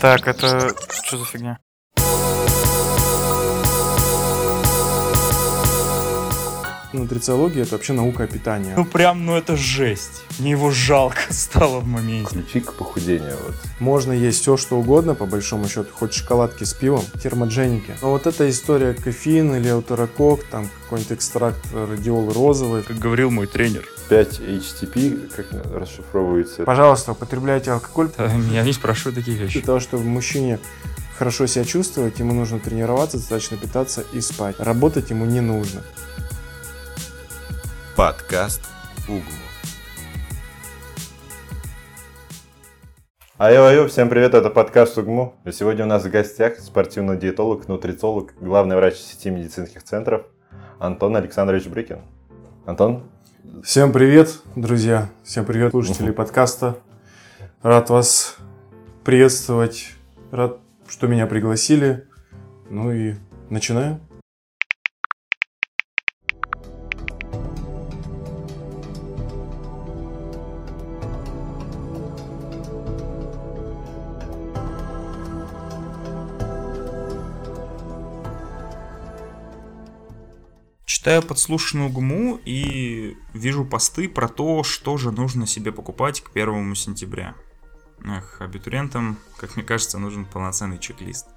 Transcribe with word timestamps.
Так, 0.00 0.28
это 0.28 0.74
что 0.90 1.18
за 1.18 1.24
фигня? 1.24 1.58
Нутрициология– 6.92 7.62
это 7.64 7.72
вообще 7.72 7.92
наука 7.92 8.24
о 8.24 8.26
питании. 8.26 8.72
Ну 8.74 8.84
прям, 8.84 9.26
ну 9.26 9.36
это 9.36 9.56
жесть. 9.56 10.22
Мне 10.38 10.52
его 10.52 10.70
жалко 10.70 11.18
стало 11.30 11.80
в 11.80 11.86
моменте. 11.86 12.30
Ключи 12.30 12.60
к 12.60 12.72
похудению. 12.74 13.36
Вот. 13.46 13.54
Можно 13.78 14.12
есть 14.12 14.40
все, 14.40 14.56
что 14.56 14.78
угодно, 14.78 15.14
по 15.14 15.26
большому 15.26 15.68
счету, 15.68 15.88
хоть 15.92 16.14
шоколадки 16.14 16.64
с 16.64 16.72
пивом, 16.72 17.04
термодженики. 17.22 17.94
Но 18.00 18.10
вот 18.10 18.26
эта 18.26 18.48
история 18.48 18.94
кофеин 18.94 19.54
или 19.54 19.68
ауторокок, 19.68 20.44
там 20.44 20.68
какой-нибудь 20.84 21.12
экстракт 21.12 21.60
радиолы 21.74 22.32
розовый. 22.32 22.82
Как 22.82 22.98
говорил 22.98 23.30
мой 23.30 23.46
тренер. 23.46 23.84
5 24.08 24.40
HTP, 24.40 25.30
как 25.36 25.46
расшифровывается? 25.74 26.64
Пожалуйста, 26.64 27.12
употребляйте 27.12 27.72
алкоголь. 27.72 28.08
Да, 28.16 28.32
Меня 28.32 28.62
не 28.62 28.72
спрашивают 28.72 29.16
такие 29.16 29.36
Для 29.36 29.46
вещи. 29.46 29.60
того, 29.60 29.80
чтобы 29.80 30.04
мужчине 30.04 30.58
хорошо 31.18 31.46
себя 31.46 31.64
чувствовать, 31.64 32.18
ему 32.18 32.32
нужно 32.32 32.58
тренироваться, 32.60 33.18
достаточно 33.18 33.58
питаться 33.58 34.04
и 34.12 34.20
спать. 34.22 34.56
Работать 34.58 35.10
ему 35.10 35.26
не 35.26 35.40
нужно. 35.40 35.82
Подкаст 37.98 38.60
Угу. 39.08 39.20
Айо-айо, 43.38 43.88
всем 43.88 44.08
привет, 44.08 44.34
это 44.34 44.50
подкаст 44.50 44.96
УГМУ. 44.98 45.34
И 45.44 45.50
сегодня 45.50 45.84
у 45.84 45.88
нас 45.88 46.04
в 46.04 46.08
гостях 46.08 46.60
спортивный 46.60 47.16
диетолог, 47.16 47.66
нутрициолог, 47.66 48.34
главный 48.40 48.76
врач 48.76 48.94
сети 48.94 49.30
медицинских 49.30 49.82
центров 49.82 50.26
Антон 50.78 51.16
Александрович 51.16 51.66
Брыкин. 51.66 51.98
Антон, 52.66 53.02
Всем 53.64 53.92
привет, 53.92 54.42
друзья. 54.54 55.08
Всем 55.24 55.44
привет, 55.44 55.72
слушатели 55.72 56.12
подкаста. 56.12 56.78
Рад 57.62 57.90
вас 57.90 58.36
приветствовать. 59.02 59.90
Рад, 60.30 60.58
что 60.86 61.08
меня 61.08 61.26
пригласили. 61.26 62.06
Ну 62.70 62.92
и 62.92 63.16
начинаем. 63.50 64.07
Читаю 80.98 81.22
подслушанную 81.22 81.90
ГМУ 81.90 82.40
и 82.44 83.16
вижу 83.32 83.64
посты 83.64 84.08
про 84.08 84.26
то, 84.26 84.64
что 84.64 84.96
же 84.96 85.12
нужно 85.12 85.46
себе 85.46 85.70
покупать 85.70 86.20
к 86.22 86.30
1 86.34 86.74
сентября. 86.74 87.36
Эх, 88.04 88.40
абитуриентам, 88.40 89.16
как 89.36 89.54
мне 89.54 89.64
кажется, 89.64 90.00
нужен 90.00 90.24
полноценный 90.24 90.76
чек-лист. 90.76 91.28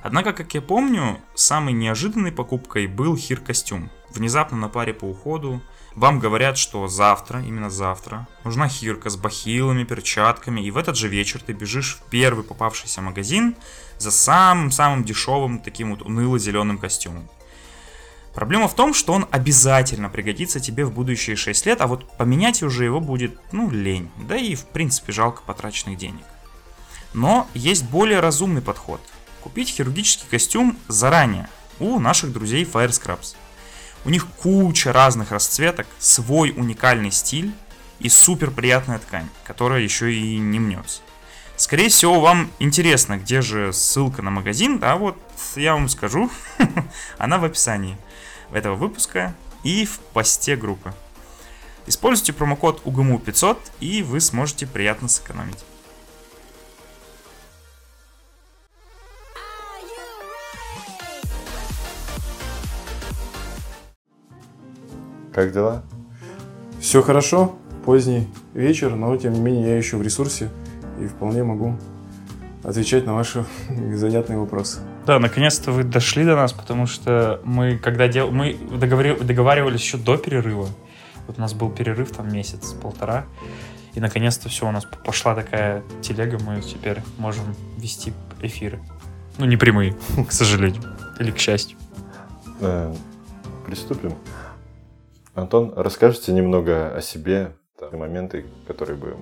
Однако, 0.00 0.32
как 0.32 0.54
я 0.54 0.62
помню, 0.62 1.20
самой 1.34 1.74
неожиданной 1.74 2.32
покупкой 2.32 2.86
был 2.86 3.18
хир-костюм. 3.18 3.90
Внезапно 4.14 4.56
на 4.56 4.70
паре 4.70 4.94
по 4.94 5.04
уходу 5.04 5.60
вам 5.94 6.18
говорят, 6.18 6.56
что 6.56 6.88
завтра, 6.88 7.42
именно 7.42 7.68
завтра, 7.68 8.26
нужна 8.44 8.66
хирка 8.66 9.10
с 9.10 9.16
бахилами, 9.16 9.84
перчатками, 9.84 10.62
и 10.62 10.70
в 10.70 10.78
этот 10.78 10.96
же 10.96 11.08
вечер 11.08 11.42
ты 11.42 11.52
бежишь 11.52 11.98
в 11.98 12.08
первый 12.08 12.44
попавшийся 12.44 13.02
магазин 13.02 13.56
за 13.98 14.10
самым-самым 14.10 15.04
дешевым 15.04 15.58
таким 15.58 15.90
вот 15.90 16.00
уныло-зеленым 16.00 16.78
костюмом. 16.78 17.28
Проблема 18.36 18.68
в 18.68 18.74
том, 18.74 18.92
что 18.92 19.14
он 19.14 19.26
обязательно 19.30 20.10
пригодится 20.10 20.60
тебе 20.60 20.84
в 20.84 20.92
будущие 20.92 21.36
6 21.36 21.64
лет, 21.64 21.80
а 21.80 21.86
вот 21.86 22.06
поменять 22.18 22.62
уже 22.62 22.84
его 22.84 23.00
будет, 23.00 23.40
ну, 23.50 23.70
лень. 23.70 24.10
Да 24.28 24.36
и, 24.36 24.54
в 24.54 24.66
принципе, 24.66 25.10
жалко 25.10 25.40
потраченных 25.40 25.96
денег. 25.96 26.22
Но 27.14 27.48
есть 27.54 27.84
более 27.86 28.20
разумный 28.20 28.60
подход. 28.60 29.00
Купить 29.40 29.70
хирургический 29.70 30.28
костюм 30.28 30.76
заранее 30.86 31.48
у 31.80 31.98
наших 31.98 32.30
друзей 32.30 32.64
Fire 32.70 32.90
Scrubs. 32.90 33.36
У 34.04 34.10
них 34.10 34.26
куча 34.26 34.92
разных 34.92 35.30
расцветок, 35.30 35.86
свой 35.98 36.52
уникальный 36.54 37.12
стиль 37.12 37.54
и 38.00 38.10
супер 38.10 38.50
приятная 38.50 38.98
ткань, 38.98 39.30
которая 39.44 39.80
еще 39.80 40.12
и 40.12 40.36
не 40.36 40.60
мнется. 40.60 41.00
Скорее 41.56 41.88
всего, 41.88 42.20
вам 42.20 42.50
интересно, 42.58 43.16
где 43.16 43.40
же 43.40 43.72
ссылка 43.72 44.20
на 44.20 44.30
магазин, 44.30 44.78
а 44.82 44.96
вот 44.96 45.16
я 45.54 45.72
вам 45.72 45.88
скажу, 45.88 46.30
она 47.16 47.38
в 47.38 47.44
описании 47.46 47.96
этого 48.52 48.74
выпуска 48.74 49.34
и 49.62 49.84
в 49.84 49.98
посте 49.98 50.56
группы. 50.56 50.92
Используйте 51.86 52.32
промокод 52.32 52.82
УГМУ500 52.84 53.58
и 53.80 54.02
вы 54.02 54.20
сможете 54.20 54.66
приятно 54.66 55.08
сэкономить. 55.08 55.64
как 65.36 65.52
дела? 65.52 65.82
Все 66.80 67.02
хорошо, 67.02 67.56
поздний 67.84 68.26
вечер, 68.54 68.96
но 68.96 69.14
тем 69.18 69.34
не 69.34 69.40
менее 69.40 69.68
я 69.68 69.76
еще 69.76 69.98
в 69.98 70.02
ресурсе 70.02 70.48
и 70.98 71.06
вполне 71.06 71.44
могу 71.44 71.76
отвечать 72.64 73.04
на 73.04 73.14
ваши 73.14 73.44
занятные 73.94 74.38
вопросы. 74.38 74.78
Да, 75.06 75.20
наконец-то 75.20 75.70
вы 75.70 75.84
дошли 75.84 76.24
до 76.24 76.34
нас, 76.34 76.52
потому 76.52 76.86
что 76.86 77.40
мы, 77.44 77.78
когда 77.78 78.08
дел... 78.08 78.32
мы 78.32 78.54
договори- 78.54 79.22
договаривались 79.22 79.80
еще 79.80 79.98
до 79.98 80.16
перерыва. 80.16 80.68
Вот 81.28 81.38
у 81.38 81.40
нас 81.40 81.54
был 81.54 81.70
перерыв 81.70 82.10
там 82.10 82.32
месяц-полтора. 82.32 83.24
И 83.94 84.00
наконец-то 84.00 84.48
все, 84.48 84.66
у 84.66 84.72
нас 84.72 84.84
пошла 85.04 85.36
такая 85.36 85.84
телега, 86.02 86.38
мы 86.44 86.60
теперь 86.60 86.98
можем 87.18 87.54
вести 87.78 88.12
эфиры. 88.42 88.80
Ну, 89.38 89.46
не 89.46 89.56
прямые, 89.56 89.96
к 90.28 90.32
сожалению. 90.32 90.82
Или 91.20 91.30
к 91.30 91.38
счастью. 91.38 91.78
Э, 92.60 92.92
приступим. 93.64 94.14
Антон, 95.34 95.72
расскажите 95.76 96.32
немного 96.32 96.96
о 96.96 97.00
себе, 97.00 97.52
моменты, 97.92 98.44
которые 98.66 98.96
бы 98.96 99.16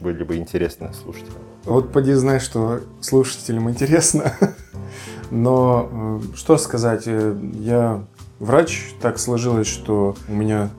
были 0.00 0.24
бы 0.24 0.36
интересны 0.36 0.94
слушателям. 0.94 1.42
Вот 1.66 1.92
поди 1.92 2.12
знай, 2.12 2.38
что 2.38 2.80
слушателям 3.00 3.68
интересно. 3.68 4.32
Но 5.32 6.20
э, 6.32 6.36
что 6.36 6.56
сказать, 6.58 7.02
э, 7.06 7.36
я 7.54 8.04
врач, 8.38 8.94
так 9.00 9.18
сложилось, 9.18 9.66
что 9.66 10.14
у 10.28 10.32
меня, 10.32 10.70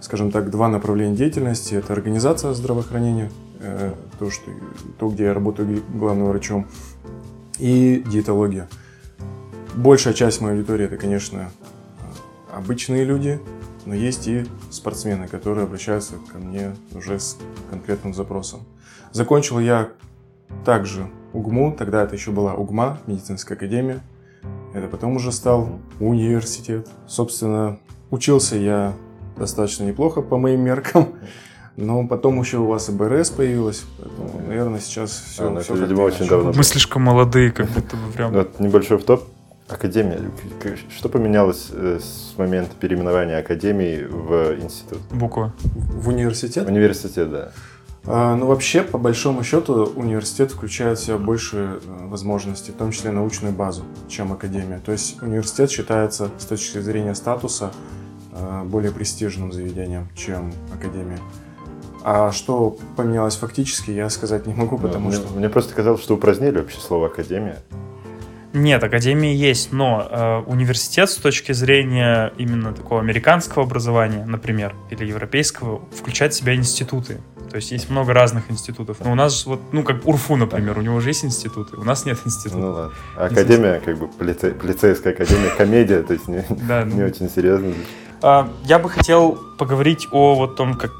скажем 0.00 0.30
так, 0.30 0.50
два 0.50 0.68
направления 0.68 1.16
деятельности. 1.16 1.74
Это 1.74 1.92
организация 1.92 2.54
здравоохранения, 2.54 3.32
э, 3.58 3.92
то, 4.20 4.30
что, 4.30 4.52
то 5.00 5.08
где 5.08 5.24
я 5.24 5.34
работаю 5.34 5.82
главным 5.92 6.28
врачом, 6.28 6.68
и 7.58 8.04
диетология. 8.08 8.68
Большая 9.74 10.14
часть 10.14 10.40
моей 10.40 10.54
аудитории 10.54 10.86
это, 10.86 10.98
конечно, 10.98 11.50
обычные 12.54 13.04
люди, 13.04 13.40
но 13.86 13.94
есть 13.94 14.28
и 14.28 14.46
спортсмены, 14.70 15.26
которые 15.26 15.64
обращаются 15.64 16.14
ко 16.32 16.38
мне 16.38 16.76
уже 16.94 17.18
с 17.18 17.36
конкретным 17.70 18.14
запросом. 18.14 18.60
Закончил 19.12 19.58
я 19.58 19.88
также 20.68 21.06
УГМУ, 21.32 21.76
тогда 21.78 22.02
это 22.02 22.14
еще 22.14 22.30
была 22.30 22.52
УГМА, 22.52 22.98
медицинская 23.06 23.56
академия. 23.56 24.00
Это 24.74 24.86
потом 24.86 25.16
уже 25.16 25.32
стал 25.32 25.80
университет. 25.98 26.86
Собственно, 27.06 27.78
учился 28.10 28.56
я 28.56 28.92
достаточно 29.38 29.84
неплохо 29.84 30.20
по 30.20 30.36
моим 30.36 30.60
меркам. 30.60 31.14
Но 31.76 32.06
потом 32.06 32.38
еще 32.38 32.58
у 32.58 32.66
вас 32.66 32.90
и 32.90 32.92
БРС 32.92 33.30
появилась, 33.30 33.84
поэтому, 33.98 34.46
наверное, 34.46 34.80
сейчас 34.80 35.10
все, 35.12 35.50
А, 35.50 35.58
все 35.60 35.72
это, 35.72 35.84
видимо, 35.84 36.02
очень 36.02 36.18
иначе. 36.18 36.30
давно. 36.32 36.52
Мы 36.52 36.62
слишком 36.62 37.00
молодые, 37.00 37.50
как 37.50 37.70
будто 37.70 37.96
бы 37.96 38.12
прям. 38.12 38.32
Вот 38.34 38.60
небольшой 38.60 38.98
втоп. 38.98 39.24
Академия. 39.68 40.20
Что 40.94 41.08
поменялось 41.08 41.68
э, 41.72 41.98
с 42.02 42.36
момента 42.36 42.72
переименования 42.78 43.38
Академии 43.38 44.04
в 44.04 44.60
институт? 44.62 44.98
Буква. 45.12 45.54
В 45.64 46.08
университет? 46.08 46.68
Университет, 46.68 47.30
да. 47.30 47.52
А, 48.10 48.34
Ну, 48.36 48.46
вообще, 48.46 48.82
по 48.82 48.96
большому 48.96 49.44
счету, 49.44 49.92
университет 49.94 50.50
включает 50.52 50.98
в 50.98 51.04
себя 51.04 51.18
больше 51.18 51.78
э, 51.82 52.06
возможностей, 52.06 52.72
в 52.72 52.76
том 52.76 52.90
числе 52.90 53.10
научную 53.10 53.52
базу, 53.52 53.84
чем 54.08 54.32
академия. 54.32 54.80
То 54.84 54.92
есть 54.92 55.20
университет 55.22 55.70
считается 55.70 56.30
с 56.38 56.46
точки 56.46 56.78
зрения 56.78 57.14
статуса 57.14 57.70
э, 58.32 58.62
более 58.64 58.92
престижным 58.92 59.52
заведением, 59.52 60.08
чем 60.16 60.52
академия. 60.74 61.18
А 62.02 62.32
что 62.32 62.78
поменялось 62.96 63.36
фактически, 63.36 63.90
я 63.90 64.08
сказать 64.08 64.46
не 64.46 64.54
могу, 64.54 64.78
потому 64.78 65.08
мне, 65.08 65.16
что... 65.16 65.28
мне 65.34 65.50
просто 65.50 65.74
казалось, 65.74 66.00
что 66.00 66.14
упразднили 66.14 66.58
вообще 66.58 66.80
слово 66.80 67.08
Академия. 67.08 67.58
Нет, 68.54 68.82
академия 68.82 69.34
есть, 69.34 69.72
но 69.72 70.08
э, 70.10 70.38
университет 70.50 71.10
с 71.10 71.16
точки 71.16 71.52
зрения 71.52 72.32
именно 72.38 72.72
такого 72.72 73.00
американского 73.00 73.66
образования, 73.66 74.24
например, 74.24 74.74
или 74.88 75.04
европейского, 75.04 75.82
включает 75.92 76.32
в 76.32 76.36
себя 76.36 76.54
институты. 76.54 77.20
То 77.50 77.56
есть 77.56 77.70
есть 77.72 77.90
много 77.90 78.12
разных 78.12 78.50
институтов. 78.50 78.98
Но 79.04 79.12
у 79.12 79.14
нас 79.14 79.46
вот, 79.46 79.60
ну, 79.72 79.82
как 79.82 80.06
УРФУ, 80.06 80.36
например, 80.36 80.78
у 80.78 80.82
него 80.82 81.00
же 81.00 81.10
есть 81.10 81.24
институты, 81.24 81.76
у 81.76 81.84
нас 81.84 82.04
нет 82.04 82.18
института. 82.24 82.56
Ну 82.60 82.70
ладно. 82.72 82.92
А 83.16 83.26
Академия, 83.26 83.80
как 83.84 83.98
бы 83.98 84.06
полице- 84.06 84.52
полицейская 84.54 85.12
академия, 85.12 85.50
комедия, 85.56 86.02
то 86.02 86.12
есть 86.12 86.28
не, 86.28 86.44
Да, 86.68 86.84
не 86.84 86.94
ну, 87.00 87.06
очень 87.06 87.30
серьезно. 87.30 87.72
А, 88.22 88.48
Я 88.64 88.78
бы 88.78 88.90
хотел 88.90 89.38
поговорить 89.58 90.06
о 90.12 90.34
вот 90.34 90.56
том, 90.56 90.74
как, 90.74 90.92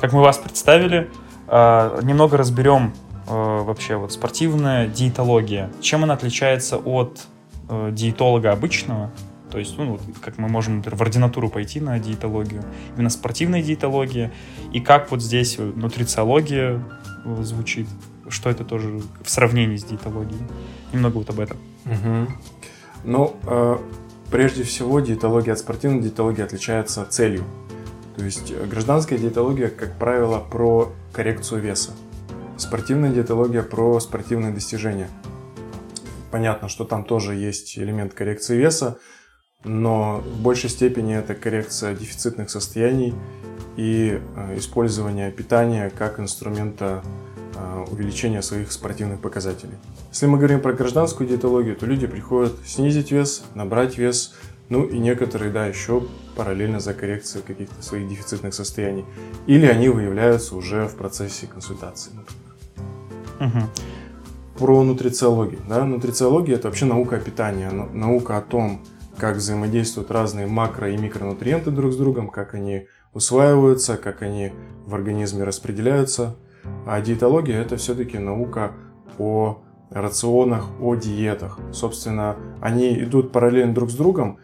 как 0.00 0.12
мы 0.12 0.20
вас 0.22 0.38
представили. 0.38 1.10
А, 1.48 2.00
Немного 2.02 2.36
разберем 2.36 2.92
э, 3.26 3.32
вообще 3.62 3.96
вот 3.96 4.12
спортивная 4.12 4.86
диетология, 4.86 5.70
чем 5.80 6.04
она 6.04 6.14
отличается 6.14 6.76
от 6.76 7.20
э, 7.68 7.90
диетолога 7.92 8.52
обычного? 8.52 9.10
То 9.50 9.58
есть, 9.58 9.78
ну, 9.78 9.98
как 10.20 10.38
мы 10.38 10.48
можем, 10.48 10.76
например, 10.76 10.96
в 10.96 11.02
ординатуру 11.02 11.48
пойти 11.48 11.80
на 11.80 11.98
диетологию, 11.98 12.62
именно 12.96 13.10
спортивная 13.10 13.62
диетология, 13.62 14.32
и 14.72 14.80
как 14.80 15.10
вот 15.10 15.22
здесь 15.22 15.58
нутрициология 15.58 16.82
э, 17.24 17.42
звучит, 17.42 17.86
что 18.28 18.50
это 18.50 18.64
тоже 18.64 19.00
в 19.22 19.30
сравнении 19.30 19.76
с 19.76 19.84
диетологией. 19.84 20.42
Немного 20.92 21.14
вот 21.18 21.30
об 21.30 21.40
этом. 21.40 21.56
Угу. 21.86 22.32
Ну, 23.04 23.36
э, 23.44 23.78
прежде 24.30 24.64
всего, 24.64 25.00
диетология 25.00 25.54
от 25.54 25.58
спортивной 25.58 26.02
диетологии 26.02 26.42
отличается 26.42 27.06
целью. 27.08 27.44
То 28.16 28.24
есть 28.24 28.50
э, 28.50 28.66
гражданская 28.66 29.18
диетология, 29.18 29.68
как 29.68 29.98
правило, 29.98 30.40
про 30.40 30.92
коррекцию 31.12 31.62
веса. 31.62 31.92
Спортивная 32.56 33.12
диетология 33.12 33.62
про 33.62 33.98
спортивные 34.00 34.52
достижения. 34.52 35.08
Понятно, 36.30 36.68
что 36.68 36.84
там 36.84 37.04
тоже 37.04 37.34
есть 37.34 37.78
элемент 37.78 38.12
коррекции 38.12 38.56
веса, 38.56 38.98
но 39.64 40.22
в 40.24 40.40
большей 40.40 40.70
степени 40.70 41.16
это 41.16 41.34
коррекция 41.34 41.94
дефицитных 41.94 42.50
состояний 42.50 43.14
и 43.76 44.20
э, 44.36 44.58
использование 44.58 45.30
питания 45.32 45.90
как 45.90 46.20
инструмента 46.20 47.02
э, 47.54 47.84
увеличения 47.90 48.42
своих 48.42 48.70
спортивных 48.70 49.20
показателей. 49.20 49.74
Если 50.10 50.26
мы 50.26 50.38
говорим 50.38 50.60
про 50.60 50.72
гражданскую 50.72 51.28
диетологию, 51.28 51.76
то 51.76 51.86
люди 51.86 52.06
приходят 52.06 52.54
снизить 52.64 53.10
вес, 53.10 53.42
набрать 53.54 53.98
вес, 53.98 54.34
ну 54.68 54.84
и 54.84 54.98
некоторые, 54.98 55.50
да, 55.50 55.66
еще 55.66 56.04
параллельно 56.36 56.78
за 56.78 56.94
коррекцией 56.94 57.42
каких-то 57.44 57.82
своих 57.82 58.08
дефицитных 58.08 58.54
состояний. 58.54 59.04
Или 59.46 59.66
они 59.66 59.88
выявляются 59.88 60.54
уже 60.54 60.86
в 60.86 60.94
процессе 60.94 61.46
консультации, 61.46 62.10
например. 62.10 63.58
Угу. 63.58 64.58
Про 64.58 64.82
нутрициологию. 64.84 65.60
Да? 65.68 65.84
Нутрициология– 65.84 66.54
это 66.56 66.68
вообще 66.68 66.84
наука 66.84 67.16
о 67.16 67.20
питании, 67.20 67.66
наука 67.66 68.36
о 68.36 68.42
том, 68.42 68.84
как 69.18 69.36
взаимодействуют 69.36 70.10
разные 70.10 70.46
макро- 70.46 70.92
и 70.92 70.96
микронутриенты 70.96 71.70
друг 71.70 71.92
с 71.92 71.96
другом, 71.96 72.28
как 72.28 72.54
они 72.54 72.86
усваиваются, 73.12 73.96
как 73.96 74.22
они 74.22 74.52
в 74.86 74.94
организме 74.94 75.44
распределяются. 75.44 76.36
А 76.86 77.00
диетология– 77.00 77.60
это 77.62 77.76
все-таки 77.76 78.18
наука 78.18 78.72
о 79.18 79.62
рационах, 79.90 80.66
о 80.80 80.94
диетах. 80.94 81.58
Собственно, 81.72 82.36
они 82.60 82.98
идут 82.98 83.32
параллельно 83.32 83.74
друг 83.74 83.90
с 83.90 83.94
другом. 83.94 84.38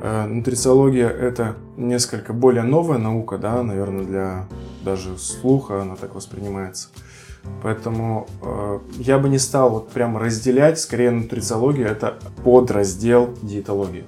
Э, 0.00 0.26
нутрициология– 0.26 1.08
это 1.08 1.56
несколько 1.76 2.32
более 2.32 2.62
новая 2.62 2.98
наука, 2.98 3.38
да, 3.38 3.62
наверное, 3.62 4.04
для 4.04 4.48
даже 4.84 5.18
слуха 5.18 5.82
она 5.82 5.96
так 5.96 6.14
воспринимается. 6.14 6.88
Поэтому 7.62 8.26
э, 8.42 8.78
я 8.98 9.18
бы 9.18 9.28
не 9.28 9.38
стал 9.38 9.70
вот 9.70 9.90
прямо 9.90 10.20
разделять, 10.20 10.78
скорее 10.78 11.10
нутрициология– 11.10 11.86
это 11.88 12.14
подраздел 12.42 13.34
диетологии. 13.42 14.04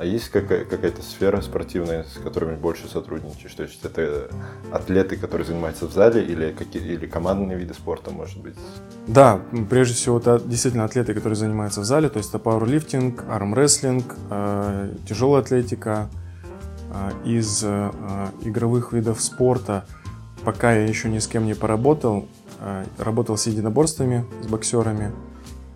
А 0.00 0.04
есть 0.06 0.30
какая- 0.30 0.64
какая-то 0.64 1.02
сфера 1.02 1.42
спортивная, 1.42 2.04
с 2.04 2.18
которыми 2.24 2.56
больше 2.56 2.88
сотрудничаешь? 2.88 3.52
То 3.52 3.64
есть 3.64 3.84
это 3.84 4.30
атлеты, 4.72 5.18
которые 5.18 5.46
занимаются 5.46 5.86
в 5.86 5.92
зале, 5.92 6.24
или, 6.24 6.52
какие- 6.52 6.82
или 6.82 7.06
командные 7.06 7.58
виды 7.58 7.74
спорта, 7.74 8.10
может 8.10 8.40
быть? 8.40 8.54
Да, 9.06 9.42
прежде 9.68 9.92
всего, 9.94 10.16
это 10.16 10.40
действительно 10.42 10.84
атлеты, 10.86 11.12
которые 11.12 11.36
занимаются 11.36 11.82
в 11.82 11.84
зале, 11.84 12.08
то 12.08 12.16
есть 12.16 12.30
это 12.30 12.38
пауэрлифтинг, 12.38 13.24
армрестлинг, 13.28 14.16
э, 14.30 14.94
тяжелая 15.06 15.42
атлетика. 15.42 16.08
Э, 16.94 17.10
из 17.26 17.62
э, 17.62 17.90
игровых 18.40 18.94
видов 18.94 19.20
спорта 19.20 19.84
пока 20.46 20.72
я 20.72 20.86
еще 20.86 21.10
ни 21.10 21.18
с 21.18 21.26
кем 21.26 21.44
не 21.44 21.52
поработал. 21.54 22.26
Э, 22.60 22.86
работал 22.96 23.36
с 23.36 23.46
единоборствами, 23.46 24.24
с 24.42 24.46
боксерами 24.46 25.12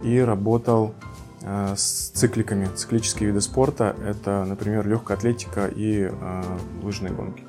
и 0.03 0.19
работал 0.19 0.95
Э, 0.99 1.14
с 1.45 2.11
цикликами. 2.15 2.69
Циклические 2.75 3.29
виды 3.29 3.41
спорта– 3.41 3.95
это, 4.07 4.45
например, 4.45 4.87
легкая 4.87 5.17
атлетика 5.17 5.67
и 5.67 6.11
э, 6.11 6.43
лыжные 6.83 7.13
гонки. 7.13 7.45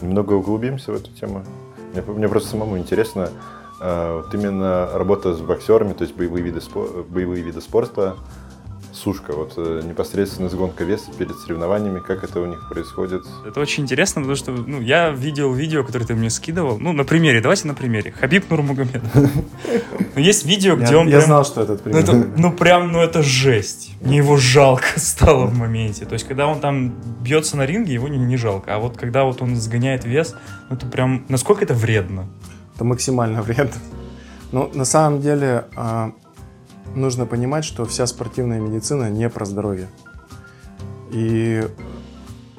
Немного 0.00 0.34
углубимся 0.34 0.92
в 0.92 0.96
эту 0.96 1.10
тему. 1.10 1.42
Мне, 1.92 2.02
мне 2.02 2.28
просто 2.28 2.50
самому 2.50 2.78
интересно, 2.78 3.30
э, 3.80 4.22
вот 4.22 4.32
именно 4.34 4.88
работа 4.92 5.34
с 5.34 5.40
боксерами, 5.40 5.94
то 5.94 6.04
есть 6.04 6.16
боевые 6.16 6.44
виды, 6.44 6.60
боевые 7.08 7.42
виды 7.42 7.60
спорта, 7.60 8.16
сушка, 8.96 9.32
вот 9.32 9.54
э, 9.56 9.82
непосредственно 9.84 10.48
сгонка 10.48 10.84
веса 10.84 11.10
перед 11.16 11.36
соревнованиями, 11.38 12.00
как 12.00 12.24
это 12.24 12.40
у 12.40 12.46
них 12.46 12.68
происходит? 12.68 13.24
Это 13.46 13.60
очень 13.60 13.84
интересно, 13.84 14.22
потому 14.22 14.36
что 14.36 14.52
ну, 14.52 14.80
я 14.80 15.10
видел 15.10 15.52
видео, 15.52 15.84
которое 15.84 16.06
ты 16.06 16.14
мне 16.14 16.30
скидывал. 16.30 16.78
Ну, 16.78 16.92
на 16.92 17.04
примере, 17.04 17.40
давайте 17.40 17.68
на 17.68 17.74
примере. 17.74 18.12
Хабиб 18.12 18.50
Нурмагомедов. 18.50 19.12
Ну, 20.14 20.20
есть 20.22 20.46
видео, 20.46 20.76
где 20.76 20.96
он... 20.96 21.08
Я 21.08 21.20
знал, 21.20 21.44
что 21.44 21.62
этот 21.62 21.84
ну, 21.84 21.92
пример. 21.92 22.30
Ну, 22.36 22.52
прям, 22.52 22.92
ну, 22.92 23.00
это 23.00 23.22
жесть. 23.22 23.92
Мне 24.00 24.18
его 24.18 24.36
жалко 24.36 24.86
стало 24.96 25.46
в 25.46 25.54
моменте. 25.54 26.06
То 26.06 26.14
есть, 26.14 26.26
когда 26.26 26.46
он 26.46 26.60
там 26.60 26.94
бьется 27.20 27.56
на 27.56 27.66
ринге, 27.66 27.94
его 27.94 28.08
не 28.08 28.36
жалко. 28.36 28.74
А 28.74 28.78
вот 28.78 28.96
когда 28.96 29.24
вот 29.24 29.42
он 29.42 29.56
сгоняет 29.56 30.04
вес, 30.04 30.34
ну, 30.70 30.76
это 30.76 30.86
прям... 30.86 31.26
Насколько 31.28 31.64
это 31.64 31.74
вредно? 31.74 32.26
Это 32.74 32.84
максимально 32.84 33.42
вредно. 33.42 33.76
Ну, 34.52 34.70
на 34.72 34.84
самом 34.84 35.20
деле, 35.20 35.66
а, 35.74 36.12
нужно 36.94 37.26
понимать, 37.26 37.64
что 37.64 37.84
вся 37.84 38.06
спортивная 38.06 38.60
медицина 38.60 39.10
не 39.10 39.28
про 39.28 39.44
здоровье. 39.44 39.88
И 41.10 41.66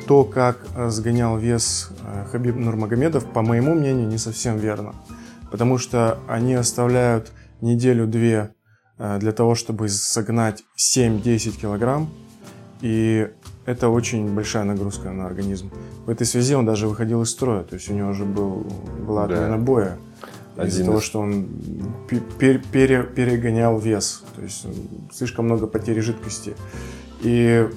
то, 0.07 0.24
как 0.24 0.65
э, 0.75 0.89
сгонял 0.89 1.38
вес 1.38 1.89
э, 2.01 2.25
Хабиб 2.31 2.56
Нурмагомедов, 2.56 3.25
по 3.25 3.41
моему 3.41 3.75
мнению, 3.75 4.07
не 4.07 4.18
совсем 4.18 4.57
верно. 4.57 4.95
Потому 5.51 5.77
что 5.77 6.19
они 6.27 6.53
оставляют 6.53 7.31
неделю-две 7.62 8.51
э, 8.97 9.19
для 9.19 9.31
того, 9.31 9.56
чтобы 9.56 9.89
согнать 9.89 10.63
7-10 10.77 11.59
килограмм. 11.59 12.09
И 12.81 13.30
это 13.65 13.89
очень 13.89 14.33
большая 14.33 14.63
нагрузка 14.63 15.12
на 15.12 15.25
организм. 15.25 15.71
В 16.06 16.09
этой 16.09 16.25
связи 16.25 16.56
он 16.56 16.65
даже 16.65 16.88
выходил 16.88 17.23
из 17.23 17.31
строя, 17.31 17.63
то 17.63 17.75
есть 17.75 17.89
у 17.89 17.94
него 17.94 18.09
уже 18.09 18.23
был, 18.23 18.65
была 19.06 19.25
отмена 19.25 19.57
да. 19.57 19.57
боя 19.57 19.97
из-за 20.65 20.86
того, 20.86 21.01
что 21.01 21.19
он 21.19 21.48
пер, 22.07 22.62
пере, 22.71 23.04
перегонял 23.04 23.77
вес, 23.77 24.24
то 24.36 24.42
есть 24.42 24.65
слишком 25.13 25.45
много 25.45 25.68
потери 25.68 26.00
жидкости. 26.00 26.56
И 27.21 27.68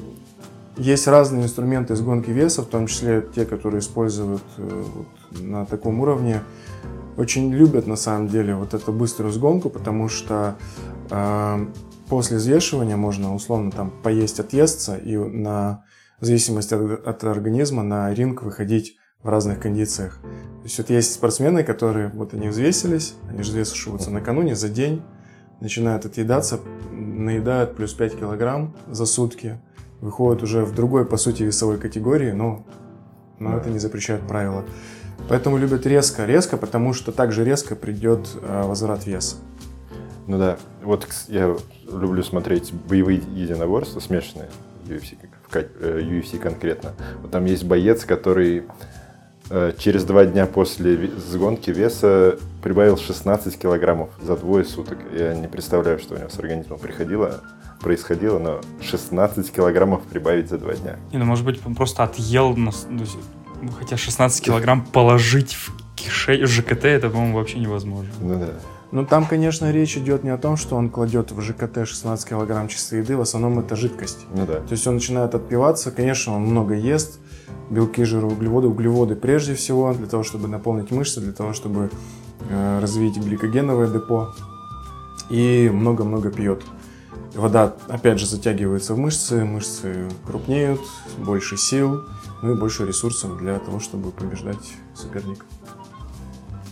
есть 0.77 1.07
разные 1.07 1.45
инструменты 1.45 1.95
сгонки 1.95 2.31
веса, 2.31 2.63
в 2.63 2.67
том 2.67 2.87
числе 2.87 3.27
те, 3.35 3.45
которые 3.45 3.81
используют 3.81 4.43
э, 4.57 4.85
вот, 4.95 5.41
на 5.41 5.67
таком 5.67 6.01
уровне. 6.01 6.43
Очень 7.17 7.53
любят 7.53 7.87
на 7.87 7.97
самом 7.97 8.29
деле 8.29 8.55
вот 8.55 8.73
эту 8.73 8.93
быструю 8.93 9.33
сгонку, 9.33 9.69
потому 9.69 10.09
что 10.09 10.57
э, 11.11 11.67
после 12.09 12.39
взвешивания 12.39 12.97
можно 12.97 13.35
условно 13.35 13.71
там 13.71 13.93
поесть, 14.03 14.41
отъесться 14.41 14.97
и 14.97 15.17
на 15.17 15.85
в 16.21 16.27
зависимости 16.27 16.75
от, 16.75 17.07
от 17.07 17.25
организма 17.25 17.83
на 17.83 18.13
ринг 18.13 18.43
выходить 18.43 18.97
в 19.23 19.29
разных 19.29 19.61
кондициях. 19.61 20.19
То 20.23 20.65
есть 20.65 20.79
вот 20.79 20.91
есть 20.91 21.13
спортсмены, 21.13 21.63
которые 21.63 22.09
вот 22.09 22.35
они 22.35 22.49
взвесились, 22.49 23.15
они 23.29 23.43
же 23.43 23.51
взвешиваются 23.51 24.11
накануне, 24.11 24.55
за 24.55 24.69
день, 24.69 25.03
начинают 25.61 26.07
отъедаться, 26.07 26.61
наедают 26.91 27.77
плюс 27.77 27.93
5 27.93 28.19
килограмм 28.19 28.75
за 28.91 29.07
сутки, 29.07 29.59
выходят 30.01 30.43
уже 30.43 30.65
в 30.65 30.75
другой, 30.75 31.05
по 31.05 31.17
сути, 31.17 31.43
весовой 31.43 31.79
категории, 31.79 32.33
но, 32.33 32.65
но 33.39 33.57
это 33.57 33.69
не 33.69 33.79
запрещает 33.79 34.23
правила. 34.27 34.65
Поэтому 35.29 35.59
любят 35.59 35.85
резко, 35.87 36.25
резко, 36.25 36.57
потому 36.57 36.95
что 36.95 37.13
также 37.13 37.45
резко 37.45 37.77
придет 37.77 38.27
э, 38.41 38.63
возврат 38.65 39.07
веса. 39.07 39.37
Ну 40.27 40.39
да, 40.39 40.57
вот 40.83 41.07
я 41.29 41.57
люблю 41.87 42.23
смотреть 42.23 42.73
боевые 42.73 43.19
единоборства 43.19 44.01
смешанные, 44.01 44.49
UFC, 44.87 45.19
UFC 45.53 46.39
конкретно. 46.39 46.93
Вот 47.21 47.31
там 47.31 47.45
есть 47.45 47.65
боец, 47.65 48.07
который 48.07 48.65
Э, 48.65 49.00
через 49.79 50.05
два 50.05 50.25
дня 50.25 50.47
после 50.47 51.11
сгонки 51.19 51.71
веса 51.71 52.39
прибавил 52.63 52.97
16 52.97 53.59
килограммов 53.59 54.11
за 54.23 54.37
двое 54.37 54.65
суток. 54.65 54.99
Я 55.13 55.35
не 55.35 55.49
представляю, 55.49 55.99
что 55.99 56.15
у 56.15 56.19
него 56.19 56.29
с 56.29 56.39
организмом 56.39 56.79
приходило, 56.79 57.41
происходило, 57.81 58.39
но 58.39 58.61
16 58.81 59.51
килограммов 59.53 60.03
прибавить 60.03 60.49
за 60.49 60.59
два 60.59 60.75
дня. 60.75 60.99
Не, 61.13 61.19
ну, 61.19 61.25
может 61.25 61.45
быть, 61.45 61.61
он 61.67 61.75
просто 61.75 62.05
отъел, 62.05 62.57
ну, 62.57 62.71
хотя 63.79 63.97
16 63.97 64.45
килограмм 64.45 64.85
положить 64.85 65.55
в 65.55 65.73
кишей, 65.97 66.45
ЖКТ, 66.47 66.85
это, 66.85 67.11
по-моему, 67.11 67.39
вообще 67.39 67.59
невозможно. 67.59 68.13
Ну 68.21 68.39
да. 68.39 68.49
Ну, 68.93 69.07
там, 69.07 69.27
конечно, 69.27 69.71
речь 69.71 69.97
идет 69.97 70.25
не 70.25 70.31
о 70.31 70.39
том, 70.39 70.57
что 70.57 70.77
он 70.77 70.91
кладет 70.91 71.31
в 71.31 71.41
ЖКТ 71.41 71.87
16 71.87 72.29
килограмм 72.29 72.69
чистой 72.69 73.01
еды, 73.01 73.17
в 73.17 73.21
основном 73.21 73.61
это 73.61 73.77
жидкость. 73.77 74.27
Ну 74.35 74.47
да. 74.47 74.55
То 74.55 74.73
есть 74.73 74.87
он 74.87 74.95
начинает 74.95 75.35
отпиваться, 75.35 75.91
конечно, 75.93 76.35
он 76.35 76.43
много 76.43 76.75
ест, 76.75 77.21
белки, 77.71 78.05
жиры, 78.05 78.27
углеводы. 78.27 78.69
Углеводы 78.69 79.17
прежде 79.17 79.55
всего 79.55 79.93
для 79.93 80.07
того, 80.07 80.23
чтобы 80.23 80.49
наполнить 80.49 80.91
мышцы, 80.91 81.21
для 81.21 81.33
того, 81.33 81.53
чтобы 81.53 81.91
э, 82.49 82.79
развить 82.81 83.17
гликогеновое 83.17 83.89
депо. 83.89 84.35
И 85.29 85.71
много-много 85.73 86.31
пьет. 86.31 86.63
Вода, 87.35 87.77
опять 87.89 88.19
же, 88.19 88.27
затягивается 88.27 88.95
в 88.95 88.99
мышцы, 88.99 89.45
мышцы 89.45 90.09
крупнеют, 90.27 90.81
больше 91.19 91.57
сил, 91.57 92.03
ну 92.43 92.55
и 92.55 92.59
больше 92.59 92.87
ресурсов 92.87 93.39
для 93.39 93.59
того, 93.61 93.79
чтобы 93.79 94.11
побеждать 94.11 94.75
соперника. 94.95 95.45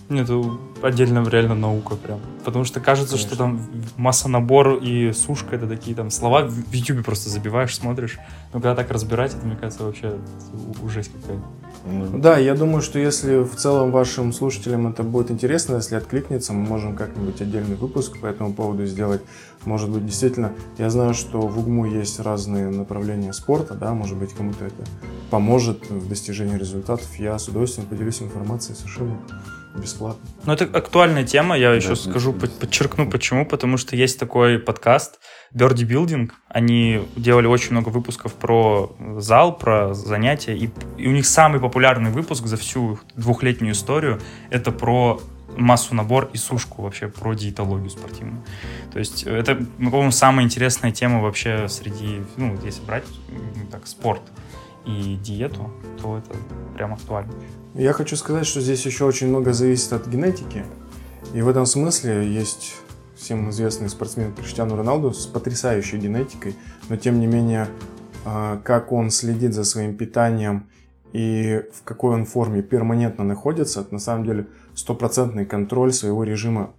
Нет, 0.09 0.29
это 0.31 0.59
отдельно 0.83 1.27
реально 1.29 1.55
наука 1.55 1.97
прям. 1.97 2.21
Потому 2.45 2.65
что 2.65 2.81
кажется, 2.81 3.17
Конечно. 3.17 3.29
что 3.29 3.39
там 3.39 3.61
масса 3.97 4.29
набор 4.29 4.77
и 4.77 5.13
сушка 5.13 5.57
это 5.57 5.67
такие 5.67 5.95
там 5.95 6.11
слова 6.11 6.47
в 6.47 6.73
Ютубе 6.73 7.03
просто 7.03 7.29
забиваешь, 7.29 7.77
смотришь. 7.77 8.19
Но 8.55 8.61
когда 8.61 8.75
так 8.75 8.91
разбирать, 8.91 9.35
это, 9.35 9.45
мне 9.45 9.57
кажется, 9.57 9.85
вообще 9.85 10.17
ужас 10.83 11.09
какая-то. 11.09 11.45
Ну, 11.85 12.19
да, 12.19 12.39
я 12.39 12.55
думаю, 12.55 12.81
что 12.81 12.99
если 12.99 13.43
в 13.43 13.55
целом 13.55 13.91
вашим 13.91 14.33
слушателям 14.33 14.87
это 14.87 15.03
будет 15.03 15.31
интересно, 15.31 15.77
если 15.77 15.95
откликнется, 15.95 16.53
мы 16.55 16.67
можем 16.67 16.97
как-нибудь 16.97 17.41
отдельный 17.41 17.77
выпуск 17.77 18.19
по 18.19 18.27
этому 18.27 18.55
поводу 18.55 18.87
сделать. 18.87 19.21
Может 19.65 19.91
быть, 19.91 20.07
действительно, 20.07 20.53
я 20.79 20.89
знаю, 20.89 21.13
что 21.13 21.41
в 21.41 21.59
УГМУ 21.59 21.85
есть 21.85 22.19
разные 22.21 22.71
направления 22.71 23.33
спорта, 23.33 23.75
да, 23.75 23.93
может 23.93 24.17
быть, 24.17 24.33
кому-то 24.33 24.65
это 24.65 24.85
поможет 25.31 25.91
в 25.91 26.09
достижении 26.09 26.57
результатов. 26.57 27.07
Я 27.19 27.39
с 27.39 27.49
удовольствием 27.49 27.87
поделюсь 27.87 28.23
информацией 28.23 28.77
совершенно 28.77 29.19
бесплатно. 29.77 30.29
Ну, 30.45 30.53
это 30.53 30.65
актуальная 30.65 31.25
тема, 31.25 31.57
я 31.57 31.71
да, 31.71 31.77
еще 31.77 31.97
скажу, 31.97 32.33
подчеркну 32.33 33.11
почему, 33.11 33.47
потому 33.47 33.77
что 33.77 33.97
есть 33.97 34.19
такой 34.19 34.59
подкаст 34.59 35.21
Birdie 35.55 35.87
Building, 35.87 36.31
они 36.49 37.03
делали 37.17 37.47
очень 37.47 37.73
много 37.73 37.89
выпусков 37.89 38.35
про 38.35 38.97
зал, 39.19 39.57
про 39.57 39.95
занятия, 39.95 40.57
и, 40.57 40.71
и 40.97 41.09
у 41.09 41.13
них 41.13 41.27
самый 41.27 41.61
популярный 41.61 42.11
выпуск 42.11 42.47
за 42.47 42.57
всю 42.57 42.99
двухлетнюю 43.15 43.73
историю 43.73 44.21
это 44.51 44.73
про 44.73 45.21
массу 45.57 45.95
набор 45.95 46.31
и 46.33 46.37
сушку 46.37 46.83
вообще 46.83 47.09
про 47.09 47.35
диетологию 47.35 47.91
спортивную. 47.91 48.45
То 48.93 48.99
есть 48.99 49.25
это, 49.25 49.57
по-моему, 49.79 50.11
самая 50.11 50.45
интересная 50.45 50.93
тема 50.93 51.21
вообще 51.21 51.69
среди, 51.69 52.23
ну, 52.37 52.57
если 52.65 52.83
брать 52.83 53.05
так, 53.71 53.87
спорт 53.87 54.23
и 54.87 55.19
диету, 55.23 55.71
то 56.01 56.19
это 56.19 56.37
прям 56.75 56.95
актуально. 56.95 57.33
Я 57.75 57.93
хочу 57.93 58.17
сказать, 58.17 58.47
что 58.47 58.61
здесь 58.61 58.85
еще 58.87 59.05
очень 59.05 59.29
много 59.29 59.53
зависит 59.53 59.93
от 59.93 60.07
генетики. 60.07 60.65
И 61.35 61.43
в 61.43 61.49
этом 61.49 61.67
смысле 61.67 62.27
есть 62.27 62.75
всем 63.15 63.51
известный 63.51 63.89
спортсмен 63.89 64.33
Криштиану 64.33 64.77
Роналду 64.77 65.13
с 65.13 65.27
потрясающей 65.27 65.99
генетикой, 65.99 66.55
но 66.89 66.97
тем 66.97 67.21
не 67.21 67.27
менее, 67.27 67.69
а, 68.25 68.61
как 68.65 68.93
он 68.93 69.11
следит 69.11 69.53
за 69.53 69.65
своим 69.65 69.97
питанием 69.97 70.69
и 71.13 71.63
в 71.73 71.83
какой 71.85 72.15
он 72.15 72.25
форме 72.25 72.63
перманентно 72.63 73.25
находится, 73.25 73.81
это 73.81 73.93
на 73.93 74.01
самом 74.01 74.25
деле 74.25 74.47
стопроцентный 74.75 75.47
контроль 75.47 75.93
своего 75.93 76.25
режима 76.25 76.75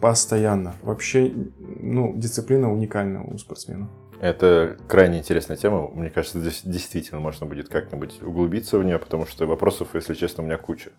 постоянно. 0.00 0.74
Вообще, 0.82 1.32
ну, 1.58 2.14
дисциплина 2.16 2.72
уникальна 2.72 3.24
у 3.24 3.36
спортсмена. 3.38 3.88
Это 4.20 4.76
крайне 4.86 5.18
интересная 5.18 5.56
тема. 5.56 5.88
Мне 5.88 6.10
кажется, 6.10 6.38
здесь 6.40 6.60
действительно 6.62 7.20
можно 7.20 7.46
будет 7.46 7.70
как-нибудь 7.70 8.22
углубиться 8.22 8.78
в 8.78 8.84
нее, 8.84 8.98
потому 8.98 9.24
что 9.24 9.46
вопросов, 9.46 9.88
если 9.94 10.12
честно, 10.12 10.42
у 10.42 10.46
меня 10.46 10.58
куча. 10.58 10.90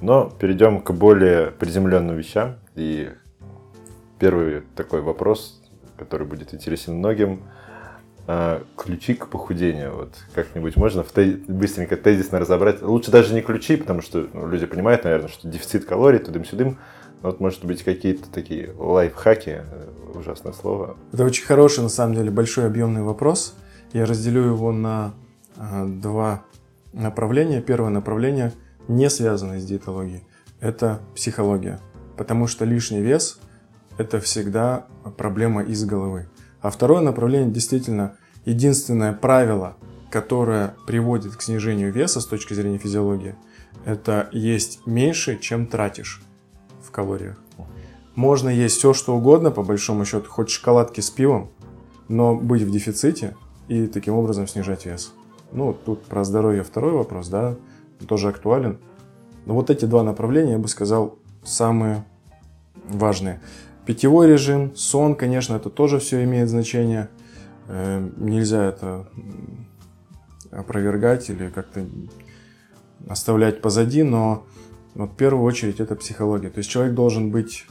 Но 0.00 0.30
перейдем 0.30 0.80
к 0.80 0.90
более 0.92 1.50
приземленным 1.50 2.16
вещам. 2.16 2.56
И 2.76 3.10
первый 4.18 4.62
такой 4.74 5.02
вопрос, 5.02 5.60
который 5.98 6.26
будет 6.26 6.54
интересен 6.54 6.94
многим. 6.94 7.42
А, 8.26 8.62
ключи 8.76 9.14
к 9.14 9.28
похудению. 9.28 9.94
Вот 9.94 10.14
как-нибудь 10.34 10.76
можно 10.76 11.02
в 11.02 11.12
тез... 11.12 11.40
быстренько 11.46 11.98
тезисно 11.98 12.38
разобрать. 12.38 12.80
Лучше 12.80 13.10
даже 13.10 13.34
не 13.34 13.42
ключи, 13.42 13.76
потому 13.76 14.00
что 14.00 14.28
ну, 14.32 14.46
люди 14.48 14.64
понимают, 14.64 15.04
наверное, 15.04 15.28
что 15.28 15.46
дефицит 15.46 15.84
калорий, 15.84 16.20
тудым-сюдым. 16.20 16.78
Вот, 17.22 17.40
может 17.40 17.64
быть, 17.64 17.82
какие-то 17.82 18.30
такие 18.30 18.72
лайфхаки, 18.78 19.62
э, 19.64 19.88
ужасное 20.14 20.52
слово. 20.52 20.96
Это 21.12 21.24
очень 21.24 21.44
хороший, 21.44 21.82
на 21.82 21.88
самом 21.88 22.14
деле, 22.14 22.30
большой 22.30 22.66
объемный 22.66 23.02
вопрос. 23.02 23.54
Я 23.92 24.06
разделю 24.06 24.42
его 24.42 24.72
на 24.72 25.14
э, 25.56 25.86
два 25.86 26.44
направления. 26.92 27.60
Первое 27.60 27.90
направление 27.90 28.52
не 28.86 29.10
связанное 29.10 29.60
с 29.60 29.64
диетологией. 29.64 30.22
Это 30.60 31.00
психология. 31.14 31.80
Потому 32.16 32.46
что 32.46 32.64
лишний 32.64 33.00
вес– 33.00 33.40
это 33.98 34.20
всегда 34.20 34.86
проблема 35.16 35.62
из 35.62 35.84
головы. 35.84 36.28
А 36.60 36.70
второе 36.70 37.00
направление 37.00 37.50
действительно 37.50 38.16
единственное 38.44 39.12
правило, 39.12 39.76
которое 40.10 40.74
приводит 40.86 41.36
к 41.36 41.42
снижению 41.42 41.92
веса 41.92 42.20
с 42.20 42.26
точки 42.26 42.54
зрения 42.54 42.78
физиологии, 42.78 43.34
это 43.84 44.28
есть 44.32 44.86
меньше, 44.86 45.38
чем 45.38 45.66
тратишь 45.66 46.22
калориях. 46.98 47.36
Можно 48.16 48.48
есть 48.48 48.78
все, 48.78 48.92
что 48.92 49.16
угодно, 49.16 49.52
по 49.52 49.62
большому 49.62 50.04
счету, 50.04 50.28
хоть 50.28 50.50
шоколадки 50.50 51.00
с 51.00 51.10
пивом, 51.10 51.50
но 52.08 52.34
быть 52.34 52.62
в 52.62 52.70
дефиците 52.72 53.36
и 53.68 53.86
таким 53.86 54.14
образом 54.14 54.48
снижать 54.48 54.84
вес. 54.84 55.12
Ну, 55.52 55.72
тут 55.72 56.02
про 56.06 56.24
здоровье 56.24 56.64
второй 56.64 56.92
вопрос, 56.92 57.28
да, 57.28 57.54
тоже 58.08 58.30
актуален. 58.30 58.78
Но 59.46 59.54
вот 59.54 59.70
эти 59.70 59.84
два 59.84 60.02
направления, 60.02 60.52
я 60.52 60.58
бы 60.58 60.66
сказал, 60.66 61.18
самые 61.44 62.04
важные. 62.88 63.40
Питьевой 63.86 64.26
режим, 64.26 64.74
сон, 64.74 65.14
конечно, 65.14 65.54
это 65.54 65.70
тоже 65.70 66.00
все 66.00 66.24
имеет 66.24 66.48
значение. 66.48 67.08
Э, 67.68 68.10
нельзя 68.16 68.64
это 68.64 69.06
опровергать 70.50 71.30
или 71.30 71.48
как-то 71.50 71.86
оставлять 73.08 73.62
позади, 73.62 74.02
но 74.02 74.44
вот 74.94 75.12
в 75.12 75.16
первую 75.16 75.44
очередь 75.44 75.80
это 75.80 75.94
психология. 75.96 76.50
То 76.50 76.58
есть 76.58 76.70
человек 76.70 76.94
должен 76.94 77.30
быть 77.30 77.66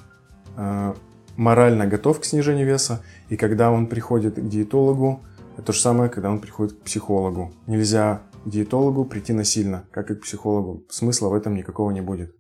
э, 0.55 0.93
морально 1.35 1.87
готов 1.87 2.19
к 2.19 2.25
снижению 2.25 2.65
веса, 2.65 3.03
и 3.29 3.37
когда 3.37 3.71
он 3.71 3.87
приходит 3.87 4.35
к 4.35 4.47
диетологу, 4.47 5.21
это 5.53 5.67
то 5.67 5.73
же 5.73 5.81
самое, 5.81 6.09
когда 6.09 6.29
он 6.29 6.39
приходит 6.39 6.73
к 6.73 6.81
психологу. 6.81 7.53
Нельзя 7.65 8.21
к 8.45 8.49
диетологу 8.49 9.05
прийти 9.05 9.33
насильно, 9.33 9.85
как 9.91 10.11
и 10.11 10.15
к 10.15 10.21
психологу. 10.21 10.83
Смысла 10.89 11.29
в 11.29 11.33
этом 11.33 11.55
никакого 11.55 11.91
не 11.91 12.01
будет. 12.01 12.35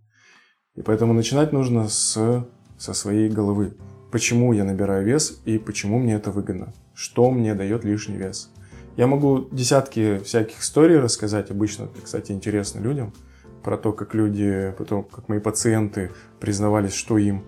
И 0.75 0.81
поэтому 0.81 1.13
начинать 1.13 1.51
нужно 1.51 1.89
с, 1.89 2.45
со 2.77 2.93
своей 2.93 3.29
головы. 3.29 3.75
Почему 4.11 4.53
я 4.53 4.63
набираю 4.63 5.05
вес 5.05 5.41
и 5.45 5.57
почему 5.57 5.99
мне 5.99 6.13
это 6.13 6.31
выгодно? 6.31 6.73
Что 6.93 7.31
мне 7.31 7.55
дает 7.55 7.83
лишний 7.83 8.17
вес? 8.17 8.51
Я 8.95 9.07
могу 9.07 9.47
десятки 9.51 10.19
всяких 10.19 10.61
историй 10.61 10.97
рассказать, 10.97 11.51
обычно 11.51 11.85
это, 11.85 12.01
кстати, 12.01 12.31
интересно 12.31 12.79
людям– 12.79 13.13
про 13.67 13.77
то, 13.77 13.91
как 13.91 14.13
люди, 14.15 14.73
потом, 14.77 15.03
как 15.03 15.27
мои 15.27 15.39
пациенты 15.39 16.13
признавались, 16.39 16.93
что 16.93 17.17
им 17.17 17.43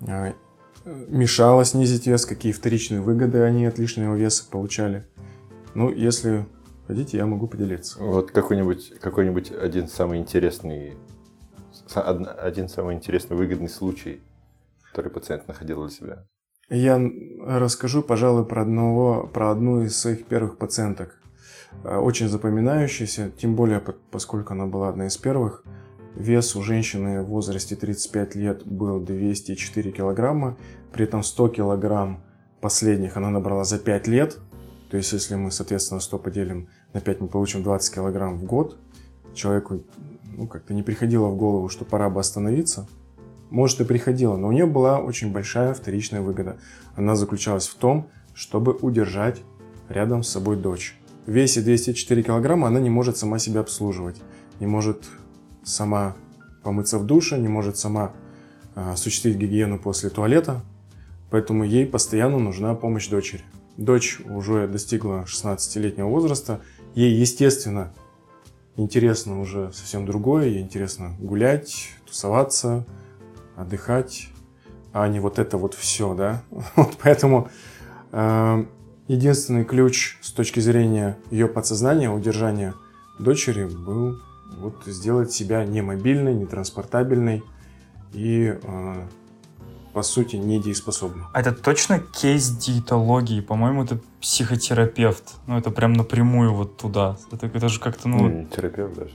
а, 0.00 0.34
мешало 0.84 1.64
снизить 1.64 2.08
вес, 2.08 2.26
какие 2.26 2.50
вторичные 2.50 3.00
выгоды 3.00 3.42
они 3.42 3.64
от 3.64 3.78
лишнего 3.78 4.16
веса 4.16 4.44
получали. 4.50 5.06
Ну, 5.76 5.92
если 5.92 6.44
хотите, 6.88 7.18
я 7.18 7.26
могу 7.26 7.46
поделиться. 7.46 8.02
Вот 8.02 8.32
какой-нибудь 8.32 8.94
какой 8.98 9.30
один 9.30 9.86
самый 9.86 10.18
интересный, 10.18 10.96
один 11.94 12.68
самый 12.68 12.96
интересный 12.96 13.36
выгодный 13.36 13.68
случай, 13.68 14.20
который 14.88 15.12
пациент 15.12 15.46
находил 15.46 15.82
для 15.86 15.90
себя. 15.90 16.26
Я 16.68 17.00
расскажу, 17.46 18.02
пожалуй, 18.02 18.44
про 18.44 18.62
одного, 18.62 19.30
про 19.32 19.52
одну 19.52 19.82
из 19.82 19.96
своих 19.96 20.26
первых 20.26 20.58
пациенток. 20.58 21.17
Э, 21.84 21.98
очень 21.98 22.28
запоминающаяся, 22.28 23.30
тем 23.30 23.54
более, 23.54 23.80
поскольку 24.10 24.52
она 24.52 24.66
была 24.66 24.88
одна 24.88 25.06
из 25.06 25.16
первых. 25.16 25.64
Вес 26.14 26.56
у 26.56 26.62
женщины 26.62 27.22
в 27.22 27.26
возрасте 27.26 27.76
35 27.76 28.34
лет 28.34 28.66
был 28.66 29.00
204 29.00 29.92
килограмма, 29.92 30.56
при 30.92 31.04
этом 31.04 31.22
100 31.22 31.48
килограмм 31.48 32.24
последних 32.60 33.16
она 33.16 33.30
набрала 33.30 33.64
за 33.64 33.78
5 33.78 34.08
лет. 34.08 34.38
То 34.90 34.96
есть, 34.96 35.12
если 35.12 35.36
мы, 35.36 35.50
соответственно, 35.52 36.00
100 36.00 36.18
поделим 36.18 36.68
на 36.92 37.00
5, 37.00 37.20
мы 37.20 37.28
получим 37.28 37.62
20 37.62 37.94
килограмм 37.94 38.38
в 38.38 38.44
год. 38.44 38.76
Человеку 39.34 39.82
ну, 40.36 40.48
как-то 40.48 40.74
не 40.74 40.82
приходило 40.82 41.28
в 41.28 41.36
голову, 41.36 41.68
что 41.68 41.84
пора 41.84 42.10
бы 42.10 42.18
остановиться. 42.18 42.88
Может 43.50 43.80
и 43.80 43.84
приходило, 43.84 44.36
но 44.36 44.48
у 44.48 44.52
нее 44.52 44.66
была 44.66 44.98
очень 44.98 45.32
большая 45.32 45.72
вторичная 45.72 46.20
выгода. 46.20 46.58
Она 46.96 47.14
заключалась 47.16 47.68
в 47.68 47.76
том, 47.76 48.08
чтобы 48.34 48.72
удержать 48.72 49.42
рядом 49.88 50.22
с 50.22 50.28
собой 50.28 50.56
дочь 50.56 50.98
весе 51.30 51.60
204 51.60 52.22
килограмма 52.22 52.68
она 52.68 52.80
не 52.80 52.90
может 52.90 53.16
сама 53.16 53.38
себя 53.38 53.60
обслуживать, 53.60 54.16
не 54.60 54.66
может 54.66 55.04
сама 55.62 56.16
помыться 56.62 56.98
в 56.98 57.06
душе, 57.06 57.38
не 57.38 57.48
может 57.48 57.76
сама 57.76 58.12
э, 58.74 58.90
осуществить 58.92 59.36
гигиену 59.36 59.78
после 59.78 60.10
туалета, 60.10 60.62
поэтому 61.30 61.64
ей 61.64 61.86
постоянно 61.86 62.38
нужна 62.38 62.74
помощь 62.74 63.08
дочери. 63.08 63.42
Дочь 63.76 64.20
уже 64.20 64.66
достигла 64.66 65.24
16-летнего 65.26 66.08
возраста, 66.08 66.60
ей, 66.94 67.14
естественно, 67.14 67.92
интересно 68.76 69.40
уже 69.40 69.70
совсем 69.72 70.06
другое, 70.06 70.46
ей 70.46 70.62
интересно 70.62 71.14
гулять, 71.20 71.90
тусоваться, 72.06 72.86
отдыхать, 73.56 74.28
а 74.92 75.06
не 75.08 75.20
вот 75.20 75.38
это 75.38 75.58
вот 75.58 75.74
все, 75.74 76.14
да. 76.14 76.42
Вот 76.76 76.96
поэтому 77.02 77.48
э, 78.12 78.64
Единственный 79.08 79.64
ключ 79.64 80.18
с 80.20 80.32
точки 80.32 80.60
зрения 80.60 81.16
ее 81.30 81.48
подсознания, 81.48 82.10
удержания 82.10 82.74
дочери 83.18 83.64
был 83.64 84.20
вот 84.58 84.82
сделать 84.86 85.32
себя 85.32 85.64
не 85.64 85.80
мобильной, 85.80 86.34
не 86.34 86.44
транспортабельной 86.44 87.42
и 88.12 88.58
э, 88.62 89.06
по 89.92 90.02
сути, 90.02 90.36
недееспособны. 90.36 91.24
А 91.32 91.40
это 91.40 91.52
точно 91.52 92.00
кейс 92.00 92.50
диетологии? 92.50 93.40
По-моему, 93.40 93.82
это 93.82 93.98
психотерапевт. 94.20 95.34
Ну, 95.46 95.58
это 95.58 95.70
прям 95.70 95.94
напрямую 95.94 96.54
вот 96.54 96.76
туда. 96.76 97.16
Это, 97.32 97.46
это 97.46 97.68
же 97.68 97.80
как-то, 97.80 98.08
ну... 98.08 98.18
Ну, 98.18 98.28
не 98.28 98.46
терапевт 98.46 98.94
даже. 98.94 99.14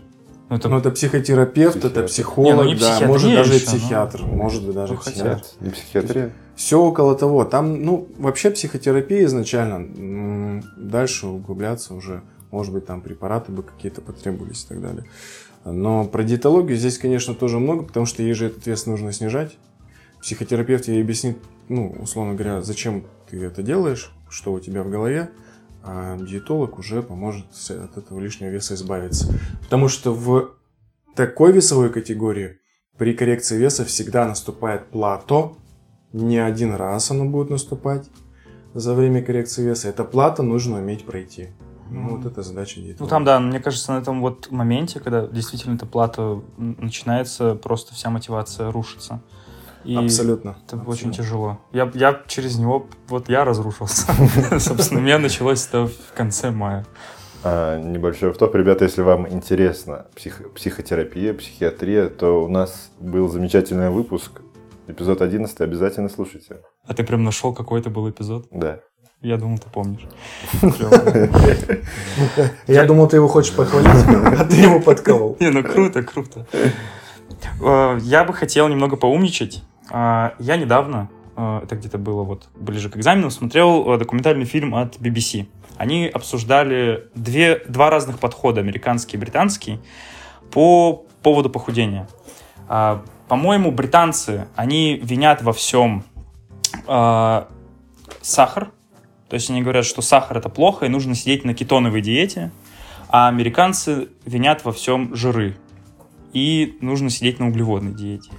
Ну, 0.54 0.60
это... 0.60 0.70
Ну, 0.70 0.78
это 0.78 0.92
психотерапевт, 0.92 1.74
Психиатр. 1.80 2.00
это 2.00 2.08
психолог, 2.08 2.48
Не, 2.48 2.54
ну, 2.54 2.64
не 2.66 2.76
да, 2.76 3.00
может 3.08 3.34
даже 3.34 3.54
и 3.54 3.56
еще, 3.56 3.66
ну. 3.66 3.78
психиатр, 3.78 4.22
может 4.24 4.64
быть 4.64 4.76
даже 4.76 4.94
Ну, 4.94 5.00
психиатр. 5.00 5.44
Не 5.62 5.70
психиатрия. 5.72 6.32
Все 6.56 6.80
около 6.80 7.16
того. 7.16 7.44
Там, 7.46 7.84
ну, 7.84 8.08
вообще 8.18 8.52
психотерапия 8.52 9.26
изначально. 9.26 10.62
Дальше 10.78 11.28
углубляться 11.28 11.96
уже, 11.96 12.22
может 12.52 12.72
быть, 12.72 12.86
там 12.86 13.02
препараты 13.02 13.52
бы 13.52 13.64
какие-то 13.64 14.02
потребовались 14.02 14.64
и 14.66 14.68
так 14.68 14.82
далее. 14.82 15.06
Но 15.66 16.06
про 16.06 16.24
диетологию 16.24 16.78
здесь, 16.78 17.00
конечно, 17.00 17.34
тоже 17.34 17.58
много, 17.58 17.84
потому 17.84 18.06
что 18.06 18.22
ей 18.22 18.34
же 18.34 18.48
этот 18.48 18.68
вес 18.68 18.86
нужно 18.86 19.12
снижать. 19.12 19.58
Психотерапевт 20.22 20.88
ей 20.88 21.02
объяснит, 21.02 21.38
ну, 21.68 21.96
условно 22.00 22.36
говоря, 22.36 22.62
зачем 22.62 23.06
ты 23.30 23.44
это 23.44 23.64
делаешь, 23.64 24.12
что 24.30 24.54
у 24.54 24.60
тебя 24.60 24.84
в 24.84 24.90
голове, 24.90 25.32
а 25.84 26.18
диетолог 26.18 26.80
уже 26.80 27.04
поможет 27.04 27.46
от 27.70 27.98
этого 27.98 28.20
лишнего 28.20 28.50
веса 28.50 28.76
избавиться. 28.76 29.28
Потому 29.62 29.90
что 29.90 30.14
в 30.14 30.52
такой 31.16 31.52
весовой 31.52 31.90
категории 31.90 32.60
при 32.98 33.14
коррекции 33.14 33.58
веса 33.58 33.84
всегда 33.86 34.26
наступает 34.26 34.88
плато, 34.88 35.58
не 36.14 36.38
один 36.38 36.76
раз 36.76 37.12
оно 37.12 37.26
будет 37.26 37.50
наступать 37.50 38.08
за 38.74 38.94
время 38.94 39.22
коррекции 39.22 39.64
веса. 39.64 39.90
Это 39.90 40.04
плата 40.04 40.44
нужно 40.44 40.78
уметь 40.78 41.06
пройти. 41.06 41.50
Ну, 41.90 42.18
вот 42.18 42.26
это 42.26 42.42
задача 42.44 42.80
диетолога. 42.80 43.04
Ну 43.04 43.08
там, 43.08 43.24
да, 43.26 43.40
мне 43.40 43.60
кажется, 43.60 43.92
на 43.94 43.98
этом 44.00 44.22
вот 44.22 44.50
моменте, 44.52 45.00
когда 45.00 45.28
действительно 45.28 45.76
эта 45.76 45.86
плата 45.86 46.42
начинается, 46.58 47.56
просто 47.56 47.94
вся 47.94 48.10
мотивация 48.10 48.72
рушится. 48.72 49.22
И 49.86 49.96
Абсолютно. 49.96 50.52
Это 50.52 50.78
Абсолютно. 50.78 50.92
очень 50.92 51.12
тяжело. 51.12 51.60
Я, 51.74 51.92
я 51.94 52.22
через 52.28 52.58
него, 52.58 52.88
вот 53.08 53.30
я 53.30 53.44
разрушился. 53.44 54.08
Собственно, 54.60 55.00
у 55.00 55.04
меня 55.04 55.20
началось 55.20 55.68
это 55.68 55.88
в 55.88 56.14
конце 56.16 56.52
мая. 56.52 56.86
А, 57.44 57.78
небольшой 57.80 58.30
автоп. 58.30 58.56
Ребята, 58.56 58.86
если 58.86 59.02
вам 59.02 59.28
интересна 59.28 60.06
псих- 60.16 60.54
психотерапия, 60.54 61.34
психиатрия, 61.34 62.08
то 62.08 62.44
у 62.44 62.48
нас 62.48 62.92
был 63.00 63.28
замечательный 63.28 63.90
выпуск. 63.90 64.42
Эпизод 64.88 65.22
11 65.22 65.60
обязательно 65.62 66.10
слушайте. 66.10 66.58
А 66.88 66.94
ты 66.94 67.04
прям 67.04 67.24
нашел 67.24 67.54
какой-то 67.54 67.90
был 67.90 68.10
эпизод? 68.10 68.48
Да. 68.52 68.80
Я 69.22 69.38
думал, 69.38 69.58
ты 69.58 69.70
помнишь. 69.70 70.06
Я 72.68 72.86
думал, 72.86 73.08
ты 73.08 73.18
его 73.18 73.28
хочешь 73.28 73.54
похвалить, 73.56 74.06
а 74.40 74.46
ты 74.46 74.56
его 74.58 74.80
подколол. 74.80 75.38
Не, 75.40 75.50
ну 75.50 75.64
круто, 75.64 76.04
круто. 76.04 76.46
Э, 77.62 77.98
Я 78.02 78.24
бы 78.26 78.34
хотел 78.34 78.68
немного 78.68 78.96
поумничать. 78.98 79.64
Э, 79.94 80.32
Я 80.40 80.58
недавно, 80.58 81.10
э, 81.38 81.62
это 81.64 81.76
где-то 81.76 81.98
было 81.98 82.24
вот 82.24 82.50
ближе 82.56 82.90
к 82.90 82.98
экзамену, 82.98 83.30
смотрел 83.30 83.94
э, 83.94 83.98
документальный 83.98 84.46
фильм 84.46 84.76
от 84.76 84.98
BBC. 84.98 85.48
Они 85.78 86.08
обсуждали 86.08 87.08
две, 87.16 87.64
два 87.68 87.90
разных 87.90 88.20
подхода, 88.20 88.60
американский 88.60 89.18
и 89.18 89.20
британский, 89.20 89.80
по 90.52 91.06
поводу 91.22 91.50
похудения. 91.50 92.08
А, 92.68 93.04
По-моему, 93.28 93.72
британцы, 93.72 94.48
они 94.56 95.00
винят 95.02 95.42
во 95.42 95.54
всем 95.54 96.04
сахар. 98.22 98.72
То 99.30 99.36
есть 99.36 99.50
они 99.50 99.62
говорят, 99.62 99.86
что 99.86 100.02
сахар 100.02 100.38
это 100.38 100.50
плохо 100.50 100.86
и 100.86 100.90
нужно 100.90 101.16
сидеть 101.16 101.46
на 101.46 101.54
кетоновой 101.54 102.02
диете. 102.02 102.52
А 103.10 103.28
американцы 103.28 104.10
винят 104.26 104.66
во 104.66 104.72
всем 104.72 105.16
жиры. 105.16 105.56
И 106.34 106.78
нужно 106.82 107.10
сидеть 107.10 107.40
на 107.40 107.48
углеводной 107.48 107.94
диете. 107.94 108.32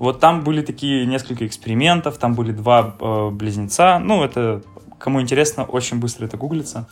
Вот 0.00 0.18
там 0.18 0.42
были 0.42 0.62
такие 0.62 1.04
несколько 1.04 1.46
экспериментов, 1.46 2.16
там 2.16 2.34
были 2.34 2.52
два 2.52 2.96
э, 2.98 3.30
близнеца. 3.30 3.98
Ну, 3.98 4.24
это, 4.24 4.62
кому 4.98 5.20
интересно, 5.20 5.64
очень 5.64 6.00
быстро 6.00 6.24
это 6.24 6.38
гуглится. 6.38 6.88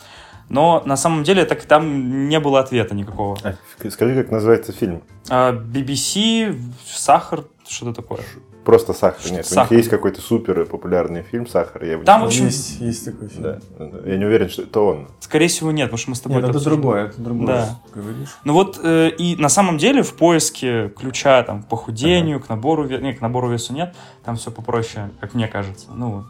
Но 0.50 0.82
на 0.84 0.96
самом 0.98 1.24
деле 1.24 1.46
так 1.46 1.64
там 1.64 2.28
не 2.28 2.38
было 2.38 2.60
ответа 2.60 2.94
никакого. 2.94 3.38
А, 3.42 3.54
скажи, 3.88 4.14
как 4.14 4.30
называется 4.30 4.72
фильм? 4.72 5.02
А, 5.30 5.52
BBC, 5.52 6.54
сахар, 6.86 7.44
что-то 7.66 8.02
такое. 8.02 8.20
Просто 8.68 8.92
«Сахар». 8.92 9.32
Нет, 9.32 9.46
у 9.46 9.48
«Сахар». 9.48 9.70
них 9.70 9.78
есть 9.78 9.88
какой-то 9.88 10.20
супер 10.20 10.66
популярный 10.66 11.22
фильм 11.22 11.46
«Сахар». 11.46 11.82
Я 11.84 11.96
не 11.96 12.04
Там, 12.04 12.20
в 12.20 12.26
общем, 12.26 12.44
Есть, 12.44 12.78
есть 12.82 13.02
такой 13.02 13.28
фильм. 13.28 13.42
Да. 13.42 13.58
Я 14.04 14.18
не 14.18 14.26
уверен, 14.26 14.50
что 14.50 14.60
это 14.60 14.80
он. 14.80 15.08
Скорее 15.20 15.48
всего, 15.48 15.72
нет, 15.72 15.86
потому 15.86 15.96
что 15.96 16.10
мы 16.10 16.16
с 16.16 16.20
тобой 16.20 16.36
Нет, 16.42 16.50
это 16.50 16.58
обсуждали. 16.58 16.74
другое, 16.74 17.04
это 17.06 17.22
другое. 17.22 17.46
Да. 17.46 17.80
Говоришь? 17.94 18.28
Ну 18.44 18.52
вот, 18.52 18.78
э, 18.84 19.08
и 19.08 19.36
на 19.36 19.48
самом 19.48 19.78
деле 19.78 20.02
в 20.02 20.12
поиске 20.12 20.90
ключа 20.90 21.42
там, 21.44 21.62
к 21.62 21.68
похудению, 21.68 22.40
к 22.40 22.50
набору 22.50 22.84
веса, 22.84 23.02
нет, 23.02 23.18
к 23.18 23.22
набору 23.22 23.48
весу 23.48 23.72
нет, 23.72 23.94
там 24.22 24.36
все 24.36 24.50
попроще, 24.50 25.12
как 25.18 25.32
мне 25.32 25.48
кажется. 25.48 25.86
Ну, 25.94 26.26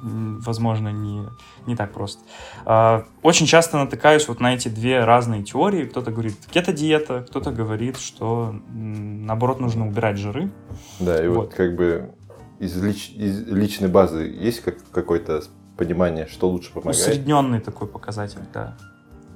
возможно, 0.46 0.90
не, 0.92 1.24
не 1.66 1.74
так 1.74 1.92
просто. 1.92 2.22
А, 2.64 3.04
очень 3.24 3.46
часто 3.46 3.78
натыкаюсь 3.78 4.28
вот 4.28 4.38
на 4.38 4.54
эти 4.54 4.68
две 4.68 5.04
разные 5.04 5.42
теории. 5.42 5.86
Кто-то 5.86 6.12
говорит 6.12 6.36
кето-диета, 6.52 7.26
кто-то 7.28 7.50
говорит, 7.50 7.98
что 7.98 8.54
наоборот 8.72 9.58
нужно 9.58 9.88
убирать 9.88 10.18
жиры. 10.18 10.52
Да, 11.00 11.20
и 11.20 11.26
вот, 11.26 11.36
Вот. 11.36 11.54
как 11.54 11.74
бы 11.74 12.12
из, 12.58 12.76
лич- 12.82 13.14
из 13.14 13.46
личной 13.46 13.88
базы 13.88 14.22
есть 14.22 14.60
как, 14.60 14.76
какое-то 14.90 15.42
понимание, 15.76 16.26
что 16.26 16.48
лучше 16.48 16.72
помогает? 16.72 16.96
Усредненный 16.96 17.60
такой 17.60 17.86
показатель, 17.86 18.40
да. 18.52 18.76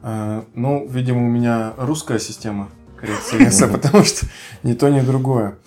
А, 0.02 0.44
ну, 0.54 0.86
видимо, 0.88 1.24
у 1.24 1.30
меня 1.30 1.74
русская 1.76 2.18
система 2.18 2.68
коррекции 2.96 3.38
веса, 3.38 3.68
потому 3.68 4.04
что 4.04 4.26
ни 4.62 4.74
то, 4.74 4.88
ни 4.88 5.00
другое. 5.00 5.58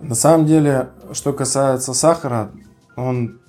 На 0.00 0.14
самом 0.14 0.46
деле, 0.46 0.90
что 1.12 1.32
касается 1.32 1.92
сахара, 1.94 2.52
он 2.96 3.40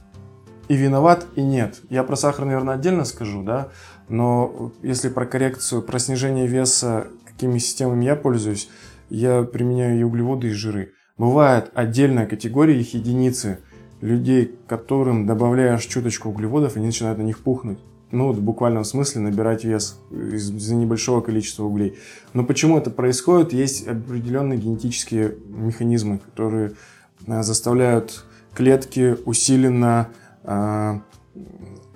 и 0.68 0.76
виноват, 0.76 1.26
и 1.36 1.42
нет. 1.42 1.82
Я 1.90 2.04
про 2.04 2.16
сахар, 2.16 2.46
наверное, 2.46 2.76
отдельно 2.76 3.06
скажу, 3.06 3.44
да, 3.44 3.70
но 4.10 4.72
если 4.82 5.10
про 5.10 5.26
коррекцию, 5.26 5.82
про 5.82 6.00
снижение 6.00 6.48
веса, 6.48 7.08
какими 7.26 7.58
системами 7.60 8.06
я 8.06 8.16
пользуюсь, 8.16 8.70
я 9.10 9.44
применяю 9.44 10.00
и 10.00 10.04
углеводы, 10.04 10.48
и 10.48 10.52
жиры. 10.52 10.94
Бывает 11.22 11.70
отдельная 11.76 12.26
категория, 12.26 12.80
их 12.80 12.96
единицы, 12.96 13.60
людей, 14.02 14.56
которым 14.66 15.28
добавляешь 15.28 15.86
чуточку 15.86 16.30
углеводов, 16.30 16.78
они 16.78 16.88
начинают 16.88 17.20
на 17.20 17.22
них 17.22 17.44
пухнуть. 17.44 17.78
Ну, 18.10 18.30
вот 18.30 18.38
в 18.38 18.42
буквальном 18.42 18.84
смысле 18.84 19.22
набирать 19.22 19.64
вес 19.64 20.00
из- 20.10 20.50
из-за 20.50 20.74
небольшого 20.74 21.22
количества 21.22 21.66
углей. 21.66 21.96
Но 22.34 22.44
почему 22.44 22.76
это 22.76 22.90
происходит? 22.90 23.54
Есть 23.54 23.88
определенные 23.88 24.58
генетические 24.58 25.36
механизмы, 25.46 26.18
которые 26.18 26.72
а, 27.28 27.44
заставляют 27.44 28.26
клетки 28.56 29.16
усиленно, 29.26 30.08
а, 30.44 31.02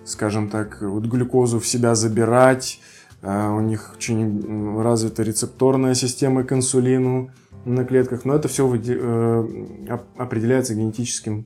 скажем 0.03 0.49
так, 0.49 0.83
вот 0.83 1.03
глюкозу 1.05 1.59
в 1.59 1.65
себя 1.65 1.95
забирать. 1.95 2.79
У 3.23 3.59
них 3.61 3.95
очень 3.97 4.79
развита 4.83 5.23
рецепторная 5.23 5.95
система 5.95 6.43
к 6.43 6.53
инсулину 6.53 7.31
на 7.65 7.83
клетках. 7.85 8.25
Но 8.25 8.35
это 8.35 8.47
все 8.47 8.67
определяется 10.17 10.75
генетическим 10.75 11.45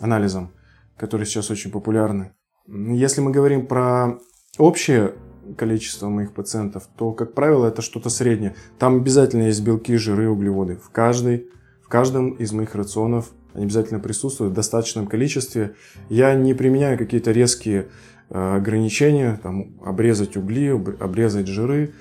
анализом, 0.00 0.50
который 0.96 1.26
сейчас 1.26 1.50
очень 1.50 1.70
популярны. 1.70 2.32
Если 2.66 3.20
мы 3.20 3.30
говорим 3.30 3.66
про 3.66 4.18
общее 4.58 5.14
количество 5.56 6.08
моих 6.08 6.32
пациентов, 6.32 6.88
то, 6.96 7.12
как 7.12 7.34
правило, 7.34 7.66
это 7.66 7.82
что-то 7.82 8.10
среднее. 8.10 8.54
Там 8.78 8.96
обязательно 8.96 9.44
есть 9.44 9.62
белки, 9.62 9.96
жиры, 9.96 10.28
углеводы. 10.28 10.76
В, 10.76 10.90
каждой, 10.90 11.48
в 11.82 11.88
каждом 11.88 12.30
из 12.32 12.52
моих 12.52 12.74
рационов 12.74 13.30
они 13.54 13.64
обязательно 13.64 13.98
присутствуют 13.98 14.52
в 14.52 14.56
достаточном 14.56 15.06
количестве. 15.06 15.74
Я 16.08 16.34
не 16.34 16.54
применяю 16.54 16.96
какие-то 16.96 17.32
резкие 17.32 17.88
э, 18.28 18.56
ограничения, 18.56 19.40
там, 19.42 19.74
обрезать 19.84 20.36
угли, 20.36 20.68
об- 20.68 21.02
обрезать 21.02 21.48
жиры. 21.48 21.92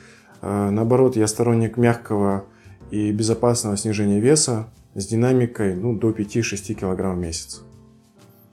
Э, 0.42 0.70
наоборот, 0.70 1.16
я 1.16 1.26
сторонник 1.26 1.78
мягкого 1.78 2.46
и 2.92 3.12
безопасного 3.12 3.78
снижения 3.78 4.20
веса 4.20 4.68
с 4.96 5.06
динамикой 5.06 5.76
ну, 5.76 5.98
до 5.98 6.10
5-6 6.10 6.74
килограмм 6.74 7.16
в 7.16 7.20
месяц. 7.20 7.62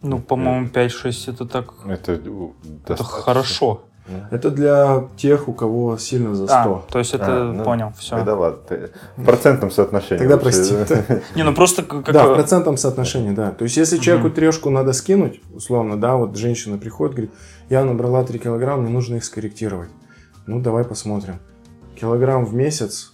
Ну, 0.02 0.18
по-моему, 0.18 0.68
5-6 0.68 1.32
это 1.32 1.46
так... 1.46 1.74
Это, 1.86 2.20
у, 2.30 2.54
Это 2.86 3.02
хорошо. 3.02 3.82
Это 4.30 4.50
для 4.50 5.08
тех, 5.16 5.48
у 5.48 5.52
кого 5.52 5.98
сильно 5.98 6.34
за 6.34 6.46
100. 6.46 6.54
А, 6.54 6.84
то 6.92 6.98
есть 7.00 7.12
это 7.12 7.26
А, 7.26 7.52
ну, 7.52 7.64
понял, 7.64 7.92
все. 7.98 8.16
Тогда 8.16 8.36
ладно. 8.36 8.60
В 9.16 9.24
процентном 9.24 9.70
соотношении. 9.72 10.18
Тогда 10.18 10.36
лучше. 10.36 10.44
прости. 10.44 11.22
Не, 11.34 11.42
ну 11.42 11.52
просто 11.52 11.82
как... 11.82 12.12
Да, 12.12 12.28
в 12.28 12.34
процентном 12.34 12.76
соотношении, 12.76 13.32
да. 13.32 13.50
То 13.50 13.64
есть, 13.64 13.76
если 13.76 13.98
человеку 13.98 14.30
трешку 14.30 14.70
надо 14.70 14.92
скинуть, 14.92 15.40
условно, 15.52 16.00
да, 16.00 16.14
вот 16.16 16.36
женщина 16.36 16.78
приходит, 16.78 17.14
говорит, 17.14 17.34
я 17.68 17.84
набрала 17.84 18.22
3 18.22 18.38
килограмма, 18.38 18.82
мне 18.82 18.92
нужно 18.92 19.16
их 19.16 19.24
скорректировать. 19.24 19.90
Ну, 20.46 20.60
давай 20.60 20.84
посмотрим. 20.84 21.40
Килограмм 22.00 22.44
в 22.44 22.54
месяц, 22.54 23.12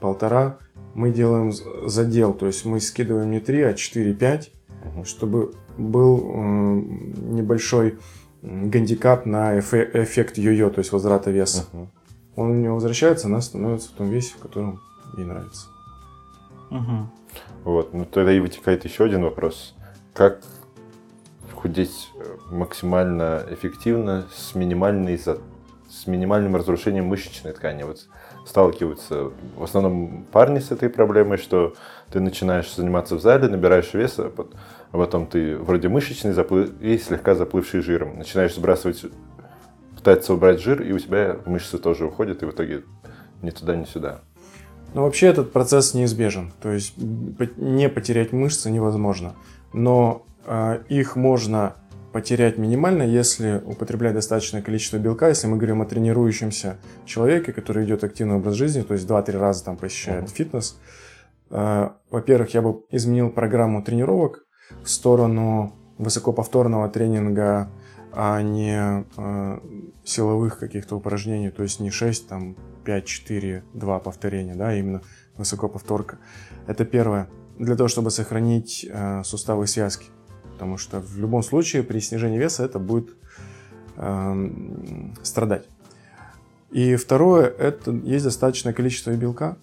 полтора, 0.00 0.58
мы 0.94 1.10
делаем 1.10 1.52
задел. 1.88 2.32
То 2.34 2.46
есть, 2.46 2.64
мы 2.64 2.80
скидываем 2.80 3.30
не 3.30 3.40
3, 3.40 3.62
а 3.62 3.74
4-5, 3.74 4.50
Мгм. 4.84 5.04
чтобы 5.04 5.52
был 5.76 6.18
небольшой 6.34 7.98
гандикап 8.42 9.26
на 9.26 9.58
эффект 9.58 10.38
йо-йо, 10.38 10.70
то 10.70 10.78
есть 10.78 10.92
возврата 10.92 11.30
веса. 11.30 11.64
Мгм. 11.72 11.90
Он 12.36 12.50
у 12.50 12.54
него 12.54 12.74
возвращается, 12.74 13.26
она 13.26 13.40
становится 13.40 13.88
в 13.88 13.92
том 13.92 14.08
весе, 14.08 14.34
в 14.34 14.38
котором 14.38 14.80
ей 15.16 15.24
нравится. 15.24 15.66
Мгм. 16.70 17.10
Вот, 17.64 17.94
ну 17.94 18.04
тогда 18.04 18.32
и 18.32 18.40
вытекает 18.40 18.84
еще 18.84 19.04
один 19.04 19.22
вопрос. 19.22 19.74
Как 20.14 20.40
худеть 21.54 22.10
максимально 22.50 23.44
эффективно 23.50 24.26
с 24.34 24.54
минимальной 24.54 25.18
с 25.18 26.06
минимальным 26.06 26.54
разрушением 26.56 27.06
мышечной 27.06 27.52
ткани. 27.52 27.82
Вот 27.84 28.06
сталкиваются 28.46 29.32
в 29.56 29.64
основном 29.64 30.24
парни 30.30 30.60
с 30.60 30.70
этой 30.70 30.88
проблемой, 30.88 31.36
что 31.36 31.74
ты 32.10 32.20
начинаешь 32.20 32.72
заниматься 32.74 33.16
в 33.16 33.20
зале, 33.20 33.48
набираешь 33.48 33.92
веса, 33.92 34.30
а 34.92 34.96
потом 34.96 35.26
ты 35.26 35.56
вроде 35.58 35.88
мышечный 35.88 36.32
заплыв, 36.32 36.70
и 36.80 36.96
слегка 36.98 37.34
заплывший 37.34 37.80
жиром. 37.80 38.16
Начинаешь 38.18 38.54
сбрасывать, 38.54 39.04
пытаться 39.96 40.32
убрать 40.32 40.60
жир, 40.60 40.82
и 40.82 40.92
у 40.92 40.98
тебя 40.98 41.38
мышцы 41.44 41.78
тоже 41.78 42.06
уходят, 42.06 42.42
и 42.42 42.46
в 42.46 42.50
итоге 42.50 42.84
ни 43.42 43.50
туда, 43.50 43.74
ни 43.74 43.84
сюда. 43.84 44.20
Ну, 44.94 45.02
вообще 45.02 45.26
этот 45.26 45.52
процесс 45.52 45.94
неизбежен. 45.94 46.52
То 46.62 46.70
есть 46.70 46.94
не 46.96 47.88
потерять 47.88 48.32
мышцы 48.32 48.70
невозможно. 48.70 49.34
Но 49.72 50.24
э, 50.46 50.82
их 50.88 51.16
можно 51.16 51.74
потерять 52.16 52.56
минимально, 52.56 53.02
если 53.02 53.62
употреблять 53.66 54.14
достаточное 54.14 54.62
количество 54.62 54.96
белка. 54.96 55.28
Если 55.28 55.48
мы 55.48 55.58
говорим 55.58 55.82
о 55.82 55.84
тренирующемся 55.84 56.78
человеке, 57.04 57.52
который 57.52 57.82
ведет 57.82 58.04
активный 58.04 58.36
образ 58.36 58.54
жизни, 58.54 58.80
то 58.80 58.94
есть 58.94 59.06
2-3 59.06 59.38
раза 59.38 59.66
там 59.66 59.76
посещает 59.76 60.24
mm-hmm. 60.24 60.34
фитнес, 60.34 60.80
э, 61.50 61.90
во-первых, 62.10 62.54
я 62.54 62.62
бы 62.62 62.84
изменил 62.90 63.28
программу 63.28 63.82
тренировок 63.82 64.46
в 64.82 64.88
сторону 64.88 65.74
высокоповторного 65.98 66.88
тренинга, 66.88 67.70
а 68.14 68.40
не 68.40 69.04
э, 69.18 69.60
силовых 70.02 70.58
каких-то 70.58 70.96
упражнений, 70.96 71.50
то 71.50 71.64
есть 71.64 71.80
не 71.80 71.90
6, 71.90 72.28
там 72.30 72.56
5, 72.86 73.04
4, 73.04 73.62
2 73.74 73.98
повторения, 73.98 74.54
да, 74.54 74.74
именно 74.74 75.02
высокоповторка. 75.36 76.16
Это 76.66 76.86
первое. 76.86 77.28
Для 77.58 77.76
того, 77.76 77.88
чтобы 77.88 78.10
сохранить 78.10 78.90
суставы 79.22 79.64
и 79.64 79.66
связки. 79.66 80.06
Потому 80.56 80.78
что 80.78 81.00
в 81.00 81.18
любом 81.18 81.42
случае 81.42 81.82
при 81.82 81.98
снижении 81.98 82.38
веса 82.38 82.64
это 82.64 82.78
будет 82.78 83.10
э, 83.96 84.50
страдать. 85.22 85.66
И 86.70 86.96
второе, 86.96 87.46
это 87.46 87.90
есть 87.90 88.24
достаточное 88.24 88.72
количество 88.72 89.10
белка 89.10 89.58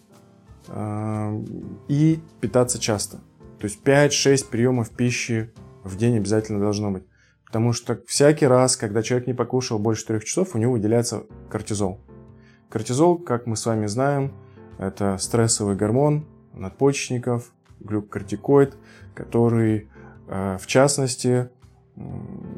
э, 0.67 1.43
и 1.87 2.19
питаться 2.41 2.77
часто. 2.77 3.17
То 3.57 3.65
есть 3.65 3.81
5-6 3.83 4.49
приемов 4.51 4.91
пищи 4.91 5.51
в 5.83 5.97
день 5.97 6.17
обязательно 6.17 6.59
должно 6.59 6.91
быть. 6.91 7.03
Потому 7.43 7.73
что 7.73 7.99
всякий 8.05 8.45
раз, 8.45 8.77
когда 8.77 9.01
человек 9.01 9.25
не 9.25 9.33
покушал 9.33 9.79
больше 9.79 10.05
3 10.05 10.21
часов, 10.21 10.53
у 10.53 10.59
него 10.59 10.73
выделяется 10.73 11.23
кортизол. 11.49 11.99
Кортизол, 12.69 13.17
как 13.17 13.47
мы 13.47 13.55
с 13.55 13.65
вами 13.65 13.87
знаем, 13.87 14.31
это 14.77 15.17
стрессовый 15.17 15.75
гормон 15.75 16.27
надпочечников, 16.53 17.51
глюкокортикоид, 17.79 18.75
который 19.15 19.89
в 20.27 20.65
частности, 20.67 21.49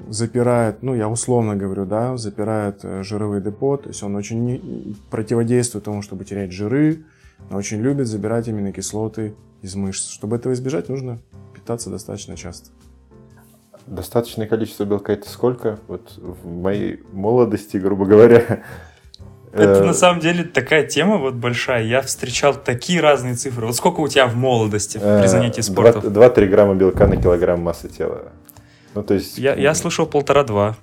запирает, 0.09 0.81
ну, 0.81 0.95
я 0.95 1.09
условно 1.09 1.55
говорю, 1.55 1.85
да, 1.85 2.15
запирает 2.17 2.79
э, 2.83 3.03
жировые 3.03 3.41
депо, 3.41 3.75
то 3.77 3.89
есть 3.89 4.01
он 4.01 4.15
очень 4.15 4.97
противодействует 5.09 5.83
тому, 5.83 6.01
чтобы 6.01 6.23
терять 6.23 6.51
жиры, 6.51 7.03
но 7.49 7.57
очень 7.57 7.81
любит 7.81 8.07
забирать 8.07 8.47
именно 8.47 8.71
кислоты 8.71 9.35
из 9.61 9.75
мышц. 9.75 10.09
Чтобы 10.09 10.37
этого 10.37 10.53
избежать, 10.53 10.87
нужно 10.87 11.19
питаться 11.53 11.89
достаточно 11.89 12.37
часто. 12.37 12.69
Достаточное 13.87 14.47
количество 14.47 14.85
белка 14.85 15.13
это 15.13 15.29
сколько? 15.29 15.79
Вот 15.87 16.17
в 16.17 16.47
моей 16.47 17.03
молодости, 17.11 17.77
грубо 17.77 18.05
говоря, 18.05 18.63
это 19.55 19.81
э, 19.81 19.83
на 19.83 19.93
самом 19.93 20.19
деле 20.19 20.43
такая 20.43 20.85
тема 20.85 21.17
вот 21.17 21.35
большая. 21.35 21.83
Я 21.83 22.01
встречал 22.01 22.53
такие 22.53 22.99
разные 22.99 23.35
цифры. 23.35 23.65
Вот 23.65 23.75
сколько 23.75 24.01
у 24.01 24.07
тебя 24.07 24.27
в 24.27 24.35
молодости 24.35 24.97
при 24.97 25.25
э, 25.25 25.27
занятии 25.27 25.61
спортом? 25.61 26.01
2-3 26.01 26.45
грамма 26.47 26.75
белка 26.75 27.07
на 27.07 27.17
килограмм 27.17 27.61
массы 27.61 27.89
тела. 27.89 28.31
Ну, 28.93 29.03
то 29.03 29.13
есть... 29.13 29.37
Я, 29.37 29.55
я 29.55 29.73
слышал 29.73 30.05
полтора-два. 30.05 30.75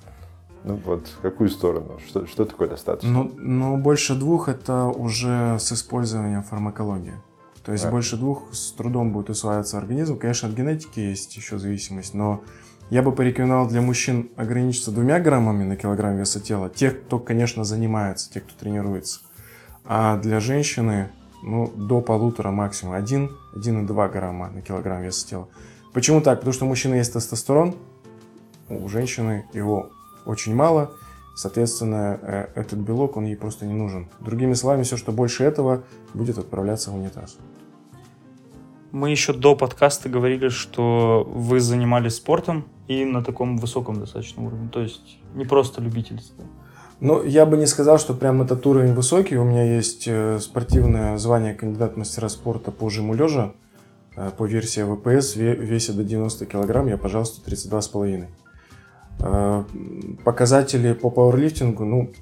Ну 0.65 0.81
вот, 0.85 1.07
в 1.09 1.21
какую 1.21 1.51
сторону? 1.51 2.01
Что, 2.07 2.27
что 2.27 2.45
такое 2.45 2.69
достаточно? 2.69 3.11
Ну, 3.11 3.33
ну, 3.37 3.77
больше 3.77 4.15
двух 4.15 4.49
это 4.49 4.85
уже 4.85 5.59
с 5.59 5.73
использованием 5.73 6.43
фармакологии. 6.43 7.15
То 7.65 7.73
есть 7.73 7.85
а. 7.85 7.91
больше 7.91 8.17
двух 8.17 8.53
с 8.53 8.73
трудом 8.73 9.13
будет 9.13 9.31
усваиваться 9.31 9.79
организм. 9.79 10.19
Конечно, 10.19 10.49
от 10.49 10.55
генетики 10.55 11.01
есть 11.01 11.37
еще 11.37 11.59
зависимость, 11.59 12.15
но 12.15 12.43
я 12.91 13.03
бы 13.03 13.13
порекомендовал 13.13 13.69
для 13.69 13.81
мужчин 13.81 14.31
ограничиться 14.37 14.91
двумя 14.91 15.19
граммами 15.21 15.65
на 15.65 15.77
килограмм 15.77 16.17
веса 16.17 16.41
тела. 16.41 16.69
Тех, 16.69 17.03
кто, 17.03 17.19
конечно, 17.19 17.65
занимается, 17.65 18.31
тех, 18.33 18.45
кто 18.45 18.53
тренируется. 18.59 19.21
А 19.85 20.19
для 20.19 20.41
женщины, 20.41 21.11
ну, 21.43 21.69
до 21.69 22.01
полутора 22.01 22.51
максимум. 22.51 22.95
Один, 22.95 23.31
один 23.55 23.85
и 23.85 23.87
два 23.87 24.09
грамма 24.09 24.51
на 24.51 24.63
килограмм 24.63 25.03
веса 25.03 25.27
тела. 25.27 25.49
Почему 25.93 26.21
так? 26.21 26.39
Потому 26.39 26.53
что 26.53 26.65
у 26.65 26.69
мужчины 26.69 26.95
есть 26.97 27.13
тестостерон, 27.13 27.75
у 28.69 28.89
женщины 28.89 29.47
его 29.53 29.91
очень 30.25 30.55
мало. 30.55 30.93
Соответственно, 31.35 32.19
э, 32.21 32.49
этот 32.55 32.79
белок, 32.79 33.17
он 33.17 33.25
ей 33.25 33.37
просто 33.37 33.65
не 33.65 33.73
нужен. 33.73 34.09
Другими 34.21 34.53
словами, 34.53 34.83
все, 34.83 34.97
что 34.97 35.13
больше 35.13 35.45
этого, 35.45 35.83
будет 36.13 36.39
отправляться 36.39 36.91
в 36.91 36.95
унитаз. 36.95 37.37
Мы 38.93 39.11
еще 39.11 39.33
до 39.33 39.57
подкаста 39.57 40.11
говорили, 40.11 40.51
что 40.51 41.27
вы 41.27 41.61
занимались 41.61 42.17
спортом 42.17 42.67
и 42.89 43.07
на 43.07 43.25
таком 43.25 43.57
высоком 43.57 43.99
достаточно 43.99 44.45
уровне. 44.45 44.69
То 44.71 44.83
есть 44.83 45.19
не 45.35 45.47
просто 45.47 45.81
любительство. 45.81 46.45
Ну, 47.01 47.25
я 47.25 47.47
бы 47.47 47.57
не 47.57 47.65
сказал, 47.65 47.99
что 47.99 48.13
прям 48.13 48.43
этот 48.43 48.67
уровень 48.67 48.93
высокий. 48.93 49.39
У 49.39 49.45
меня 49.45 49.65
есть 49.65 50.05
э, 50.07 50.39
спортивное 50.41 51.17
звание 51.17 51.55
кандидат 51.55 51.97
мастера 51.97 52.29
спорта 52.29 52.71
по 52.71 52.91
жиму 52.91 53.15
лежа. 53.15 53.55
Э, 54.15 54.31
по 54.37 54.45
версии 54.45 54.83
ВПС 54.83 55.37
весит 55.37 55.97
до 55.97 56.05
90 56.05 56.45
килограмм, 56.45 56.87
я, 56.87 56.99
пожалуйста, 56.99 57.51
32,5. 57.51 58.27
Э, 59.21 59.65
показатели 60.23 60.93
по 60.93 61.09
пауэрлифтингу, 61.09 61.87
ну, 61.87 62.13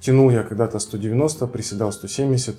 тянул 0.00 0.30
я 0.30 0.44
когда-то 0.44 0.78
190, 0.78 1.46
приседал 1.46 1.92
170. 1.92 2.56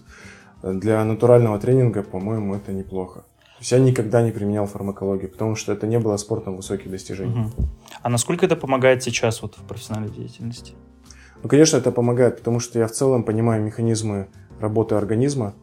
Для 0.62 1.04
натурального 1.04 1.58
тренинга, 1.58 2.04
по-моему, 2.04 2.54
это 2.54 2.72
неплохо. 2.72 3.24
То 3.58 3.62
есть 3.62 3.72
я 3.72 3.80
никогда 3.80 4.22
не 4.22 4.32
применял 4.32 4.68
фармакологию, 4.68 5.32
потому 5.32 5.56
что 5.56 5.74
это 5.74 5.88
не 5.88 5.98
было 5.98 6.16
спортом 6.18 6.58
высоких 6.58 6.92
достижений. 6.92 7.40
Угу. 7.40 7.68
А 8.04 8.10
насколько 8.10 8.46
это 8.46 8.56
помогает 8.56 9.02
сейчас 9.02 9.42
вот 9.42 9.56
в 9.58 9.64
профессиональной 9.64 10.12
деятельности? 10.12 10.74
Ну, 11.42 11.50
конечно, 11.50 11.78
это 11.78 11.92
помогает, 11.92 12.38
потому 12.38 12.60
что 12.60 12.78
я 12.78 12.86
в 12.86 12.92
целом 12.92 13.24
понимаю 13.24 13.64
механизмы 13.64 14.28
работы 14.60 14.94
организма, 14.94 15.56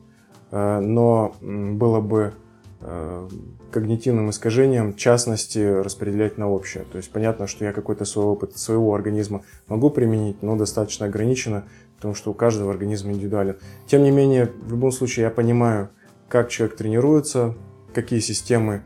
э, 0.50 0.80
но 0.80 1.36
было 1.40 2.00
бы 2.00 2.34
э, 2.80 3.28
когнитивным 3.70 4.30
искажением, 4.30 4.92
в 4.92 4.96
частности, 4.96 5.58
распределять 5.58 6.36
на 6.36 6.50
общее. 6.50 6.84
То 6.90 6.98
есть 6.98 7.12
понятно, 7.12 7.46
что 7.46 7.64
я 7.64 7.72
какой-то 7.72 8.04
свой 8.04 8.26
опыт 8.26 8.56
своего 8.56 8.92
организма 8.92 9.42
могу 9.68 9.90
применить, 9.90 10.42
но 10.42 10.56
достаточно 10.56 11.06
ограниченно, 11.06 11.64
потому 11.96 12.14
что 12.14 12.32
у 12.32 12.34
каждого 12.34 12.72
организма 12.72 13.12
индивидуален. 13.12 13.56
Тем 13.86 14.02
не 14.02 14.10
менее, 14.10 14.50
в 14.62 14.70
любом 14.70 14.90
случае 14.90 15.24
я 15.24 15.30
понимаю, 15.30 15.90
как 16.28 16.50
человек 16.50 16.76
тренируется, 16.76 17.54
какие 17.94 18.20
системы 18.20 18.82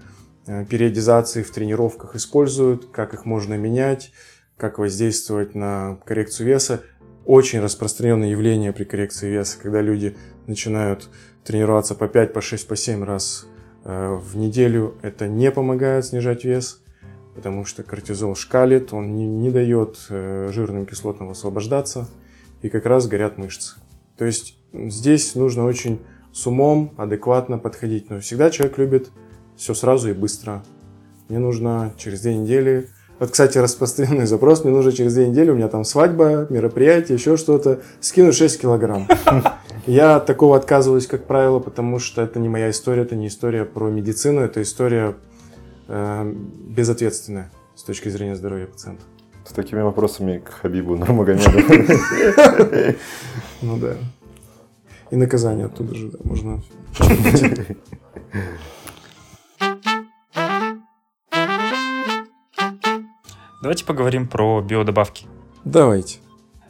э, 0.46 0.64
периодизации 0.66 1.42
в 1.42 1.50
тренировках 1.50 2.14
используют, 2.14 2.86
как 2.92 3.14
их 3.14 3.24
можно 3.24 3.54
менять, 3.54 4.12
как 4.56 4.78
воздействовать 4.78 5.54
на 5.54 5.98
коррекцию 6.04 6.46
веса. 6.46 6.82
Очень 7.24 7.60
распространенное 7.60 8.30
явление 8.30 8.72
при 8.72 8.84
коррекции 8.84 9.30
веса, 9.30 9.58
когда 9.60 9.80
люди 9.80 10.16
начинают 10.46 11.08
тренироваться 11.44 11.94
по 11.94 12.08
5, 12.08 12.32
по 12.32 12.40
6, 12.40 12.68
по 12.68 12.76
7 12.76 13.04
раз 13.04 13.46
э, 13.84 14.14
в 14.14 14.36
неделю. 14.36 14.94
Это 15.02 15.28
не 15.28 15.50
помогает 15.50 16.06
снижать 16.06 16.44
вес, 16.44 16.82
потому 17.34 17.64
что 17.64 17.82
кортизол 17.82 18.34
шкалит, 18.34 18.92
он 18.92 19.14
не, 19.14 19.26
не 19.26 19.50
дает 19.50 19.98
э, 20.10 20.50
жирным 20.52 20.86
кислотам 20.86 21.30
освобождаться, 21.30 22.08
и 22.62 22.68
как 22.68 22.86
раз 22.86 23.06
горят 23.06 23.38
мышцы. 23.38 23.76
То 24.16 24.24
есть 24.24 24.58
здесь 24.72 25.34
нужно 25.34 25.64
очень 25.64 26.00
с 26.38 26.46
умом, 26.46 26.94
адекватно 26.96 27.58
подходить. 27.58 28.10
Но 28.10 28.20
всегда 28.20 28.50
человек 28.50 28.78
любит 28.78 29.10
все 29.56 29.74
сразу 29.74 30.10
и 30.10 30.12
быстро. 30.12 30.62
Мне 31.28 31.40
нужно 31.40 31.92
через 31.96 32.20
две 32.20 32.36
недели. 32.36 32.88
Вот, 33.18 33.32
кстати, 33.32 33.58
распространенный 33.58 34.26
запрос. 34.26 34.62
Мне 34.62 34.72
нужно 34.72 34.92
через 34.92 35.14
две 35.14 35.28
недели, 35.28 35.50
у 35.50 35.56
меня 35.56 35.66
там 35.66 35.82
свадьба, 35.82 36.46
мероприятие, 36.48 37.18
еще 37.18 37.36
что-то. 37.36 37.80
Скинуть 38.00 38.36
6 38.36 38.60
килограмм. 38.60 39.08
Я 39.86 40.16
от 40.16 40.26
такого 40.26 40.56
отказываюсь, 40.56 41.08
как 41.08 41.24
правило, 41.24 41.58
потому 41.58 41.98
что 41.98 42.22
это 42.22 42.38
не 42.38 42.48
моя 42.48 42.70
история, 42.70 43.02
это 43.02 43.16
не 43.16 43.26
история 43.26 43.64
про 43.64 43.88
медицину, 43.88 44.40
это 44.40 44.62
история 44.62 45.16
э, 45.88 46.32
безответственная 46.68 47.50
с 47.74 47.82
точки 47.82 48.10
зрения 48.10 48.36
здоровья 48.36 48.66
пациента. 48.66 49.02
С 49.44 49.52
такими 49.52 49.80
вопросами 49.80 50.38
к 50.38 50.50
Хабибу 50.50 50.94
Нурмагомеду. 50.96 51.50
Ну 53.60 53.76
да. 53.78 53.94
И 55.10 55.16
наказание 55.16 55.66
оттуда 55.66 55.94
же, 55.94 56.10
да, 56.10 56.18
можно. 56.22 56.62
Давайте 63.62 63.84
поговорим 63.84 64.28
про 64.28 64.60
биодобавки. 64.60 65.26
Давайте. 65.64 66.18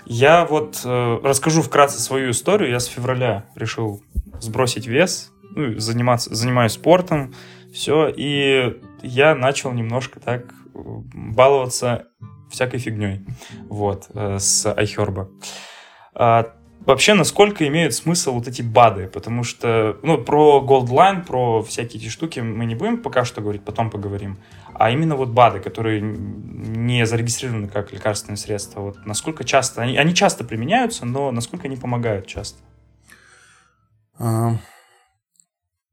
Я 0.07 0.47
вот 0.47 0.81
э, 0.85 1.21
расскажу 1.23 1.61
вкратце 1.63 2.01
свою 2.01 2.31
историю. 2.31 2.71
Я 2.71 2.81
с 2.81 2.87
февраля 2.87 3.45
решил 3.55 4.03
сбросить 4.41 4.87
вес, 4.87 5.31
ну, 5.55 5.79
заниматься, 5.79 6.35
занимаюсь 6.35 6.73
спортом, 6.73 7.35
все, 7.73 8.09
и 8.09 8.81
я 9.03 9.35
начал 9.35 9.73
немножко 9.73 10.19
так 10.19 10.55
баловаться 10.73 12.07
всякой 12.51 12.79
фигней. 12.81 13.27
Вот, 13.69 14.07
э, 14.15 14.39
с 14.39 14.65
iHerb. 14.67 15.29
А, 16.15 16.55
вообще, 16.87 17.15
насколько 17.15 17.67
имеют 17.67 17.95
смысл 17.95 18.33
вот 18.35 18.49
эти 18.49 18.63
БАДы? 18.63 19.09
Потому 19.09 19.45
что, 19.45 19.99
ну, 20.03 20.19
про 20.19 20.65
Goldline, 20.67 21.25
про 21.25 21.63
всякие 21.63 22.03
эти 22.03 22.09
штуки 22.09 22.41
мы 22.41 22.65
не 22.65 22.75
будем 22.75 23.03
пока 23.03 23.25
что 23.25 23.41
говорить, 23.41 23.63
потом 23.65 23.91
поговорим. 23.91 24.39
А 24.75 24.91
именно 24.91 25.17
вот 25.17 25.31
БАДы, 25.31 25.61
которые 25.61 26.01
не 26.01 27.05
зарегистрированы 27.07 27.69
как 27.69 27.93
лекарственные 27.93 28.37
средства, 28.37 28.81
вот 28.81 29.07
насколько 29.07 29.45
часто, 29.45 29.83
они, 29.83 29.97
они 29.97 30.15
часто 30.15 30.45
применяются, 30.45 31.05
но 31.05 31.31
насколько 31.31 31.67
они 31.67 31.77
помогают 31.77 32.27
часто? 32.27 32.59
А, 34.19 34.57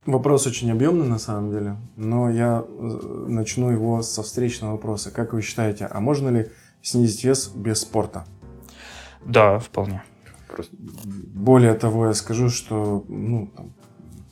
вопрос 0.06 0.48
очень 0.48 0.72
объемный 0.72 1.08
на 1.08 1.20
самом 1.20 1.52
деле, 1.52 1.78
но 1.96 2.30
я 2.30 2.64
э, 2.68 2.72
начну 3.28 3.70
его 3.72 4.02
со 4.02 4.24
встречного 4.24 4.74
вопроса. 4.74 5.12
Как 5.12 5.34
вы 5.34 5.42
считаете, 5.42 5.86
а 5.86 6.00
можно 6.00 6.30
ли 6.30 6.52
снизить 6.82 7.24
вес 7.24 7.48
без 7.50 7.82
спорта? 7.82 8.26
Да, 9.26 9.60
вполне. 9.60 10.04
Просто... 10.56 10.76
Более 10.78 11.74
того, 11.74 12.08
я 12.08 12.14
скажу, 12.14 12.50
что 12.50 13.06
ну, 13.08 13.52
там, 13.56 13.74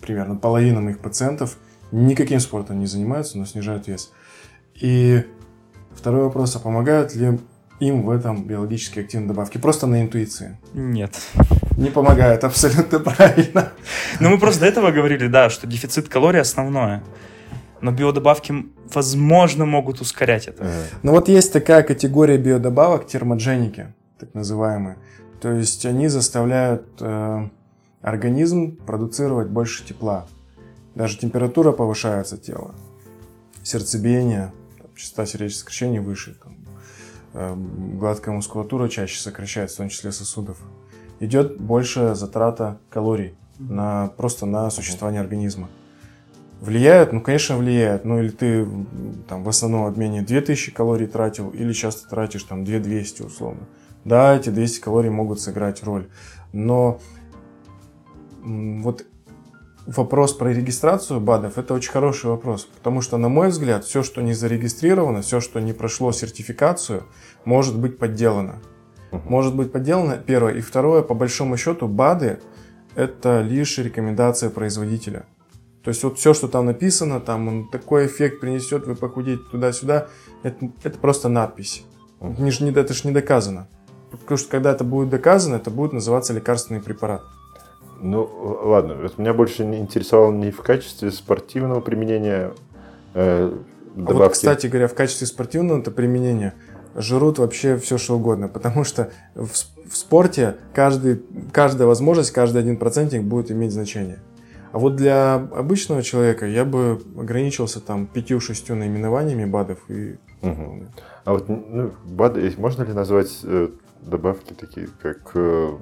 примерно 0.02 0.36
половина 0.36 0.82
моих 0.82 1.00
пациентов 1.00 1.58
никаким 1.92 2.40
спортом 2.40 2.80
не 2.80 2.88
занимаются, 2.88 3.38
но 3.38 3.46
снижают 3.46 3.88
вес. 3.88 4.12
И 4.76 5.24
второй 5.92 6.24
вопрос, 6.24 6.56
а 6.56 6.60
помогают 6.60 7.16
ли 7.16 7.40
им 7.80 8.04
в 8.04 8.10
этом 8.10 8.46
биологически 8.46 9.00
активные 9.00 9.28
добавки? 9.28 9.58
Просто 9.58 9.88
на 9.88 10.02
интуиции? 10.02 10.58
Нет. 10.74 11.16
Не 11.78 11.90
помогают, 11.90 12.44
абсолютно 12.44 13.00
правильно. 13.00 13.74
Ну, 14.20 14.30
мы 14.30 14.40
просто 14.40 14.62
до 14.62 14.68
этого 14.68 14.92
говорили, 14.92 15.28
да, 15.28 15.50
что 15.50 15.68
дефицит 15.68 16.08
калорий 16.08 16.42
основное. 16.42 17.04
Но 17.82 17.92
биодобавки, 17.92 18.66
возможно, 18.94 19.66
могут 19.66 20.00
ускорять 20.00 20.48
это. 20.48 20.66
Ну 21.02 21.12
вот 21.12 21.28
есть 21.28 21.52
такая 21.52 21.84
категория 21.84 22.38
биодобавок, 22.38 23.06
термодженики, 23.08 23.94
так 24.20 24.34
называемые. 24.34 24.98
То 25.44 25.52
есть 25.52 25.86
они 25.86 26.08
заставляют 26.08 26.88
э, 27.02 27.50
организм 28.02 28.78
продуцировать 28.78 29.50
больше 29.50 29.86
тепла. 29.86 30.26
Даже 30.96 31.18
температура 31.18 31.74
повышается 31.74 32.38
тела, 32.38 32.74
сердцебиение, 33.62 34.54
частота 34.96 35.26
сердечных 35.26 35.60
сокращений 35.60 36.00
выше, 36.00 36.38
там, 36.42 36.56
э, 37.34 37.56
гладкая 37.98 38.34
мускулатура 38.34 38.88
чаще 38.88 39.20
сокращается, 39.20 39.76
в 39.76 39.78
том 39.80 39.90
числе 39.90 40.14
сосудов. 40.14 40.62
Идет 41.20 41.60
большая 41.60 42.16
затрата 42.16 42.80
калорий 42.90 43.36
на, 43.60 44.14
просто 44.16 44.46
на 44.46 44.70
существование 44.72 45.20
организма. 45.20 45.68
Влияет? 46.62 47.12
Ну, 47.12 47.20
конечно, 47.20 47.58
влияет. 47.58 48.06
Ну, 48.06 48.18
или 48.22 48.30
ты 48.30 48.66
там 49.28 49.44
в 49.44 49.50
основном 49.50 49.88
обмене 49.88 50.22
2000 50.22 50.72
калорий 50.72 51.08
тратил, 51.08 51.50
или 51.50 51.74
часто 51.74 52.08
тратишь 52.08 52.44
там 52.44 52.64
2200 52.64 53.24
условно. 53.24 53.68
Да, 54.06 54.36
эти 54.36 54.50
200 54.50 54.82
калорий 54.82 55.10
могут 55.10 55.40
сыграть 55.40 55.84
роль. 55.84 56.08
Но 56.52 57.00
вот 58.44 59.06
вопрос 59.86 60.34
про 60.34 60.54
регистрацию 60.54 61.20
БАДов– 61.20 61.58
это 61.58 61.74
очень 61.74 61.92
хороший 61.92 62.30
вопрос. 62.30 62.66
Потому 62.66 63.02
что, 63.02 63.18
на 63.18 63.30
мой 63.30 63.50
взгляд, 63.50 63.86
все, 63.86 64.04
что 64.04 64.22
не 64.22 64.34
зарегистрировано, 64.34 65.22
все, 65.22 65.40
что 65.40 65.60
не 65.60 65.74
прошло 65.74 66.12
сертификацию, 66.12 67.04
может 67.46 67.78
быть 67.78 67.98
подделано. 67.98 68.56
Может 69.26 69.56
быть 69.56 69.72
подделано, 69.72 70.18
первое. 70.18 70.54
И 70.54 70.62
второе, 70.62 71.02
по 71.04 71.14
большому 71.14 71.58
счету, 71.58 71.88
БАДы– 71.88 72.40
это 72.96 73.42
лишь 73.42 73.78
рекомендация 73.78 74.50
производителя. 74.50 75.26
То 75.84 75.90
есть 75.90 76.04
вот 76.04 76.18
все, 76.18 76.34
что 76.34 76.48
там 76.48 76.66
написано, 76.66 77.20
там 77.20 77.48
он 77.48 77.70
такой 77.70 78.08
эффект 78.08 78.40
принесет, 78.40 78.88
вы 78.88 78.96
похудеете 78.96 79.44
туда-сюда, 79.52 80.08
это, 80.42 80.72
это 80.82 80.98
просто 80.98 81.30
надпись. 81.30 81.84
Это, 82.22 82.48
же 82.48 82.64
не 82.64 83.12
доказано. 83.12 83.68
Потому 84.20 84.38
что 84.38 84.50
когда 84.50 84.72
это 84.72 84.84
будет 84.84 85.10
доказано, 85.10 85.56
это 85.56 85.70
будет 85.70 85.94
называться 85.94 86.34
лекарственный 86.34 86.82
препарат. 86.82 87.24
Ну, 88.00 88.30
ладно, 88.64 88.96
вот 88.96 89.18
меня 89.18 89.34
больше 89.34 89.66
не 89.66 89.80
интересовало 89.80 90.32
не 90.32 90.52
в 90.52 90.62
качестве 90.62 91.10
спортивного 91.10 91.80
применения 91.80 92.52
э, 93.14 93.58
добавки. 93.96 94.22
А 94.22 94.24
вот, 94.24 94.34
кстати 94.34 94.68
говоря, 94.68 94.88
в 94.88 94.94
качестве 94.94 95.26
спортивного 95.26 95.80
это 95.80 95.90
применения 95.90 96.54
жрут 96.96 97.40
вообще 97.40 97.78
все, 97.78 97.98
что 97.98 98.18
угодно, 98.18 98.48
потому 98.48 98.84
что 98.84 99.10
в, 99.36 99.48
в 99.48 99.98
спорте 99.98 100.58
каждый, 100.74 101.24
каждая 101.52 101.88
возможность, 101.88 102.32
каждый 102.32 102.60
один 102.60 102.78
процентник 102.78 103.24
будет 103.24 103.52
иметь 103.52 103.72
значение. 103.72 104.20
А 104.74 104.80
вот 104.80 104.96
для 104.96 105.36
обычного 105.36 106.02
человека 106.02 106.48
я 106.48 106.66
бы 106.66 107.00
ограничился 107.18 107.80
там 107.80 108.08
пятью-шестью 108.08 108.76
наименованиями 108.76 109.46
БАДов 109.46 109.80
и... 109.88 110.18
Угу. 110.42 110.88
А 111.26 111.32
вот 111.32 111.48
ну, 111.48 111.92
БАДы, 112.04 112.54
можно 112.58 112.84
ли 112.84 112.92
назвать 112.92 113.40
э, 113.44 113.70
добавки 114.06 114.54
такие, 114.54 114.88
как 115.02 115.32
э, 115.36 115.78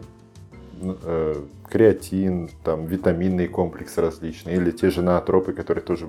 э, 0.82 1.36
креатин, 1.70 2.50
там, 2.64 2.86
витаминные 2.86 3.48
комплексы 3.48 4.02
различные, 4.02 4.58
или 4.58 4.72
те 4.72 4.90
же 4.90 5.02
наотропы, 5.02 5.54
которые 5.54 5.84
тоже 5.84 6.08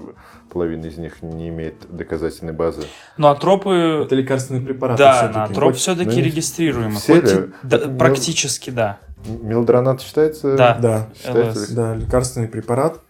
половина 0.50 0.86
из 0.86 0.98
них 0.98 1.22
не 1.22 1.48
имеет 1.48 1.74
доказательной 1.88 2.52
базы. 2.52 2.82
Ну, 3.16 3.28
атропы... 3.28 4.02
Это 4.04 4.14
лекарственные 4.14 4.62
препараты 4.62 4.98
Да, 4.98 5.12
все-таки. 5.14 5.38
наотроп 5.38 5.74
все-таки 5.76 6.16
ну, 6.16 6.26
регистрируемый. 6.26 6.96
Все 6.96 7.20
хоть 7.20 7.32
ли? 7.32 7.50
да, 7.62 7.78
практически 7.78 8.70
да. 8.70 8.98
Мелдронат 9.26 10.02
считается? 10.02 10.56
Да. 10.56 10.78
Да, 10.80 11.08
считается, 11.14 11.74
да 11.74 11.94
лекарственный 11.94 12.48
препарат. 12.48 13.00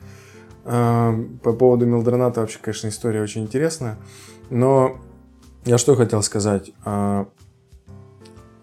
А, 0.64 1.14
по 1.42 1.52
поводу 1.52 1.86
мелдроната 1.86 2.40
вообще, 2.40 2.58
конечно, 2.60 2.88
история 2.88 3.22
очень 3.22 3.42
интересная. 3.42 3.96
Но 4.50 4.98
я 5.64 5.78
что 5.78 5.96
хотел 5.96 6.22
сказать. 6.22 6.72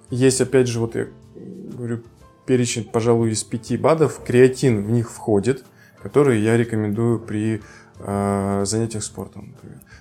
А, 0.09 0.15
есть, 0.15 0.41
опять 0.41 0.67
же, 0.67 0.79
вот 0.79 0.95
я 0.95 1.07
говорю, 1.35 2.01
перечень, 2.45 2.83
пожалуй, 2.83 3.31
из 3.31 3.43
пяти 3.43 3.77
БАДов. 3.77 4.21
Креатин 4.25 4.83
в 4.83 4.91
них 4.91 5.11
входит, 5.11 5.63
который 6.01 6.41
я 6.41 6.57
рекомендую 6.57 7.19
при 7.19 7.61
э, 7.99 8.63
занятиях 8.65 9.03
спортом. 9.03 9.55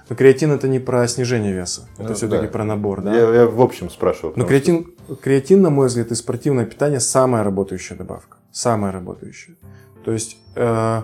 Но 0.08 0.16
креатин 0.16 0.52
это 0.52 0.68
не 0.68 0.78
про 0.78 1.06
снижение 1.06 1.52
веса, 1.52 1.88
это 1.98 2.08
ну, 2.08 2.14
все-таки 2.14 2.46
да. 2.46 2.52
про 2.52 2.64
набор, 2.64 3.02
да? 3.02 3.14
Я, 3.14 3.34
я 3.34 3.46
в 3.46 3.60
общем 3.60 3.90
спрашивал. 3.90 4.32
Но 4.36 4.46
креатин, 4.46 4.94
что... 5.04 5.16
креатин, 5.16 5.60
на 5.60 5.70
мой 5.70 5.88
взгляд, 5.88 6.10
из 6.10 6.18
спортивного 6.18 6.66
питания 6.66 7.00
самая 7.00 7.44
работающая 7.44 7.96
добавка. 7.96 8.38
Самая 8.50 8.92
работающая. 8.92 9.56
То 10.04 10.12
есть 10.12 10.38
э, 10.54 11.02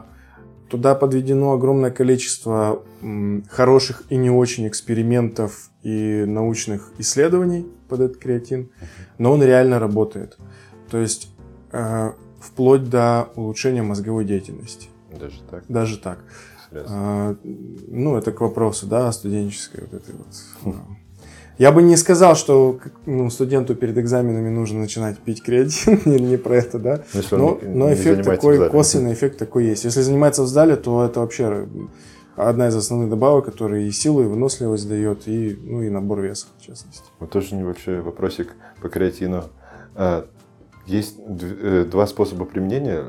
туда 0.70 0.94
подведено 0.94 1.52
огромное 1.52 1.90
количество 1.90 2.82
м, 3.02 3.44
хороших 3.50 4.04
и 4.08 4.16
не 4.16 4.30
очень 4.30 4.66
экспериментов 4.66 5.68
и 5.84 6.24
научных 6.26 6.92
исследований 6.98 7.66
под 7.88 8.00
этот 8.00 8.16
креатин, 8.16 8.70
но 9.18 9.32
он 9.32 9.42
реально 9.42 9.78
работает. 9.78 10.36
То 10.90 10.98
есть 10.98 11.28
э, 11.72 12.12
вплоть 12.40 12.88
до 12.88 13.28
улучшения 13.36 13.82
мозговой 13.82 14.24
деятельности. 14.24 14.88
Даже 15.18 15.40
так? 15.48 15.64
Даже 15.68 15.98
так. 15.98 16.18
А, 16.72 17.36
ну, 17.44 18.16
это 18.16 18.32
к 18.32 18.40
вопросу, 18.40 18.86
да, 18.86 19.12
студенческой 19.12 19.82
вот 19.82 19.94
этой 19.94 20.14
вот. 20.14 20.26
Хм. 20.62 20.96
Я 21.56 21.70
бы 21.70 21.82
не 21.82 21.96
сказал, 21.96 22.34
что 22.34 22.80
ну, 23.06 23.30
студенту 23.30 23.76
перед 23.76 23.96
экзаменами 23.96 24.48
нужно 24.48 24.80
начинать 24.80 25.18
пить 25.18 25.42
креатин, 25.42 26.00
не, 26.04 26.18
не 26.18 26.36
про 26.36 26.56
это, 26.56 26.78
да. 26.78 27.04
Ну, 27.14 27.22
но, 27.30 27.58
не, 27.62 27.74
но 27.74 27.92
эффект 27.92 28.24
такой, 28.24 28.68
косвенный 28.68 29.12
эффект 29.12 29.38
такой 29.38 29.66
есть. 29.66 29.84
Если 29.84 30.00
занимается 30.00 30.42
в 30.42 30.48
зале, 30.48 30.76
то 30.76 31.04
это 31.04 31.20
вообще 31.20 31.68
одна 32.36 32.68
из 32.68 32.76
основных 32.76 33.10
добавок, 33.10 33.44
которая 33.44 33.82
и 33.82 33.90
силу, 33.90 34.22
и 34.22 34.26
выносливость 34.26 34.88
дает, 34.88 35.28
и, 35.28 35.58
ну, 35.62 35.82
и 35.82 35.90
набор 35.90 36.20
веса, 36.20 36.46
в 36.58 36.62
частности. 36.62 37.04
Вот 37.20 37.30
тоже 37.30 37.54
небольшой 37.54 38.00
вопросик 38.00 38.54
по 38.80 38.88
креатину. 38.88 39.44
А, 39.94 40.26
есть 40.86 41.16
э, 41.18 41.86
два 41.90 42.06
способа 42.06 42.44
применения, 42.44 43.06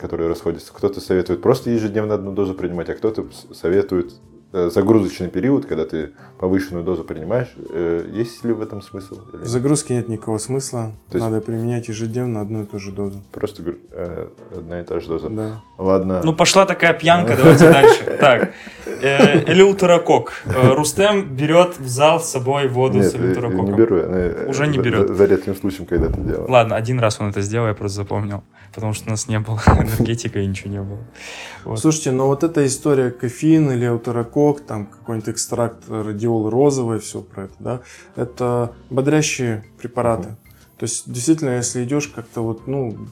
которые 0.00 0.28
расходятся. 0.28 0.72
Кто-то 0.72 1.00
советует 1.00 1.42
просто 1.42 1.70
ежедневно 1.70 2.14
одну 2.14 2.32
дозу 2.32 2.54
принимать, 2.54 2.88
а 2.88 2.94
кто-то 2.94 3.26
советует 3.52 4.14
загрузочный 4.52 5.28
период, 5.28 5.66
когда 5.66 5.84
ты 5.84 6.10
повышенную 6.38 6.84
дозу 6.84 7.04
принимаешь, 7.04 7.48
э, 7.70 8.08
есть 8.12 8.44
ли 8.44 8.52
в 8.52 8.62
этом 8.62 8.80
смысл? 8.80 9.18
В 9.32 9.46
загрузке 9.46 9.94
нет 9.94 10.08
никакого 10.08 10.38
смысла. 10.38 10.92
То 11.10 11.18
Надо 11.18 11.40
применять 11.40 11.88
ежедневно 11.88 12.40
одну 12.40 12.62
и 12.62 12.66
ту 12.66 12.78
же 12.78 12.92
дозу. 12.92 13.20
Просто 13.32 13.62
э, 13.92 14.28
одна 14.56 14.80
и 14.80 14.84
та 14.84 15.00
же 15.00 15.08
доза. 15.08 15.28
Да. 15.28 15.62
Ладно. 15.76 16.22
Ну, 16.24 16.32
пошла 16.32 16.64
такая 16.64 16.94
пьянка, 16.94 17.36
давайте 17.36 17.70
дальше. 17.70 18.04
Так, 18.18 18.52
элеутерокок. 18.86 20.32
Рустем 20.46 21.36
берет 21.36 21.78
в 21.78 21.86
зал 21.86 22.18
с 22.20 22.28
собой 22.30 22.68
воду 22.68 23.02
с 23.02 23.14
элеутерококом. 23.14 23.66
не 23.66 23.72
беру. 23.72 24.48
Уже 24.48 24.66
не 24.66 24.78
берет. 24.78 25.14
За 25.14 25.26
редким 25.26 25.54
случаем, 25.54 25.86
когда 25.86 26.06
это 26.06 26.20
делал. 26.20 26.50
Ладно, 26.50 26.74
один 26.74 26.98
раз 26.98 27.20
он 27.20 27.28
это 27.28 27.42
сделал, 27.42 27.68
я 27.68 27.74
просто 27.74 27.98
запомнил. 27.98 28.42
Потому 28.74 28.92
что 28.92 29.08
у 29.08 29.10
нас 29.10 29.28
не 29.28 29.38
было 29.38 29.60
энергетика 29.66 30.40
и 30.40 30.46
ничего 30.46 30.70
не 30.70 30.82
было. 30.82 31.76
Слушайте, 31.76 32.12
но 32.12 32.26
вот 32.26 32.44
эта 32.44 32.66
история 32.66 33.10
кофеин 33.10 33.70
или 33.72 33.84
ауторокок 33.84 34.32
кок, 34.32 34.60
там 34.60 34.86
какой-нибудь 34.86 35.30
экстракт 35.30 35.88
радиолы 35.88 36.50
розовый, 36.50 37.00
все 37.00 37.22
про 37.22 37.44
это, 37.44 37.54
да, 37.58 37.80
это 38.16 38.72
бодрящие 38.90 39.64
препараты. 39.78 40.36
То 40.78 40.84
есть, 40.84 41.10
действительно, 41.10 41.56
если 41.56 41.82
идешь 41.82 42.08
как-то 42.08 42.42
вот, 42.42 42.66
ну, 42.66 43.08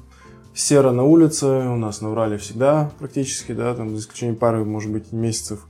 серо 0.54 0.92
на 0.92 1.04
улице, 1.04 1.46
у 1.46 1.76
нас 1.76 2.00
на 2.00 2.10
Урале 2.10 2.38
всегда 2.38 2.90
практически, 2.98 3.52
да, 3.52 3.74
там, 3.74 3.90
за 3.90 3.98
исключением 3.98 4.36
пары, 4.36 4.64
может 4.64 4.92
быть, 4.92 5.12
месяцев, 5.12 5.66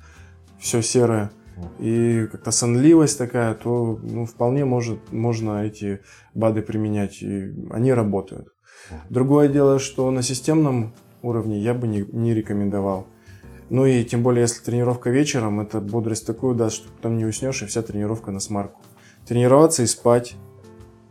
все 0.59 0.83
серое. 0.83 1.31
и 1.79 2.27
как-то 2.31 2.51
сонливость 2.51 3.16
такая, 3.16 3.55
то 3.55 3.99
ну, 4.03 4.27
вполне 4.27 4.64
может, 4.64 5.11
можно 5.11 5.64
эти 5.64 6.01
БАДы 6.35 6.61
применять, 6.61 7.22
и 7.22 7.55
они 7.70 7.94
работают. 7.94 8.49
Другое 9.11 9.49
дело, 9.49 9.79
что 9.79 10.11
на 10.11 10.22
системном 10.22 10.92
уровне 11.22 11.59
я 11.61 11.75
бы 11.75 11.87
не, 11.88 12.07
не 12.12 12.35
рекомендовал. 12.35 13.07
Ну 13.68 13.85
и 13.85 14.05
тем 14.05 14.22
более, 14.22 14.42
если 14.42 14.62
тренировка 14.62 15.11
вечером, 15.11 15.61
это 15.61 15.81
бодрость 15.81 16.27
такую 16.27 16.55
даст, 16.55 16.77
что 16.77 16.88
потом 16.92 17.16
не 17.16 17.25
уснешь, 17.25 17.62
и 17.62 17.66
вся 17.66 17.83
тренировка 17.83 18.31
на 18.31 18.40
смарку. 18.40 18.81
Тренироваться 19.27 19.83
и 19.83 19.87
спать. 19.87 20.37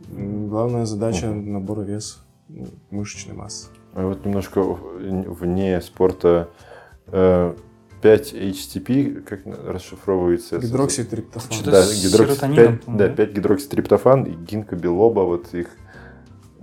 Главная 0.08 0.86
задача 0.86 1.30
угу. 1.30 1.50
набора 1.50 1.82
веса, 1.82 2.18
ну, 2.48 2.66
мышечной 2.90 3.34
массы. 3.34 3.68
А 3.94 4.06
вот 4.06 4.24
немножко 4.24 4.62
вне 4.62 5.80
спорта. 5.80 6.48
5 7.06 7.12
э, 7.12 7.54
HTP, 8.02 9.22
как 9.22 9.40
расшифровывается? 9.66 10.58
Гидрокситриптофан. 10.58 11.64
Да, 11.64 11.82
гидрокси... 11.82 12.54
5, 12.54 12.80
да, 12.96 13.08
5 13.08 13.32
гидрокситриптофан 13.32 14.24
и 14.24 14.34
гинкобилоба, 14.34 15.20
вот 15.20 15.54
их 15.54 15.68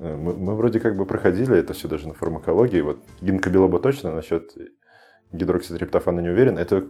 мы, 0.03 0.33
мы 0.33 0.55
вроде 0.55 0.79
как 0.79 0.95
бы 0.97 1.05
проходили 1.05 1.57
это 1.57 1.73
все 1.73 1.87
даже 1.87 2.07
на 2.07 2.13
фармакологии. 2.13 2.81
Вот 2.81 2.99
гинкобилоба 3.21 3.79
точно, 3.79 4.13
насчет 4.13 4.51
гидрокситриптофана 5.31 6.19
не 6.19 6.29
уверен. 6.29 6.57
Это 6.57 6.85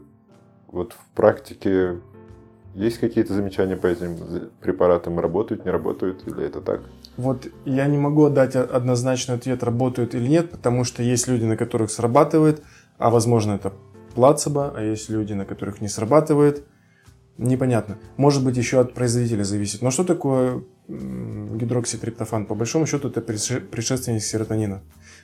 вот 0.67 0.93
в 0.93 1.15
практике 1.15 1.99
есть 2.75 2.97
какие-то 2.97 3.33
замечания 3.33 3.75
по 3.75 3.87
этим 3.87 4.17
препаратам? 4.59 5.19
Работают, 5.19 5.63
не 5.65 5.71
работают 5.71 6.27
или 6.27 6.45
это 6.45 6.59
так? 6.61 6.81
Вот 7.17 7.47
я 7.65 7.85
не 7.85 7.97
могу 7.97 8.29
дать 8.29 8.55
однозначный 8.55 9.35
ответ, 9.35 9.63
работают 9.63 10.15
или 10.15 10.27
нет, 10.27 10.49
потому 10.49 10.83
что 10.83 11.03
есть 11.03 11.27
люди, 11.27 11.45
на 11.45 11.55
которых 11.55 11.91
срабатывает, 11.91 12.63
а 12.97 13.11
возможно 13.11 13.53
это 13.53 13.73
плацебо, 14.15 14.73
а 14.75 14.81
есть 14.81 15.09
люди, 15.09 15.33
на 15.33 15.45
которых 15.45 15.81
не 15.81 15.87
срабатывает. 15.87 16.63
Непонятно. 17.37 17.97
Может 18.17 18.43
быть, 18.43 18.57
еще 18.57 18.79
от 18.79 18.93
производителя 18.93 19.43
зависит. 19.43 19.81
Но 19.81 19.91
что 19.91 20.03
такое 20.03 20.63
гидрокситриптофан? 20.87 22.45
По 22.45 22.55
большому 22.55 22.85
счету, 22.85 23.09
это 23.09 23.21
предшественник 23.21 24.21
серотонина. 24.21 24.81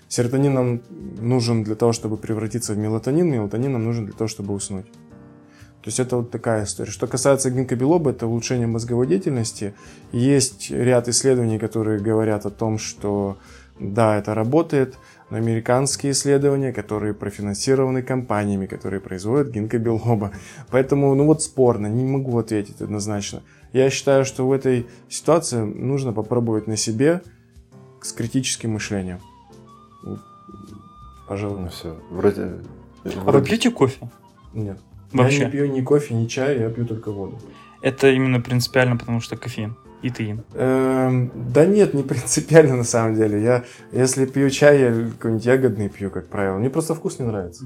Серотонин 0.07 0.53
нам 0.53 0.81
нужен 1.21 1.63
для 1.63 1.75
того, 1.75 1.93
чтобы 1.93 2.17
превратиться 2.17 2.73
в 2.73 2.77
мелатонин, 2.77 3.29
мелатонин 3.29 3.73
нам 3.73 3.85
нужен 3.85 4.05
для 4.05 4.15
того, 4.15 4.27
чтобы 4.27 4.55
уснуть. 4.55 4.87
То 5.81 5.87
есть 5.87 5.99
это 5.99 6.17
вот 6.17 6.31
такая 6.31 6.63
история. 6.63 6.91
Что 6.91 7.07
касается 7.07 7.51
гинкобилоба, 7.51 8.09
это 8.09 8.25
улучшение 8.25 8.67
мозговой 8.67 9.07
деятельности. 9.07 9.75
Есть 10.11 10.71
ряд 10.71 11.07
исследований, 11.07 11.59
которые 11.59 11.99
говорят 11.99 12.45
о 12.45 12.49
том, 12.49 12.79
что 12.79 13.37
да, 13.79 14.17
это 14.17 14.33
работает, 14.33 14.97
но 15.29 15.37
американские 15.37 16.11
исследования, 16.11 16.73
которые 16.73 17.13
профинансированы 17.13 18.01
компаниями, 18.01 18.65
которые 18.65 18.99
производят 18.99 19.49
гинкобилоба. 19.49 20.31
Поэтому, 20.71 21.13
ну 21.15 21.25
вот 21.25 21.43
спорно, 21.43 21.87
не 21.87 22.03
могу 22.03 22.37
ответить 22.37 22.81
однозначно. 22.81 23.41
Я 23.73 23.89
считаю, 23.89 24.25
что 24.25 24.47
в 24.47 24.51
этой 24.51 24.87
ситуации 25.09 25.61
нужно 25.61 26.13
попробовать 26.13 26.67
на 26.67 26.77
себе 26.77 27.21
с 28.01 28.11
критическим 28.11 28.71
мышлением. 28.71 29.19
Пожалуй. 31.27 31.61
Ну 31.61 31.69
все, 31.69 31.95
вроде... 32.09 32.53
А 33.03 33.31
вы 33.31 33.43
пьете 33.43 33.69
кофе? 33.69 34.09
Нет. 34.53 34.79
Вообще? 35.11 35.39
Я 35.39 35.45
не 35.45 35.51
пью 35.51 35.65
ни 35.67 35.81
кофе, 35.81 36.13
ни 36.15 36.25
чай, 36.27 36.59
я 36.59 36.69
пью 36.69 36.85
только 36.85 37.11
воду. 37.11 37.39
Это 37.81 38.09
именно 38.09 38.41
принципиально, 38.41 38.97
потому 38.97 39.21
что 39.21 39.37
кофеин 39.37 39.75
и 40.01 40.09
ты. 40.09 40.43
Эм, 40.53 41.31
да 41.51 41.65
нет, 41.65 41.93
не 41.93 42.03
принципиально 42.03 42.77
на 42.77 42.83
самом 42.83 43.15
деле. 43.15 43.41
Я, 43.41 43.63
если 43.91 44.25
пью 44.25 44.49
чай, 44.49 44.79
я 44.79 45.09
какой-нибудь 45.11 45.45
ягодный 45.45 45.89
пью, 45.89 46.09
как 46.09 46.27
правило. 46.27 46.57
Мне 46.57 46.69
просто 46.69 46.95
вкус 46.95 47.19
не 47.19 47.25
нравится. 47.25 47.65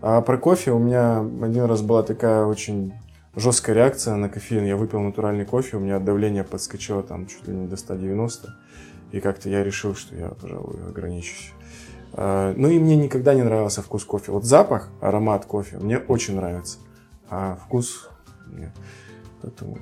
А 0.00 0.20
про 0.20 0.38
кофе 0.38 0.72
у 0.72 0.78
меня 0.78 1.20
один 1.20 1.64
раз 1.64 1.82
была 1.82 2.02
такая 2.02 2.44
очень 2.44 2.92
жесткая 3.34 3.76
реакция 3.76 4.14
на 4.14 4.28
кофеин. 4.28 4.64
Я 4.64 4.76
выпил 4.76 5.00
натуральный 5.00 5.44
кофе, 5.44 5.76
у 5.76 5.80
меня 5.80 5.98
давление 5.98 6.44
подскочило 6.44 7.02
там 7.02 7.26
чуть 7.26 7.46
ли 7.46 7.54
не 7.54 7.66
до 7.66 7.76
190. 7.76 8.54
И 9.12 9.20
как-то 9.20 9.48
я 9.48 9.64
решил, 9.64 9.94
что 9.94 10.14
я, 10.14 10.28
пожалуй, 10.28 10.76
ограничусь. 10.86 11.52
А, 12.12 12.54
ну 12.56 12.68
и 12.68 12.78
мне 12.78 12.96
никогда 12.96 13.34
не 13.34 13.42
нравился 13.42 13.82
вкус 13.82 14.04
кофе. 14.04 14.32
Вот 14.32 14.44
запах, 14.44 14.88
аромат 15.00 15.44
кофе 15.44 15.78
мне 15.78 15.98
очень 15.98 16.36
нравится. 16.36 16.78
А 17.30 17.58
вкус 17.66 18.08
нет. 18.52 18.72
Поэтому 19.42 19.78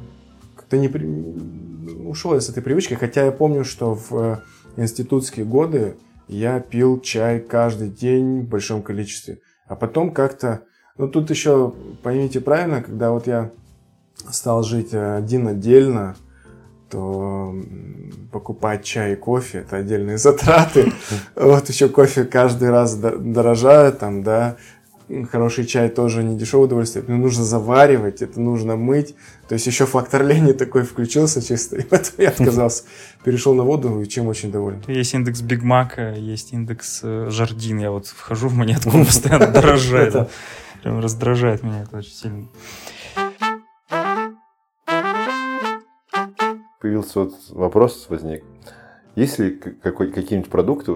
как-то 0.66 0.79
не 0.79 0.88
при... 0.88 1.07
ушел 2.07 2.35
из 2.35 2.48
этой 2.48 2.62
привычки. 2.62 2.94
Хотя 2.94 3.24
я 3.24 3.33
помню, 3.33 3.64
что 3.64 3.94
в 3.94 4.12
э, 4.12 4.38
институтские 4.76 5.46
годы 5.46 5.96
я 6.29 6.59
пил 6.59 7.00
чай 7.00 7.38
каждый 7.38 7.88
день 7.88 8.40
в 8.40 8.48
большом 8.48 8.83
количестве. 8.83 9.38
А 9.68 9.76
потом 9.76 10.12
как-то... 10.12 10.62
Ну 10.98 11.09
тут 11.09 11.31
еще, 11.31 11.72
поймите 12.02 12.40
правильно, 12.40 12.83
когда 12.83 13.12
вот 13.12 13.26
я 13.26 13.50
стал 14.31 14.64
жить 14.64 14.92
один 14.92 15.46
отдельно, 15.46 16.16
то 16.90 17.55
покупать 18.33 18.85
чай 18.85 19.12
и 19.12 19.16
кофе 19.16 19.59
это 19.59 19.76
отдельные 19.76 20.18
затраты. 20.18 20.92
Вот 21.37 21.68
еще 21.68 21.88
кофе 21.88 22.24
каждый 22.24 22.70
раз 22.70 22.96
дорожает, 22.96 24.00
там, 24.00 24.24
да, 24.24 24.57
хороший 25.30 25.66
чай 25.66 25.88
тоже 25.88 26.22
не 26.24 26.36
дешевое 26.36 26.66
удовольствие, 26.66 27.02
это 27.02 27.12
нужно 27.12 27.44
заваривать, 27.44 28.22
это 28.22 28.40
нужно 28.40 28.76
мыть. 28.76 29.14
То 29.48 29.54
есть 29.54 29.66
еще 29.66 29.86
фактор 29.86 30.24
лени 30.24 30.52
такой 30.52 30.82
включился 30.82 31.40
чисто, 31.40 31.76
и 31.76 31.82
поэтому 31.82 32.22
я 32.22 32.30
отказался. 32.30 32.84
Перешел 33.24 33.54
на 33.54 33.62
воду, 33.62 34.00
и 34.00 34.08
чем 34.08 34.26
очень 34.26 34.50
доволен. 34.50 34.82
Есть 34.88 35.14
индекс 35.14 35.40
Биг 35.40 35.62
Мака, 35.62 36.12
есть 36.14 36.52
индекс 36.52 37.00
э, 37.02 37.28
Жардин. 37.30 37.78
Я 37.78 37.90
вот 37.90 38.06
вхожу 38.06 38.48
в 38.48 38.54
монетку, 38.54 38.90
он 38.90 39.04
постоянно 39.06 39.48
дорожает. 39.48 40.28
Прям 40.82 41.00
раздражает 41.00 41.62
меня 41.62 41.82
это 41.82 41.98
очень 41.98 42.12
сильно. 42.12 42.48
Появился 46.80 47.20
вот 47.20 47.34
вопрос 47.50 48.06
возник. 48.08 48.44
Есть 49.14 49.38
ли 49.38 49.50
какие-нибудь 49.50 50.50
продукты, 50.50 50.92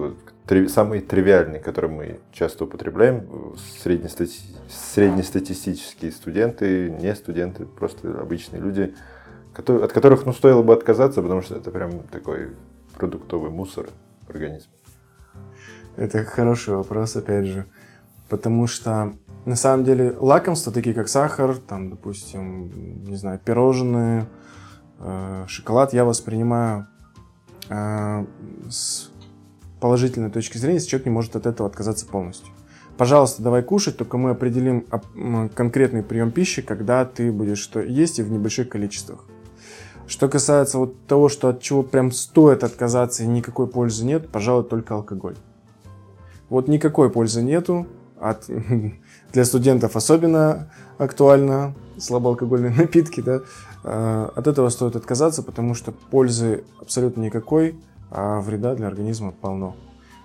самые 0.67 1.01
тривиальные, 1.01 1.59
которые 1.59 1.91
мы 1.91 2.19
часто 2.31 2.65
употребляем, 2.65 3.55
среднестати... 3.81 4.39
среднестатистические 4.69 6.11
студенты, 6.11 6.89
не 6.89 7.15
студенты, 7.15 7.65
просто 7.65 8.19
обычные 8.19 8.61
люди, 8.61 8.95
которые, 9.53 9.85
от 9.85 9.93
которых 9.93 10.25
ну, 10.25 10.33
стоило 10.33 10.61
бы 10.61 10.73
отказаться, 10.73 11.21
потому 11.21 11.41
что 11.41 11.55
это 11.55 11.71
прям 11.71 11.99
такой 12.11 12.51
продуктовый 12.95 13.51
мусор 13.51 13.89
в 14.27 14.29
организме? 14.29 14.71
Это 15.97 16.23
хороший 16.23 16.75
вопрос, 16.75 17.15
опять 17.15 17.45
же. 17.45 17.65
Потому 18.29 18.67
что 18.67 19.13
на 19.45 19.55
самом 19.55 19.83
деле 19.83 20.15
лакомства, 20.19 20.71
такие 20.71 20.95
как 20.95 21.09
сахар, 21.09 21.57
там, 21.57 21.89
допустим, 21.89 23.03
не 23.03 23.15
знаю, 23.15 23.39
пирожные, 23.43 24.27
э, 24.99 25.45
шоколад, 25.47 25.93
я 25.93 26.05
воспринимаю 26.05 26.87
э, 27.69 28.25
с 28.69 29.10
положительной 29.81 30.29
точки 30.29 30.57
зрения, 30.57 30.75
если 30.75 30.89
человек 30.89 31.07
не 31.07 31.11
может 31.11 31.35
от 31.35 31.45
этого 31.45 31.67
отказаться 31.67 32.05
полностью. 32.05 32.47
Пожалуйста, 32.97 33.41
давай 33.41 33.63
кушать, 33.63 33.97
только 33.97 34.17
мы 34.17 34.29
определим 34.29 34.85
конкретный 35.55 36.03
прием 36.03 36.31
пищи, 36.31 36.61
когда 36.61 37.03
ты 37.03 37.31
будешь 37.31 37.57
что 37.57 37.81
есть 37.81 38.19
и 38.19 38.23
в 38.23 38.31
небольших 38.31 38.69
количествах. 38.69 39.25
Что 40.07 40.27
касается 40.29 40.77
вот 40.77 41.07
того, 41.07 41.29
что 41.29 41.49
от 41.49 41.61
чего 41.61 41.83
прям 41.83 42.11
стоит 42.11 42.63
отказаться 42.63 43.23
и 43.23 43.27
никакой 43.27 43.67
пользы 43.67 44.05
нет, 44.05 44.29
пожалуй, 44.29 44.63
только 44.65 44.93
алкоголь. 44.93 45.35
Вот 46.49 46.67
никакой 46.67 47.09
пользы 47.09 47.41
нету, 47.41 47.87
от, 48.19 48.45
для 49.33 49.45
студентов 49.45 49.95
особенно 49.95 50.69
актуально, 50.97 51.73
слабоалкогольные 51.97 52.71
напитки, 52.77 53.21
да, 53.21 53.39
а, 53.83 54.31
от 54.35 54.47
этого 54.47 54.69
стоит 54.69 54.95
отказаться, 54.95 55.41
потому 55.43 55.73
что 55.73 55.91
пользы 55.91 56.65
абсолютно 56.79 57.21
никакой, 57.21 57.79
а 58.11 58.41
вреда 58.41 58.75
для 58.75 58.87
организма 58.87 59.31
полно. 59.31 59.75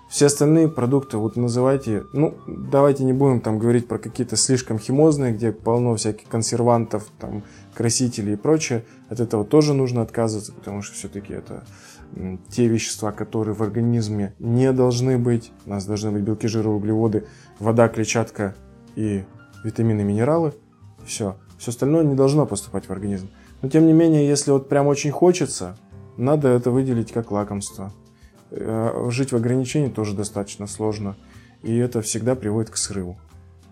Все 0.08 0.26
остальные 0.26 0.68
продукты, 0.68 1.16
вот 1.16 1.36
называйте, 1.36 2.04
ну, 2.12 2.34
давайте 2.46 3.02
не 3.02 3.12
будем 3.12 3.40
там 3.40 3.58
говорить 3.58 3.88
про 3.88 3.98
какие-то 3.98 4.36
слишком 4.36 4.78
химозные, 4.78 5.32
где 5.32 5.50
полно 5.50 5.96
всяких 5.96 6.28
консервантов, 6.28 7.08
там, 7.18 7.42
красителей 7.74 8.34
и 8.34 8.36
прочее. 8.36 8.84
От 9.08 9.18
этого 9.18 9.44
тоже 9.44 9.74
нужно 9.74 10.02
отказываться, 10.02 10.52
потому 10.52 10.82
что 10.82 10.94
все-таки 10.94 11.32
это 11.32 11.64
те 12.50 12.68
вещества, 12.68 13.10
которые 13.10 13.54
в 13.54 13.62
организме 13.62 14.32
не 14.38 14.72
должны 14.72 15.18
быть. 15.18 15.52
У 15.66 15.70
нас 15.70 15.84
должны 15.86 16.12
быть 16.12 16.22
белки, 16.22 16.46
жиры, 16.46 16.70
углеводы, 16.70 17.26
вода, 17.58 17.88
клетчатка 17.88 18.54
и 18.94 19.24
витамины, 19.64 20.04
минералы. 20.04 20.54
Все. 21.04 21.36
Все 21.58 21.72
остальное 21.72 22.04
не 22.04 22.14
должно 22.14 22.46
поступать 22.46 22.86
в 22.86 22.90
организм. 22.90 23.28
Но 23.60 23.68
тем 23.68 23.86
не 23.86 23.92
менее, 23.92 24.28
если 24.28 24.50
вот 24.52 24.68
прям 24.68 24.86
очень 24.86 25.10
хочется, 25.10 25.76
надо 26.16 26.48
это 26.48 26.70
выделить 26.70 27.12
как 27.12 27.30
лакомство. 27.30 27.92
Э, 28.50 29.08
жить 29.10 29.32
в 29.32 29.36
ограничении 29.36 29.88
тоже 29.88 30.14
достаточно 30.14 30.66
сложно. 30.66 31.16
И 31.62 31.76
это 31.76 32.00
всегда 32.02 32.34
приводит 32.34 32.70
к 32.70 32.76
срыву. 32.76 33.18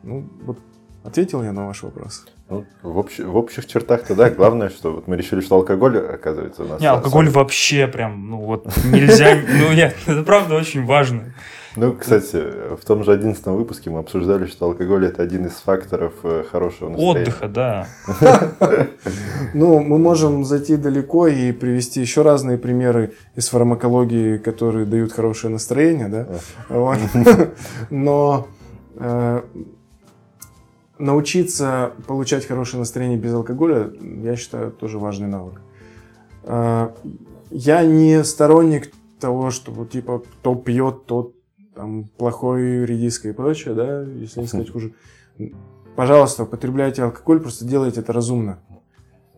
Ну, 0.02 0.28
вот 0.42 0.58
ответил 1.04 1.42
я 1.42 1.52
на 1.52 1.66
ваш 1.66 1.82
вопрос. 1.82 2.26
Ну, 2.48 2.64
в, 2.82 2.98
общ, 2.98 3.18
в 3.18 3.36
общих 3.36 3.66
чертах-то 3.66 4.14
да. 4.14 4.30
Главное, 4.30 4.68
что 4.68 4.92
вот 4.92 5.08
мы 5.08 5.16
решили, 5.16 5.40
что 5.40 5.56
алкоголь, 5.56 5.98
оказывается, 5.98 6.64
у 6.64 6.66
нас... 6.66 6.80
Не, 6.80 6.86
алкоголь 6.86 7.26
сам... 7.26 7.34
вообще 7.34 7.86
прям, 7.86 8.28
ну 8.28 8.38
вот 8.38 8.66
нельзя... 8.84 9.34
Ну 9.34 9.72
нет, 9.72 9.96
это 10.06 10.22
правда 10.22 10.56
очень 10.56 10.84
важно. 10.84 11.34
Ну, 11.76 11.92
кстати, 11.92 12.76
в 12.76 12.84
том 12.84 13.02
же 13.02 13.12
одиннадцатом 13.12 13.56
выпуске 13.56 13.90
мы 13.90 13.98
обсуждали, 13.98 14.46
что 14.46 14.66
алкоголь 14.66 15.06
это 15.06 15.22
один 15.22 15.46
из 15.46 15.54
факторов 15.54 16.12
э, 16.22 16.44
хорошего 16.48 16.90
настроения. 16.90 17.22
Отдыха, 17.22 17.48
да. 17.48 17.88
Ну, 19.54 19.80
мы 19.80 19.98
можем 19.98 20.44
зайти 20.44 20.76
далеко 20.76 21.26
и 21.26 21.52
привести 21.52 22.00
еще 22.00 22.22
разные 22.22 22.58
примеры 22.58 23.14
из 23.34 23.48
фармакологии, 23.48 24.38
которые 24.38 24.86
дают 24.86 25.12
хорошее 25.12 25.52
настроение, 25.52 26.08
да? 26.08 26.28
Но 27.90 28.46
э, 28.96 29.42
научиться 30.98 31.92
получать 32.06 32.46
хорошее 32.46 32.80
настроение 32.80 33.18
без 33.18 33.34
алкоголя, 33.34 33.90
я 34.22 34.36
считаю, 34.36 34.70
тоже 34.70 34.98
важный 34.98 35.28
навык. 35.28 35.60
Э, 36.44 36.90
я 37.50 37.84
не 37.84 38.22
сторонник 38.22 38.92
того, 39.18 39.50
что 39.50 39.84
типа 39.84 40.20
кто 40.20 40.54
пьет, 40.54 41.06
тот 41.06 41.34
там 41.74 42.04
плохой 42.16 42.84
редиска 42.84 43.28
и 43.28 43.32
прочее, 43.32 43.74
да, 43.74 44.02
если 44.02 44.40
не 44.40 44.46
сказать 44.46 44.70
хуже. 44.70 44.94
Пожалуйста, 45.96 46.44
употребляйте 46.44 47.02
алкоголь, 47.02 47.40
просто 47.40 47.64
делайте 47.64 48.00
это 48.00 48.12
разумно. 48.12 48.58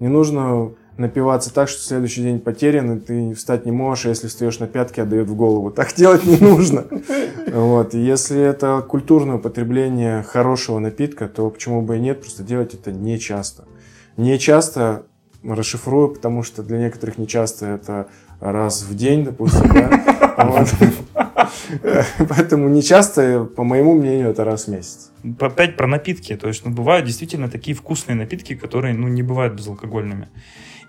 Не 0.00 0.08
нужно 0.08 0.72
напиваться 0.96 1.52
так, 1.52 1.68
что 1.68 1.82
следующий 1.82 2.22
день 2.22 2.40
потерян, 2.40 2.96
и 2.96 3.00
ты 3.00 3.34
встать 3.34 3.66
не 3.66 3.72
можешь, 3.72 4.06
а 4.06 4.08
если 4.10 4.28
встаешь 4.28 4.58
на 4.58 4.66
пятки, 4.66 5.00
отдает 5.00 5.28
в 5.28 5.34
голову. 5.34 5.70
Так 5.70 5.92
делать 5.96 6.24
не 6.24 6.38
нужно. 6.38 6.84
Вот. 7.52 7.94
И 7.94 7.98
если 7.98 8.40
это 8.40 8.82
культурное 8.86 9.36
употребление 9.36 10.22
хорошего 10.22 10.78
напитка, 10.78 11.28
то 11.28 11.48
почему 11.50 11.82
бы 11.82 11.96
и 11.96 12.00
нет, 12.00 12.20
просто 12.20 12.42
делать 12.42 12.74
это 12.74 12.92
не 12.92 13.18
часто. 13.18 13.64
Не 14.16 14.38
часто 14.38 15.06
расшифрую, 15.42 16.08
потому 16.08 16.42
что 16.42 16.62
для 16.62 16.78
некоторых 16.78 17.18
не 17.18 17.26
часто 17.26 17.66
это 17.66 18.08
раз 18.40 18.82
в 18.82 18.94
день, 18.96 19.24
допустим, 19.24 19.68
да? 19.72 21.06
Поэтому 22.28 22.68
не 22.68 22.82
часто, 22.82 23.44
по 23.44 23.64
моему 23.64 23.94
мнению, 23.94 24.30
это 24.30 24.44
раз 24.44 24.64
в 24.64 24.68
месяц. 24.68 25.10
Опять 25.40 25.76
про 25.76 25.86
напитки. 25.86 26.36
То 26.36 26.48
есть, 26.48 26.64
ну, 26.64 26.70
бывают 26.70 27.06
действительно 27.06 27.48
такие 27.48 27.76
вкусные 27.76 28.16
напитки, 28.16 28.54
которые, 28.54 28.94
ну, 28.94 29.08
не 29.08 29.22
бывают 29.22 29.54
безалкогольными. 29.54 30.28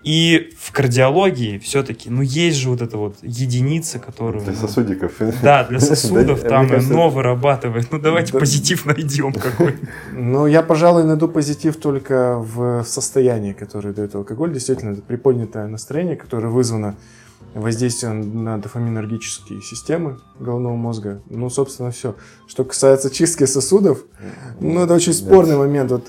И 0.04 0.50
в 0.56 0.72
кардиологии 0.72 1.58
все-таки, 1.58 2.08
ну, 2.08 2.22
есть 2.22 2.56
же 2.56 2.70
вот 2.70 2.82
эта 2.82 2.96
вот 2.96 3.16
единица, 3.22 3.98
которую... 3.98 4.44
Для 4.44 4.54
сосудиков. 4.54 5.12
Да, 5.42 5.64
для 5.64 5.80
сосудов 5.80 6.42
там 6.42 6.68
НО 6.68 7.08
вырабатывает. 7.08 7.88
Ну, 7.90 7.98
давайте 7.98 8.32
позитив 8.32 8.86
найдем 8.86 9.32
какой 9.32 9.74
Ну, 10.12 10.46
я, 10.46 10.62
пожалуй, 10.62 11.04
найду 11.04 11.28
позитив 11.28 11.76
только 11.76 12.38
в 12.38 12.84
состоянии, 12.84 13.52
которое 13.52 13.92
дает 13.92 14.14
алкоголь. 14.14 14.52
Действительно, 14.52 14.92
это 14.92 15.02
приподнятое 15.02 15.66
настроение, 15.66 16.16
которое 16.16 16.48
вызвано 16.48 16.94
воздействие 17.54 18.12
на 18.12 18.58
дофаминергические 18.58 19.62
системы 19.62 20.18
головного 20.38 20.76
мозга. 20.76 21.22
Ну, 21.28 21.50
собственно, 21.50 21.90
все. 21.90 22.14
Что 22.46 22.64
касается 22.64 23.10
чистки 23.10 23.44
сосудов, 23.44 24.04
ну, 24.60 24.82
это 24.82 24.94
очень 24.94 25.12
спорный 25.12 25.56
момент. 25.56 25.90
Вот, 25.90 26.06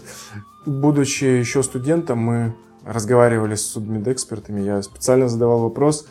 будучи 0.66 1.26
еще 1.26 1.64
студентом, 1.64 2.20
мы 2.20 2.56
разговаривали 2.86 3.56
с 3.56 3.66
судмедэкспертами, 3.68 4.62
я 4.62 4.82
специально 4.82 5.28
задавал 5.28 5.60
вопрос 5.62 6.08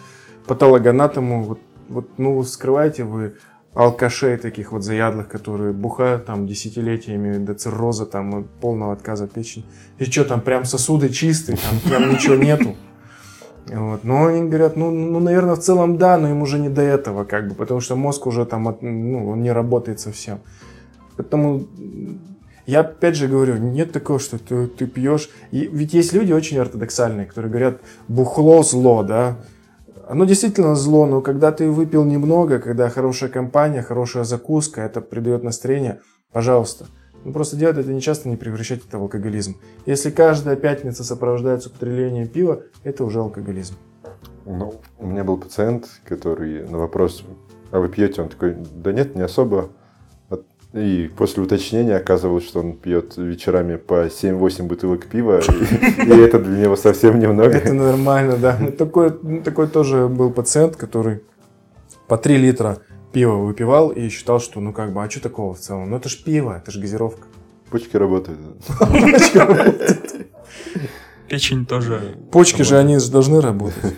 патологоанатому, 0.46 1.42
вот, 1.42 1.60
вот, 1.88 2.08
ну, 2.18 2.42
скрываете 2.42 3.04
вы 3.04 3.34
алкашей 3.74 4.36
таких 4.38 4.72
вот 4.72 4.82
заядлых, 4.82 5.28
которые 5.28 5.72
бухают 5.72 6.26
там 6.26 6.46
десятилетиями 6.46 7.38
до 7.38 7.54
цирроза, 7.54 8.06
там, 8.06 8.44
полного 8.60 8.92
отказа 8.92 9.28
печени. 9.28 9.64
И 9.98 10.04
что, 10.04 10.24
там 10.24 10.40
прям 10.40 10.64
сосуды 10.64 11.10
чистые, 11.10 11.58
там 11.58 11.78
прям 11.80 12.12
ничего 12.12 12.34
нету. 12.34 12.76
Вот. 13.72 14.04
Но 14.04 14.26
они 14.26 14.48
говорят, 14.48 14.76
ну, 14.76 14.90
ну, 14.90 15.20
наверное, 15.20 15.54
в 15.54 15.60
целом 15.60 15.98
да, 15.98 16.18
но 16.18 16.30
им 16.30 16.42
уже 16.42 16.58
не 16.58 16.68
до 16.68 16.82
этого, 16.82 17.24
как 17.24 17.48
бы, 17.48 17.54
потому 17.54 17.80
что 17.80 17.96
мозг 17.96 18.26
уже 18.26 18.46
там, 18.46 18.76
ну, 18.80 19.30
он 19.30 19.42
не 19.42 19.52
работает 19.52 20.00
совсем. 20.00 20.40
Поэтому 21.16 21.66
я 22.66 22.80
опять 22.80 23.16
же 23.16 23.28
говорю, 23.28 23.56
нет 23.56 23.92
такого, 23.92 24.18
что 24.18 24.38
ты, 24.38 24.66
ты 24.66 24.86
пьешь. 24.86 25.30
И 25.50 25.68
ведь 25.72 25.94
есть 25.94 26.12
люди 26.12 26.32
очень 26.32 26.58
ортодоксальные, 26.58 27.26
которые 27.26 27.50
говорят, 27.50 27.80
бухло 28.08 28.62
зло, 28.62 29.02
да. 29.02 29.36
Оно 30.08 30.24
действительно 30.24 30.74
зло, 30.74 31.06
но 31.06 31.20
когда 31.20 31.52
ты 31.52 31.70
выпил 31.70 32.04
немного, 32.04 32.58
когда 32.58 32.88
хорошая 32.88 33.30
компания, 33.30 33.82
хорошая 33.82 34.24
закуска, 34.24 34.80
это 34.80 35.00
придает 35.00 35.42
настроение, 35.42 36.00
пожалуйста. 36.32 36.86
Ну, 37.28 37.34
просто 37.34 37.56
делать 37.56 37.76
это 37.76 37.92
нечасто, 37.92 38.26
не 38.26 38.36
превращать 38.36 38.80
это 38.88 38.98
в 38.98 39.02
алкоголизм. 39.02 39.58
Если 39.84 40.08
каждая 40.08 40.56
пятница 40.56 41.04
сопровождается 41.04 41.68
употреблением 41.68 42.26
пива, 42.26 42.62
это 42.84 43.04
уже 43.04 43.18
алкоголизм. 43.18 43.74
Ну, 44.46 44.80
у 44.98 45.06
меня 45.06 45.24
был 45.24 45.36
пациент, 45.36 45.90
который 46.06 46.66
на 46.66 46.78
вопрос, 46.78 47.22
а 47.70 47.80
вы 47.80 47.90
пьете? 47.90 48.22
Он 48.22 48.30
такой, 48.30 48.56
да 48.82 48.92
нет, 48.92 49.14
не 49.14 49.20
особо. 49.20 49.68
И 50.72 51.10
после 51.18 51.42
уточнения 51.42 51.96
оказывалось, 51.96 52.46
что 52.46 52.60
он 52.60 52.72
пьет 52.72 53.18
вечерами 53.18 53.76
по 53.76 54.06
7-8 54.06 54.62
бутылок 54.62 55.04
пива, 55.04 55.40
и, 55.40 56.10
это 56.10 56.38
для 56.38 56.62
него 56.62 56.76
совсем 56.76 57.18
немного. 57.18 57.58
Это 57.58 57.74
нормально, 57.74 58.38
да. 58.38 58.58
Такой, 58.78 59.10
такой 59.42 59.66
тоже 59.66 60.08
был 60.08 60.30
пациент, 60.30 60.76
который 60.76 61.20
по 62.06 62.16
3 62.16 62.38
литра 62.38 62.78
пиво 63.12 63.36
выпивал 63.36 63.90
и 63.90 64.08
считал, 64.08 64.40
что 64.40 64.60
ну 64.60 64.72
как 64.72 64.92
бы, 64.92 65.02
а 65.02 65.10
что 65.10 65.20
такого 65.20 65.54
в 65.54 65.60
целом? 65.60 65.90
Ну 65.90 65.96
это 65.96 66.08
ж 66.08 66.22
пиво, 66.22 66.56
это 66.56 66.70
ж 66.70 66.78
газировка. 66.78 67.26
Почки 67.70 67.96
работают. 67.96 68.40
Печень 71.28 71.66
тоже. 71.66 72.16
Почки 72.32 72.62
же, 72.62 72.78
они 72.78 72.98
же 72.98 73.10
должны 73.10 73.40
работать. 73.40 73.96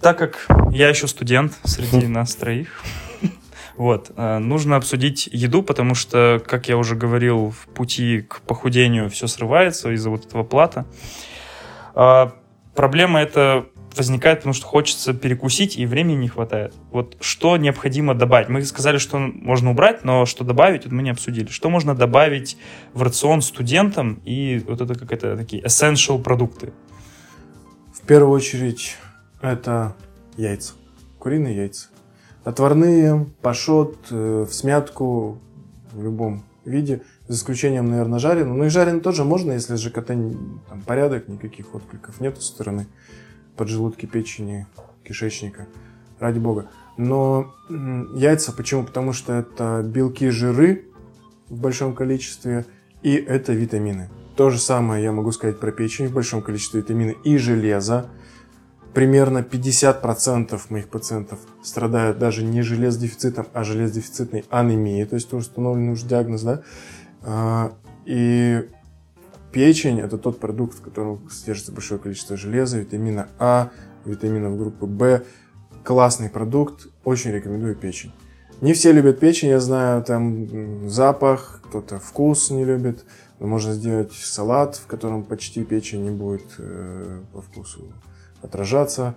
Так 0.00 0.18
как 0.18 0.46
я 0.70 0.88
еще 0.88 1.08
студент 1.08 1.58
среди 1.64 2.06
нас 2.06 2.36
троих, 2.36 2.84
вот, 3.76 4.12
э, 4.16 4.38
нужно 4.38 4.76
обсудить 4.76 5.28
еду, 5.32 5.62
потому 5.64 5.96
что, 5.96 6.40
как 6.46 6.68
я 6.68 6.78
уже 6.78 6.94
говорил, 6.94 7.50
в 7.50 7.66
пути 7.74 8.22
к 8.22 8.40
похудению 8.42 9.10
все 9.10 9.26
срывается 9.26 9.90
из-за 9.92 10.10
вот 10.10 10.24
этого 10.24 10.44
плата. 10.44 10.86
А, 11.94 12.32
проблема 12.76 13.20
это 13.20 13.66
возникает, 13.96 14.38
потому 14.38 14.54
что 14.54 14.66
хочется 14.66 15.14
перекусить, 15.14 15.76
и 15.76 15.86
времени 15.86 16.16
не 16.16 16.28
хватает. 16.28 16.74
Вот 16.90 17.16
что 17.20 17.56
необходимо 17.56 18.14
добавить? 18.14 18.48
Мы 18.48 18.62
сказали, 18.64 18.98
что 18.98 19.18
можно 19.18 19.70
убрать, 19.70 20.04
но 20.04 20.26
что 20.26 20.44
добавить, 20.44 20.84
вот 20.84 20.92
мы 20.92 21.02
не 21.02 21.10
обсудили. 21.10 21.48
Что 21.48 21.70
можно 21.70 21.94
добавить 21.94 22.56
в 22.94 23.02
рацион 23.02 23.42
студентам 23.42 24.20
и 24.24 24.62
вот 24.66 24.80
это 24.80 24.94
как 24.94 25.12
это 25.12 25.36
такие 25.36 25.62
essential 25.62 26.22
продукты? 26.22 26.72
В 27.92 28.06
первую 28.06 28.32
очередь 28.32 28.96
это 29.42 29.96
яйца, 30.36 30.74
куриные 31.18 31.56
яйца. 31.56 31.88
Отварные, 32.44 33.26
пашот, 33.42 33.96
э, 34.10 34.46
в 34.48 34.54
смятку, 34.54 35.38
в 35.92 36.02
любом 36.02 36.44
виде, 36.64 37.02
за 37.26 37.36
исключением, 37.36 37.90
наверное, 37.90 38.20
жареного. 38.20 38.54
Но 38.56 38.64
и 38.66 38.68
жареный 38.68 39.00
тоже 39.00 39.24
можно, 39.24 39.52
если 39.52 39.74
ЖКТ 39.74 40.06
там, 40.06 40.82
порядок, 40.86 41.26
никаких 41.26 41.74
откликов 41.74 42.20
нет 42.20 42.36
со 42.36 42.46
стороны 42.46 42.86
поджелудки, 43.56 44.06
печени, 44.06 44.66
кишечника, 45.04 45.66
ради 46.18 46.38
бога. 46.38 46.70
Но 46.96 47.54
яйца, 48.14 48.52
почему? 48.52 48.84
Потому 48.84 49.12
что 49.12 49.34
это 49.34 49.82
белки, 49.84 50.30
жиры 50.30 50.86
в 51.48 51.60
большом 51.60 51.94
количестве, 51.94 52.64
и 53.02 53.14
это 53.14 53.52
витамины. 53.52 54.08
То 54.36 54.50
же 54.50 54.58
самое 54.58 55.02
я 55.02 55.12
могу 55.12 55.32
сказать 55.32 55.60
про 55.60 55.72
печень 55.72 56.08
в 56.08 56.12
большом 56.12 56.42
количестве 56.42 56.80
витамины 56.80 57.16
и 57.24 57.38
железа. 57.38 58.10
Примерно 58.92 59.38
50% 59.38 60.58
моих 60.70 60.88
пациентов 60.88 61.38
страдают 61.62 62.18
даже 62.18 62.42
не 62.42 62.62
железодефицитом, 62.62 63.46
а 63.52 63.62
железодефицитной 63.62 64.44
анемией, 64.48 65.04
то 65.04 65.16
есть 65.16 65.32
установленный 65.32 65.92
уже 65.92 66.06
диагноз, 66.06 66.42
да. 66.42 66.62
А, 67.22 67.72
и 68.06 68.68
Печень– 69.56 70.00
это 70.02 70.18
тот 70.18 70.38
продукт, 70.38 70.74
в 70.74 70.82
котором 70.82 71.30
содержится 71.30 71.72
большое 71.72 71.98
количество 71.98 72.36
железа, 72.36 72.78
витамина 72.78 73.30
А, 73.38 73.70
витаминов 74.04 74.58
группы 74.58 74.84
В. 74.84 75.22
Классный 75.82 76.28
продукт, 76.28 76.88
очень 77.04 77.30
рекомендую 77.30 77.74
печень. 77.74 78.12
Не 78.60 78.74
все 78.74 78.92
любят 78.92 79.18
печень, 79.18 79.48
я 79.48 79.60
знаю, 79.60 80.04
там 80.04 80.90
запах, 80.90 81.62
кто-то 81.64 81.98
вкус 81.98 82.50
не 82.50 82.66
любит. 82.66 83.06
Но 83.38 83.46
можно 83.46 83.72
сделать 83.72 84.12
салат, 84.12 84.76
в 84.76 84.86
котором 84.86 85.24
почти 85.24 85.64
печень 85.64 86.04
не 86.04 86.10
будет 86.10 86.44
э, 86.58 87.22
по 87.32 87.40
вкусу 87.40 87.94
отражаться. 88.42 89.14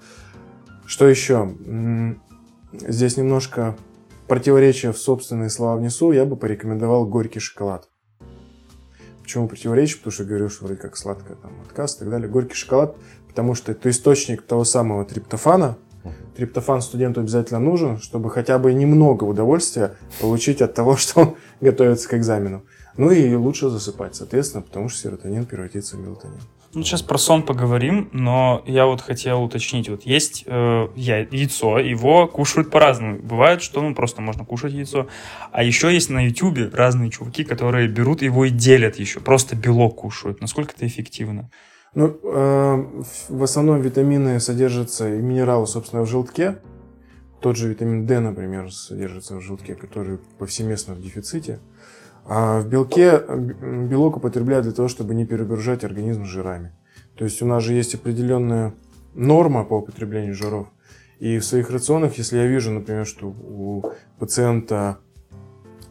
Что 0.85 1.09
еще? 1.09 1.53
Здесь 2.71 3.17
немножко 3.17 3.75
противоречия 4.29 4.93
в 4.93 4.97
собственные 4.97 5.49
слова 5.49 5.75
внесу. 5.75 6.13
Я 6.13 6.23
бы 6.23 6.37
порекомендовал 6.37 7.05
горький 7.05 7.41
шоколад. 7.41 7.89
Почему 9.29 9.47
противоречие? 9.47 9.97
Потому 9.97 10.11
что 10.11 10.23
говорю, 10.23 10.49
что 10.49 10.65
вроде 10.65 10.81
как 10.81 10.97
сладкое, 10.97 11.37
там, 11.37 11.51
отказ 11.63 11.95
и 11.95 11.99
так 11.99 12.09
далее. 12.09 12.27
Горький 12.27 12.55
шоколад, 12.55 12.95
потому 13.27 13.53
что 13.53 13.71
это 13.71 13.87
источник 13.91 14.41
того 14.41 14.63
самого 14.63 15.05
триптофана. 15.05 15.77
Триптофан 16.35 16.81
студенту 16.81 17.19
обязательно 17.21 17.59
нужен, 17.59 17.99
чтобы 17.99 18.31
хотя 18.31 18.57
бы 18.57 18.73
немного 18.73 19.25
удовольствия 19.25 19.93
получить 20.19 20.63
от 20.63 20.73
того, 20.73 20.95
что 20.97 21.19
он 21.21 21.35
готовится 21.61 22.09
к 22.09 22.15
экзамену. 22.15 22.63
Ну 22.97 23.11
и 23.11 23.35
лучше 23.35 23.69
засыпать, 23.69 24.15
соответственно, 24.15 24.63
потому 24.63 24.89
что 24.89 24.99
серотонин 25.01 25.45
превратится 25.45 25.95
в 25.95 25.99
мелатонин. 25.99 26.41
Ну, 26.73 26.83
сейчас 26.83 27.01
про 27.01 27.17
сон 27.17 27.41
поговорим, 27.41 28.09
но 28.11 28.61
я 28.67 28.85
вот 28.85 29.01
хотел 29.01 29.41
уточнить. 29.43 29.89
Вот 29.89 30.03
есть 30.03 30.43
э, 30.45 30.87
яйцо, 30.95 31.79
его 31.79 32.27
кушают 32.27 32.69
по-разному. 32.69 33.17
Бывает, 33.17 33.63
что 33.63 33.81
ну, 33.81 33.95
просто 33.95 34.21
можно 34.21 34.45
кушать 34.45 34.73
яйцо. 34.73 35.07
А 35.51 35.63
еще 35.63 35.91
есть 35.91 36.11
на 36.11 36.27
ютубе 36.27 36.69
разные 36.71 37.09
чуваки, 37.09 37.43
которые 37.43 37.87
берут 37.87 38.21
его 38.21 38.45
и 38.45 38.51
делят 38.51 38.97
еще. 38.97 39.19
Просто 39.19 39.55
белок 39.55 39.95
кушают. 39.95 40.41
Насколько 40.41 40.73
это 40.75 40.85
эффективно? 40.85 41.49
Ну, 41.95 42.15
э, 42.23 42.85
в 43.29 43.43
основном 43.43 43.81
витамины 43.81 44.39
содержатся 44.39 45.11
и 45.11 45.21
минералы, 45.21 45.65
собственно, 45.65 46.03
в 46.03 46.07
желтке. 46.07 46.59
Тот 47.41 47.55
же 47.55 47.69
витамин 47.69 48.05
D, 48.05 48.19
например, 48.19 48.71
содержится 48.71 49.37
в 49.37 49.41
желтке, 49.41 49.73
который 49.73 50.19
повсеместно 50.37 50.93
в 50.93 51.01
дефиците. 51.01 51.61
А 52.31 52.61
в 52.61 52.67
белке 52.67 53.23
белок 53.27 54.17
употребляют 54.17 54.65
для 54.65 54.71
того, 54.71 54.87
чтобы 54.87 55.15
не 55.15 55.25
перегружать 55.25 55.83
организм 55.83 56.25
жирами. 56.25 56.71
То 57.15 57.23
есть 57.23 57.41
у 57.41 57.47
нас 57.47 57.63
же 57.63 57.73
есть 57.73 57.95
определенная 57.95 58.75
норма 59.15 59.65
по 59.65 59.79
употреблению 59.79 60.35
жиров. 60.35 60.67
И 61.17 61.39
в 61.39 61.43
своих 61.43 61.71
рационах, 61.71 62.19
если 62.19 62.37
я 62.37 62.45
вижу, 62.45 62.69
например, 62.69 63.07
что 63.07 63.29
у 63.29 63.83
пациента 64.19 64.99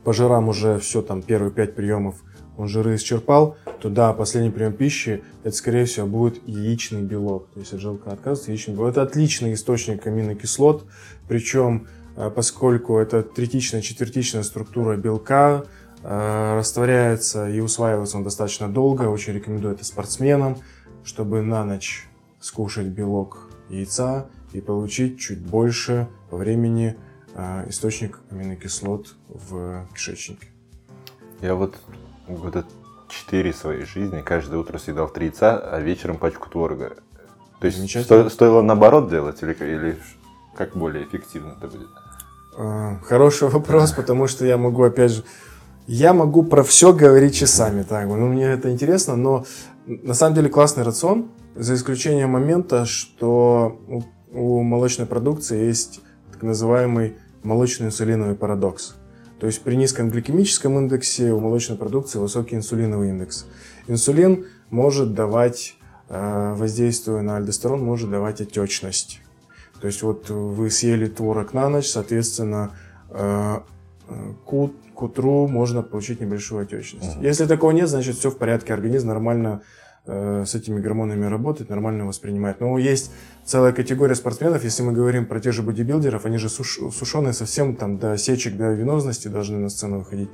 по 0.04 0.12
жирам 0.12 0.48
уже 0.48 0.78
все, 0.78 1.02
там, 1.02 1.22
первые 1.22 1.50
пять 1.50 1.74
приемов 1.74 2.22
он 2.56 2.68
жиры 2.68 2.94
исчерпал, 2.94 3.56
то 3.80 3.90
да, 3.90 4.12
последний 4.12 4.50
прием 4.50 4.74
пищи, 4.74 5.24
это, 5.42 5.56
скорее 5.56 5.86
всего, 5.86 6.06
будет 6.06 6.40
яичный 6.46 7.02
белок. 7.02 7.48
То 7.52 7.60
есть 7.60 7.72
от 7.72 7.80
желка 7.80 8.12
отказывается 8.12 8.52
яичный 8.52 8.74
белок. 8.74 8.90
Это 8.90 9.02
отличный 9.02 9.54
источник 9.54 10.06
аминокислот, 10.06 10.86
причем, 11.26 11.88
э, 12.16 12.30
поскольку 12.30 12.96
это 12.96 13.24
третичная, 13.24 13.80
четвертичная 13.80 14.44
структура 14.44 14.96
белка, 14.96 15.64
растворяется 16.02 17.48
и 17.48 17.60
усваивается 17.60 18.16
он 18.16 18.24
достаточно 18.24 18.68
долго. 18.68 19.02
Очень 19.04 19.34
рекомендую 19.34 19.74
это 19.74 19.84
спортсменам, 19.84 20.58
чтобы 21.04 21.42
на 21.42 21.64
ночь 21.64 22.08
скушать 22.40 22.86
белок 22.86 23.48
яйца 23.68 24.26
и 24.52 24.60
получить 24.60 25.20
чуть 25.20 25.40
больше 25.40 26.08
по 26.30 26.36
времени 26.36 26.96
э, 27.34 27.68
источник 27.68 28.20
аминокислот 28.30 29.14
в 29.28 29.86
кишечнике. 29.94 30.48
Я 31.40 31.54
вот 31.54 31.76
года 32.26 32.64
четыре 33.08 33.52
своей 33.52 33.84
жизни 33.84 34.20
каждое 34.20 34.58
утро 34.58 34.78
съедал 34.78 35.08
три 35.08 35.26
яйца, 35.26 35.58
а 35.58 35.80
вечером 35.80 36.18
пачку 36.18 36.48
творога. 36.48 36.96
То 37.60 37.66
есть 37.66 38.04
сто, 38.04 38.28
стоило 38.28 38.62
наоборот 38.62 39.10
делать 39.10 39.42
или, 39.42 39.52
или 39.52 39.98
как 40.54 40.76
более 40.76 41.04
эффективно 41.04 41.56
это 41.58 41.68
будет? 41.68 41.88
Э, 42.56 42.98
хороший 43.04 43.48
вопрос, 43.48 43.92
потому 43.92 44.26
что 44.26 44.46
я 44.46 44.56
могу 44.56 44.82
опять 44.82 45.12
же 45.12 45.24
я 45.88 46.12
могу 46.12 46.44
про 46.44 46.62
все 46.62 46.92
говорить 46.92 47.34
часами, 47.34 47.82
так, 47.82 48.06
ну 48.06 48.28
мне 48.28 48.44
это 48.44 48.70
интересно, 48.70 49.16
но 49.16 49.46
на 49.86 50.12
самом 50.12 50.34
деле 50.34 50.50
классный 50.50 50.84
рацион, 50.84 51.30
за 51.56 51.74
исключением 51.74 52.30
момента, 52.30 52.84
что 52.84 53.80
у, 53.88 54.02
у 54.32 54.62
молочной 54.62 55.06
продукции 55.06 55.66
есть 55.66 56.00
так 56.30 56.42
называемый 56.42 57.16
молочный 57.42 57.86
инсулиновый 57.86 58.36
парадокс. 58.36 58.96
То 59.40 59.46
есть 59.46 59.62
при 59.62 59.76
низком 59.76 60.10
гликемическом 60.10 60.78
индексе 60.78 61.32
у 61.32 61.40
молочной 61.40 61.78
продукции 61.78 62.18
высокий 62.18 62.56
инсулиновый 62.56 63.08
индекс. 63.08 63.46
Инсулин 63.86 64.46
может 64.68 65.14
давать, 65.14 65.76
э, 66.10 66.54
воздействуя 66.54 67.22
на 67.22 67.38
альдостерон, 67.38 67.82
может 67.82 68.10
давать 68.10 68.42
отечность. 68.42 69.20
То 69.80 69.86
есть 69.86 70.02
вот 70.02 70.28
вы 70.28 70.70
съели 70.70 71.06
творог 71.06 71.54
на 71.54 71.70
ночь, 71.70 71.88
соответственно, 71.88 72.72
э, 73.10 73.60
э, 74.08 74.32
кут 74.44 74.74
к 74.98 75.02
утру 75.02 75.46
можно 75.46 75.82
получить 75.82 76.20
небольшую 76.20 76.62
отечность. 76.62 77.16
Угу. 77.16 77.24
Если 77.24 77.46
такого 77.46 77.70
нет, 77.70 77.88
значит 77.88 78.16
все 78.16 78.32
в 78.32 78.36
порядке, 78.36 78.74
организм 78.74 79.06
нормально 79.06 79.62
э, 80.06 80.42
с 80.44 80.56
этими 80.56 80.80
гормонами 80.80 81.24
работает, 81.24 81.70
нормально 81.70 82.04
воспринимает. 82.04 82.60
Но 82.60 82.76
есть 82.78 83.12
целая 83.44 83.72
категория 83.72 84.16
спортсменов, 84.16 84.64
если 84.64 84.82
мы 84.82 84.92
говорим 84.92 85.26
про 85.26 85.38
тех 85.38 85.52
же 85.52 85.62
бодибилдеров, 85.62 86.26
они 86.26 86.36
же 86.38 86.48
суш, 86.48 86.80
сушеные 86.92 87.32
совсем 87.32 87.76
там 87.76 87.98
до 87.98 88.18
сечек, 88.18 88.56
до 88.56 88.72
венозности 88.72 89.28
должны 89.28 89.58
на 89.58 89.68
сцену 89.68 90.00
выходить. 90.00 90.30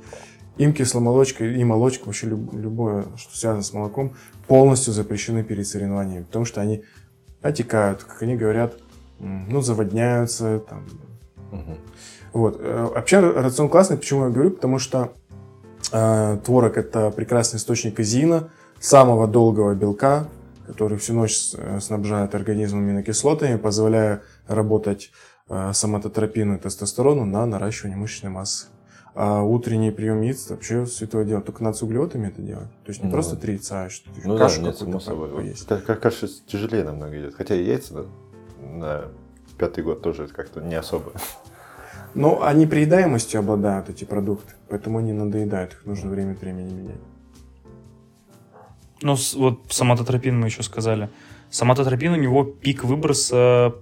Им 0.57 0.73
кисломолочка 0.73 1.45
и 1.45 1.63
молочка, 1.63 2.05
вообще 2.05 2.25
люб, 2.25 2.51
любое, 2.51 3.05
что 3.17 3.37
связано 3.37 3.61
с 3.61 3.71
молоком, 3.71 4.15
полностью 4.47 4.93
запрещены 4.93 5.43
перед 5.43 5.67
соревнованиями, 5.67 6.23
потому 6.23 6.45
что 6.45 6.59
они 6.61 6.83
отекают, 7.43 8.03
как 8.03 8.23
они 8.23 8.35
говорят, 8.35 8.73
ну, 9.19 9.61
заводняются, 9.61 10.59
там, 10.67 10.87
угу. 11.51 11.77
Вот. 12.35 12.57
Э, 12.59 12.89
вообще 12.93 13.21
рацион 13.21 13.69
классный, 13.69 13.95
почему 13.95 14.25
я 14.25 14.29
говорю, 14.29 14.51
потому 14.51 14.77
что 14.77 15.13
э, 15.93 16.37
творог 16.43 16.77
это 16.77 17.09
прекрасный 17.09 17.57
источник 17.57 17.95
казеина, 17.95 18.49
самого 18.77 19.25
долгого 19.25 19.73
белка, 19.73 20.27
который 20.67 20.97
всю 20.97 21.13
ночь 21.13 21.51
э, 21.53 21.79
снабжает 21.79 22.35
организм 22.35 22.79
аминокислотами, 22.79 23.55
позволяя 23.55 24.21
работать 24.47 25.11
э, 25.47 25.71
соматотропину 25.71 26.55
и 26.55 26.59
тестостерону 26.59 27.23
на 27.23 27.45
наращивание 27.45 27.97
мышечной 27.97 28.31
массы. 28.31 28.67
А 29.13 29.41
утренний 29.41 29.91
прием 29.91 30.21
яиц 30.21 30.49
вообще 30.49 30.85
святое 30.87 31.23
дело. 31.23 31.41
Только 31.41 31.63
надо 31.63 31.77
с 31.77 31.83
углеводами 31.83 32.27
это 32.27 32.41
делать. 32.41 32.67
То 32.83 32.89
есть 32.89 32.99
не 32.99 33.05
ну, 33.05 33.13
просто 33.13 33.37
три 33.37 33.53
яйца, 33.53 33.85
а 33.85 33.89
что 33.89 34.09
ну, 34.25 34.37
кашу 34.37 34.59
да, 34.59 34.67
нет, 34.67 34.77
само 34.77 34.99
собой. 34.99 35.47
Есть. 35.47 35.65
Как 35.69 36.01
каша 36.01 36.27
тяжелее 36.47 36.83
намного 36.83 37.17
идет. 37.17 37.33
Хотя 37.35 37.55
и 37.55 37.63
яйца 37.63 37.93
да, 37.93 38.05
на 38.61 39.01
пятый 39.57 39.85
год 39.85 40.01
тоже 40.01 40.27
как-то 40.27 40.59
не 40.59 40.75
особо. 40.75 41.13
Но 42.15 42.43
они 42.43 42.65
приедаемостью 42.65 43.41
обладают, 43.41 43.89
эти 43.89 44.05
продукты, 44.05 44.53
поэтому 44.69 44.99
они 44.99 45.11
надоедают, 45.11 45.73
их 45.73 45.85
нужно 45.85 46.09
время 46.09 46.31
от 46.31 46.41
времени 46.41 46.71
менять. 46.71 47.01
Ну, 49.01 49.15
вот 49.35 49.59
самототропин 49.69 50.39
мы 50.39 50.47
еще 50.47 50.63
сказали. 50.63 51.09
Самототропин 51.51 52.13
у 52.13 52.15
него 52.15 52.45
пик 52.45 52.85
выброса 52.85 53.75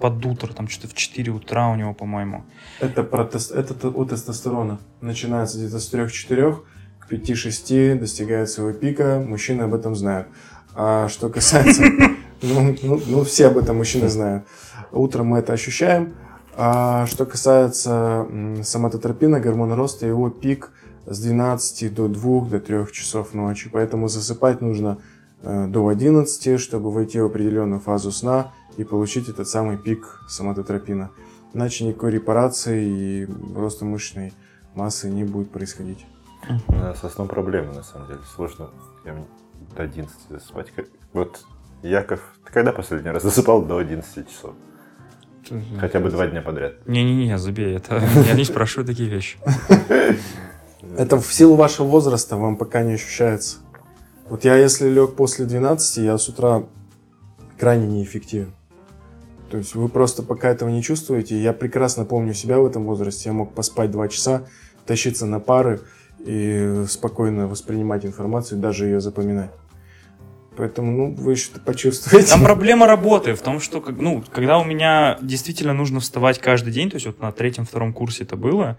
под 0.00 0.26
утро, 0.26 0.52
там 0.52 0.68
что-то 0.68 0.88
в 0.88 0.94
4 0.94 1.30
утра 1.32 1.68
у 1.70 1.76
него, 1.76 1.94
по-моему. 1.94 2.44
Это, 2.80 3.04
про 3.04 3.24
тест, 3.24 3.52
это 3.52 3.88
у 3.88 4.04
тестостерона. 4.04 4.78
Начинается 5.00 5.58
где-то 5.58 5.78
с 5.78 5.92
3-4, 5.92 6.56
к 6.98 7.12
5-6 7.12 7.98
достигает 7.98 8.50
своего 8.50 8.72
пика, 8.72 9.24
мужчины 9.24 9.62
об 9.62 9.74
этом 9.74 9.94
знают. 9.94 10.28
А 10.74 11.08
что 11.08 11.28
касается... 11.28 11.84
Ну, 12.40 12.76
ну, 12.84 13.02
ну, 13.04 13.24
все 13.24 13.48
об 13.48 13.58
этом 13.58 13.78
мужчины 13.78 14.08
знают. 14.08 14.44
Утром 14.92 15.26
мы 15.26 15.38
это 15.38 15.52
ощущаем, 15.52 16.14
а 16.60 17.06
что 17.06 17.24
касается 17.24 18.26
соматотропина, 18.64 19.38
гормона 19.38 19.76
роста, 19.76 20.06
его 20.06 20.28
пик 20.28 20.72
с 21.06 21.20
12 21.20 21.94
до 21.94 22.08
2 22.08 22.40
до 22.46 22.58
3 22.58 22.86
часов 22.90 23.32
ночи. 23.32 23.70
Поэтому 23.72 24.08
засыпать 24.08 24.60
нужно 24.60 24.98
э, 25.42 25.68
до 25.68 25.86
11, 25.86 26.60
чтобы 26.60 26.90
войти 26.90 27.20
в 27.20 27.26
определенную 27.26 27.78
фазу 27.78 28.10
сна 28.10 28.52
и 28.76 28.82
получить 28.82 29.28
этот 29.28 29.46
самый 29.46 29.78
пик 29.78 30.20
соматотропина. 30.28 31.12
Иначе 31.54 31.84
никакой 31.84 32.10
репарации 32.10 33.22
и 33.22 33.28
роста 33.54 33.84
мышечной 33.84 34.32
массы 34.74 35.08
не 35.08 35.22
будет 35.22 35.52
происходить. 35.52 36.06
Со 37.00 37.08
сном 37.08 37.28
проблемы, 37.28 37.72
на 37.72 37.84
самом 37.84 38.08
деле. 38.08 38.20
Сложно 38.34 38.70
до 39.76 39.84
11 39.84 40.12
засыпать. 40.28 40.72
Вот 41.12 41.40
Яков, 41.84 42.20
ты 42.44 42.52
когда 42.52 42.72
последний 42.72 43.10
раз 43.10 43.22
засыпал 43.22 43.62
до 43.62 43.78
11 43.78 44.28
часов? 44.28 44.54
Хотя 45.80 46.00
бы 46.00 46.10
два 46.10 46.26
дня 46.26 46.42
подряд. 46.42 46.86
Не-не-не, 46.86 47.38
забей, 47.38 47.76
это 47.76 48.02
я 48.26 48.34
не 48.34 48.44
спрашиваю 48.44 48.86
такие 48.86 49.08
вещи. 49.08 49.38
Это 50.96 51.20
в 51.20 51.32
силу 51.32 51.54
вашего 51.54 51.86
возраста 51.86 52.36
вам 52.36 52.56
пока 52.56 52.82
не 52.82 52.94
ощущается. 52.94 53.58
Вот 54.28 54.44
я, 54.44 54.56
если 54.56 54.88
лег 54.88 55.14
после 55.16 55.44
12, 55.44 55.98
я 55.98 56.16
с 56.16 56.28
утра 56.28 56.64
крайне 57.58 57.86
неэффективен. 57.86 58.52
То 59.50 59.58
есть 59.58 59.74
вы 59.74 59.88
просто 59.88 60.22
пока 60.22 60.50
этого 60.50 60.68
не 60.68 60.82
чувствуете. 60.82 61.40
Я 61.40 61.52
прекрасно 61.52 62.04
помню 62.04 62.34
себя 62.34 62.58
в 62.58 62.66
этом 62.66 62.84
возрасте. 62.84 63.30
Я 63.30 63.32
мог 63.32 63.54
поспать 63.54 63.90
два 63.90 64.08
часа, 64.08 64.44
тащиться 64.86 65.26
на 65.26 65.40
пары 65.40 65.80
и 66.18 66.84
спокойно 66.88 67.48
воспринимать 67.48 68.04
информацию, 68.04 68.60
даже 68.60 68.86
ее 68.86 69.00
запоминать. 69.00 69.50
Поэтому, 70.58 70.90
ну, 70.90 71.14
вы 71.14 71.36
что-то 71.36 71.60
почувствуете. 71.60 72.28
Там 72.28 72.42
проблема 72.42 72.88
работы 72.88 73.34
в 73.34 73.40
том, 73.40 73.60
что, 73.60 73.80
ну, 73.96 74.24
когда 74.32 74.58
у 74.58 74.64
меня 74.64 75.16
действительно 75.22 75.72
нужно 75.72 76.00
вставать 76.00 76.40
каждый 76.40 76.72
день, 76.72 76.90
то 76.90 76.96
есть 76.96 77.06
вот 77.06 77.20
на 77.20 77.30
третьем-втором 77.30 77.92
курсе 77.92 78.24
это 78.24 78.34
было, 78.34 78.76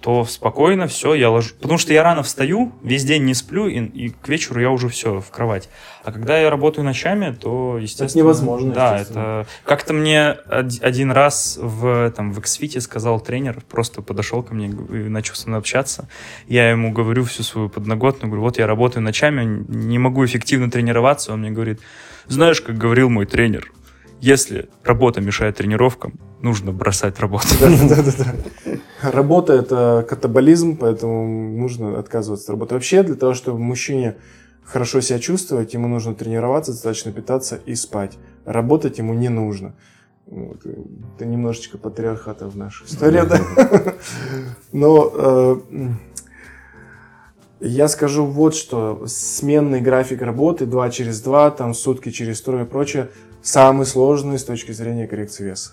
то 0.00 0.24
спокойно 0.24 0.86
все, 0.86 1.14
я 1.14 1.30
ложу. 1.30 1.54
Потому 1.60 1.78
что 1.78 1.92
я 1.92 2.02
рано 2.02 2.22
встаю, 2.22 2.72
весь 2.82 3.04
день 3.04 3.24
не 3.24 3.34
сплю, 3.34 3.66
и, 3.66 3.80
и 3.80 4.08
к 4.10 4.28
вечеру 4.28 4.60
я 4.60 4.70
уже 4.70 4.88
все 4.88 5.20
в 5.20 5.30
кровать. 5.30 5.68
А 6.04 6.12
когда 6.12 6.38
я 6.38 6.50
работаю 6.50 6.84
ночами, 6.84 7.34
то, 7.34 7.78
естественно... 7.78 8.08
Это 8.08 8.18
невозможно. 8.18 8.72
Да, 8.72 8.98
это... 8.98 9.46
Как-то 9.64 9.92
мне 9.92 10.30
один 10.30 11.10
раз 11.10 11.58
в, 11.60 12.10
там, 12.12 12.32
в 12.32 12.38
Xfit 12.38 12.80
сказал 12.80 13.20
тренер, 13.20 13.62
просто 13.68 14.00
подошел 14.00 14.42
ко 14.42 14.54
мне 14.54 14.68
и 14.68 15.08
начал 15.08 15.34
со 15.34 15.48
мной 15.48 15.58
общаться. 15.58 16.08
Я 16.46 16.70
ему 16.70 16.92
говорю 16.92 17.24
всю 17.24 17.42
свою 17.42 17.68
подноготную, 17.68 18.30
говорю, 18.30 18.42
вот 18.42 18.58
я 18.58 18.66
работаю 18.66 19.02
ночами, 19.02 19.64
не 19.68 19.98
могу 19.98 20.24
эффективно 20.24 20.70
тренироваться. 20.70 21.32
Он 21.32 21.40
мне 21.40 21.50
говорит, 21.50 21.80
знаешь, 22.28 22.60
как 22.60 22.78
говорил 22.78 23.10
мой 23.10 23.26
тренер, 23.26 23.72
если 24.20 24.68
работа 24.84 25.20
мешает 25.20 25.56
тренировкам, 25.56 26.14
нужно 26.40 26.72
бросать 26.72 27.20
работу. 27.20 27.48
Да, 27.60 27.68
да, 27.68 28.12
да. 28.18 28.77
Работа 29.02 29.52
это 29.52 30.04
катаболизм, 30.08 30.76
поэтому 30.76 31.56
нужно 31.56 31.98
отказываться 31.98 32.46
от 32.46 32.50
работы. 32.50 32.74
Вообще, 32.74 33.02
для 33.02 33.14
того, 33.14 33.34
чтобы 33.34 33.58
мужчине 33.58 34.16
хорошо 34.64 35.00
себя 35.00 35.18
чувствовать, 35.18 35.72
ему 35.74 35.88
нужно 35.88 36.14
тренироваться, 36.14 36.72
достаточно 36.72 37.12
питаться 37.12 37.60
и 37.64 37.74
спать. 37.74 38.18
Работать 38.44 38.98
ему 38.98 39.14
не 39.14 39.28
нужно. 39.28 39.74
Вот. 40.26 40.60
Это 40.66 41.24
немножечко 41.24 41.78
патриархата 41.78 42.48
в 42.48 42.56
нашей 42.56 42.86
истории, 42.86 43.22
да? 43.26 43.94
Но 44.72 45.10
э, 45.14 45.56
я 47.60 47.88
скажу 47.88 48.26
вот 48.26 48.54
что. 48.54 49.04
Сменный 49.06 49.80
график 49.80 50.20
работы 50.20 50.66
2 50.66 50.90
через 50.90 51.22
2, 51.22 51.52
там 51.52 51.72
сутки 51.72 52.10
через 52.10 52.42
трое 52.42 52.64
и 52.64 52.68
прочее, 52.68 53.10
самый 53.42 53.86
сложный 53.86 54.38
с 54.38 54.44
точки 54.44 54.72
зрения 54.72 55.06
коррекции 55.06 55.44
веса. 55.44 55.72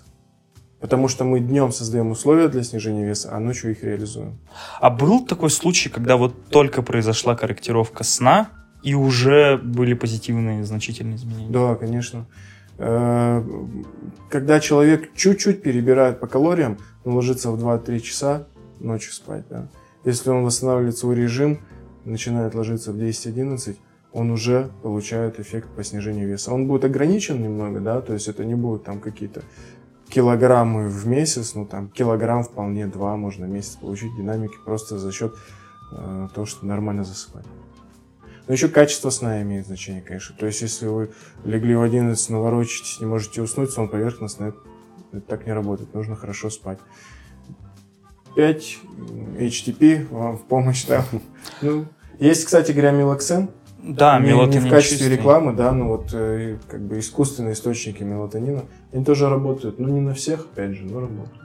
Потому 0.80 1.08
что 1.08 1.24
мы 1.24 1.40
днем 1.40 1.72
создаем 1.72 2.10
условия 2.10 2.48
для 2.48 2.62
снижения 2.62 3.04
веса, 3.04 3.30
а 3.32 3.40
ночью 3.40 3.70
их 3.70 3.82
реализуем. 3.82 4.38
А 4.80 4.90
был 4.90 5.24
такой 5.24 5.50
случай, 5.50 5.88
когда 5.88 6.16
вот 6.16 6.48
только 6.50 6.82
произошла 6.82 7.34
корректировка 7.34 8.04
сна, 8.04 8.50
и 8.82 8.94
уже 8.94 9.56
были 9.56 9.94
позитивные 9.94 10.64
значительные 10.64 11.16
изменения? 11.16 11.50
Да, 11.50 11.74
конечно. 11.74 12.26
Э, 12.78 13.42
когда 14.30 14.60
человек 14.60 15.14
чуть-чуть 15.14 15.62
перебирает 15.62 16.20
по 16.20 16.26
калориям, 16.26 16.78
он 17.04 17.14
ложится 17.14 17.50
в 17.50 17.58
2-3 17.58 18.00
часа 18.00 18.46
ночью 18.78 19.12
спать. 19.12 19.44
Да. 19.48 19.68
Если 20.04 20.30
он 20.30 20.44
восстанавливает 20.44 20.96
свой 20.96 21.16
режим, 21.16 21.60
начинает 22.04 22.54
ложиться 22.54 22.92
в 22.92 22.96
10-11, 22.96 23.76
он 24.12 24.30
уже 24.30 24.70
получает 24.82 25.40
эффект 25.40 25.68
по 25.74 25.82
снижению 25.84 26.28
веса. 26.28 26.52
Он 26.52 26.66
будет 26.66 26.84
ограничен 26.84 27.42
немного, 27.42 27.80
да, 27.80 28.00
то 28.00 28.12
есть 28.12 28.28
это 28.28 28.44
не 28.44 28.54
будут 28.54 28.84
там 28.84 29.00
какие-то 29.00 29.42
килограммы 30.08 30.88
в 30.88 31.06
месяц, 31.06 31.54
ну 31.54 31.66
там 31.66 31.88
килограмм 31.88 32.42
вполне 32.42 32.86
два 32.86 33.16
можно 33.16 33.46
в 33.46 33.50
месяц 33.50 33.76
получить 33.76 34.14
динамики 34.16 34.56
просто 34.64 34.98
за 34.98 35.12
счет 35.12 35.34
э, 35.92 36.28
того, 36.34 36.46
что 36.46 36.66
нормально 36.66 37.04
засыпать. 37.04 37.46
Но 38.46 38.54
еще 38.54 38.68
качество 38.68 39.10
сна 39.10 39.42
имеет 39.42 39.66
значение, 39.66 40.02
конечно. 40.02 40.36
То 40.38 40.46
есть, 40.46 40.62
если 40.62 40.86
вы 40.86 41.10
легли 41.44 41.74
в 41.74 41.82
11, 41.82 42.30
наворочитесь, 42.30 43.00
не 43.00 43.06
можете 43.06 43.42
уснуть, 43.42 43.70
сон 43.70 43.88
поверхностный, 43.88 44.48
это, 45.12 45.20
так 45.20 45.46
не 45.46 45.52
работает. 45.52 45.92
Нужно 45.94 46.14
хорошо 46.14 46.48
спать. 46.50 46.78
5 48.36 48.78
HTP 49.38 50.06
вам 50.10 50.38
в 50.38 50.44
помощь, 50.44 50.84
да. 50.86 51.04
Ну, 51.60 51.86
есть, 52.20 52.44
кстати 52.44 52.70
говоря, 52.72 52.92
мелоксен. 52.92 53.50
Да, 53.86 54.18
не, 54.18 54.28
мелатонин 54.28 54.64
не 54.64 54.68
в 54.68 54.72
качестве 54.72 54.98
чистый. 54.98 55.16
рекламы, 55.16 55.52
да, 55.52 55.72
но 55.72 55.88
вот 55.88 56.10
э, 56.12 56.58
как 56.68 56.80
бы 56.86 56.98
искусственные 56.98 57.52
источники 57.52 58.02
мелатонина, 58.02 58.64
они 58.92 59.04
тоже 59.04 59.28
работают. 59.28 59.78
Ну, 59.78 59.88
не 59.88 60.00
на 60.00 60.14
всех, 60.14 60.46
опять 60.52 60.72
же, 60.72 60.84
но 60.84 61.00
работают. 61.00 61.40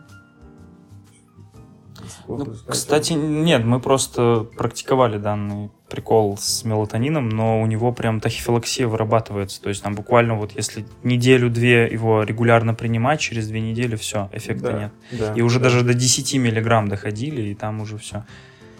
Ну, 2.27 2.45
кстати, 2.67 3.13
нет, 3.13 3.63
мы 3.63 3.79
просто 3.79 4.47
практиковали 4.57 5.17
данный 5.17 5.69
прикол 5.89 6.37
с 6.37 6.63
мелатонином, 6.63 7.29
но 7.29 7.61
у 7.61 7.65
него 7.65 7.91
прям 7.91 8.19
тахифилаксия 8.19 8.87
вырабатывается. 8.87 9.61
То 9.61 9.69
есть 9.69 9.83
там 9.83 9.93
буквально 9.93 10.35
вот 10.35 10.53
если 10.53 10.85
неделю-две 11.03 11.87
его 11.91 12.23
регулярно 12.23 12.73
принимать, 12.73 13.19
через 13.19 13.47
две 13.47 13.61
недели 13.61 13.95
все, 13.95 14.29
эффекта 14.31 14.71
Да, 14.71 14.79
нет. 14.79 14.91
да, 15.11 15.33
И 15.35 15.41
уже 15.41 15.59
да. 15.59 15.65
даже 15.65 15.83
до 15.83 15.93
10 15.93 16.35
миллиграмм 16.35 16.87
доходили, 16.87 17.41
и 17.49 17.55
там 17.55 17.81
уже 17.81 17.97
все. 17.97 18.25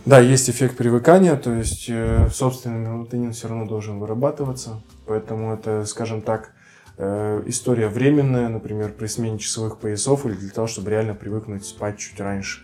Да, 0.05 0.19
есть 0.19 0.49
эффект 0.49 0.77
привыкания, 0.77 1.35
то 1.35 1.53
есть 1.53 1.85
э, 1.87 2.27
собственный 2.33 2.79
мелатонин 2.79 3.33
все 3.33 3.47
равно 3.47 3.67
должен 3.67 3.99
вырабатываться, 3.99 4.81
поэтому 5.05 5.53
это, 5.53 5.85
скажем 5.85 6.21
так, 6.23 6.53
э, 6.97 7.43
история 7.45 7.87
временная, 7.87 8.49
например, 8.49 8.93
при 8.93 9.05
смене 9.05 9.37
часовых 9.37 9.77
поясов 9.77 10.25
или 10.25 10.33
для 10.33 10.49
того, 10.49 10.65
чтобы 10.65 10.89
реально 10.89 11.13
привыкнуть 11.13 11.65
спать 11.65 11.99
чуть 11.99 12.19
раньше. 12.19 12.61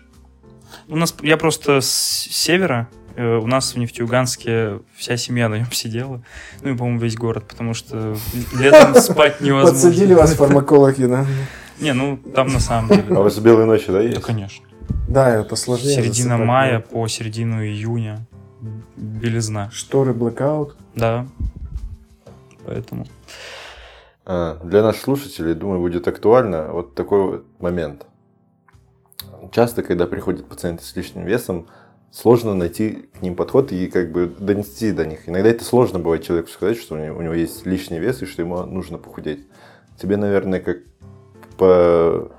У 0.88 0.96
нас, 0.96 1.14
я 1.22 1.36
просто 1.36 1.80
с 1.80 1.88
севера, 1.88 2.88
э, 3.14 3.36
у 3.36 3.46
нас 3.46 3.74
в 3.74 3.78
Нефтеюганске 3.78 4.80
вся 4.96 5.16
семья 5.16 5.48
на 5.48 5.58
нем 5.58 5.70
сидела, 5.70 6.22
ну 6.62 6.74
и, 6.74 6.76
по-моему, 6.76 6.98
весь 6.98 7.16
город, 7.16 7.44
потому 7.48 7.72
что 7.72 8.16
летом 8.58 8.94
спать 9.00 9.40
невозможно. 9.40 9.74
Подсадили 9.74 10.12
вас 10.12 10.34
фармакологи, 10.34 11.04
да? 11.04 11.24
Не, 11.80 11.92
ну 11.92 12.16
там 12.34 12.48
на 12.48 12.58
самом 12.58 12.88
деле. 12.88 13.14
А 13.14 13.20
у 13.20 13.22
вас 13.22 13.38
белые 13.38 13.66
ночи, 13.66 13.86
да, 13.86 13.92
Да, 13.94 14.00
есть? 14.00 14.22
конечно. 14.22 14.64
Да, 15.08 15.34
это 15.34 15.56
сложнее. 15.56 15.94
Середина 15.94 16.36
засыпать, 16.36 16.46
мая 16.46 16.78
да. 16.78 16.84
по 16.86 17.08
середину 17.08 17.64
июня. 17.64 18.26
Белизна. 18.96 19.70
Шторы 19.70 20.12
blackout. 20.12 20.72
Да. 20.94 21.26
Поэтому. 22.66 23.06
А, 24.26 24.60
Для 24.62 24.82
наших 24.82 25.02
слушателей, 25.02 25.54
думаю, 25.54 25.80
будет 25.80 26.06
актуально 26.06 26.70
вот 26.70 26.94
такой 26.94 27.22
вот 27.22 27.46
момент. 27.58 28.04
Часто, 29.52 29.82
когда 29.82 30.06
приходят 30.06 30.46
пациенты 30.46 30.84
с 30.84 30.94
лишним 30.94 31.24
весом, 31.24 31.68
сложно 32.10 32.54
найти 32.54 33.08
к 33.18 33.22
ним 33.22 33.34
подход 33.34 33.72
и 33.72 33.86
как 33.86 34.12
бы 34.12 34.26
донести 34.26 34.92
до 34.92 35.06
них. 35.06 35.26
Иногда 35.26 35.48
это 35.48 35.64
сложно 35.64 35.98
бывает 35.98 36.22
человеку 36.22 36.50
сказать, 36.50 36.76
что 36.76 36.96
у 36.96 36.98
него, 36.98 37.18
у 37.18 37.22
него 37.22 37.32
есть 37.32 37.64
лишний 37.64 37.98
вес 37.98 38.20
и 38.20 38.26
что 38.26 38.42
ему 38.42 38.62
нужно 38.64 38.98
похудеть. 38.98 39.46
Тебе, 39.96 40.18
наверное, 40.18 40.60
как 40.60 40.78
по 41.56 42.30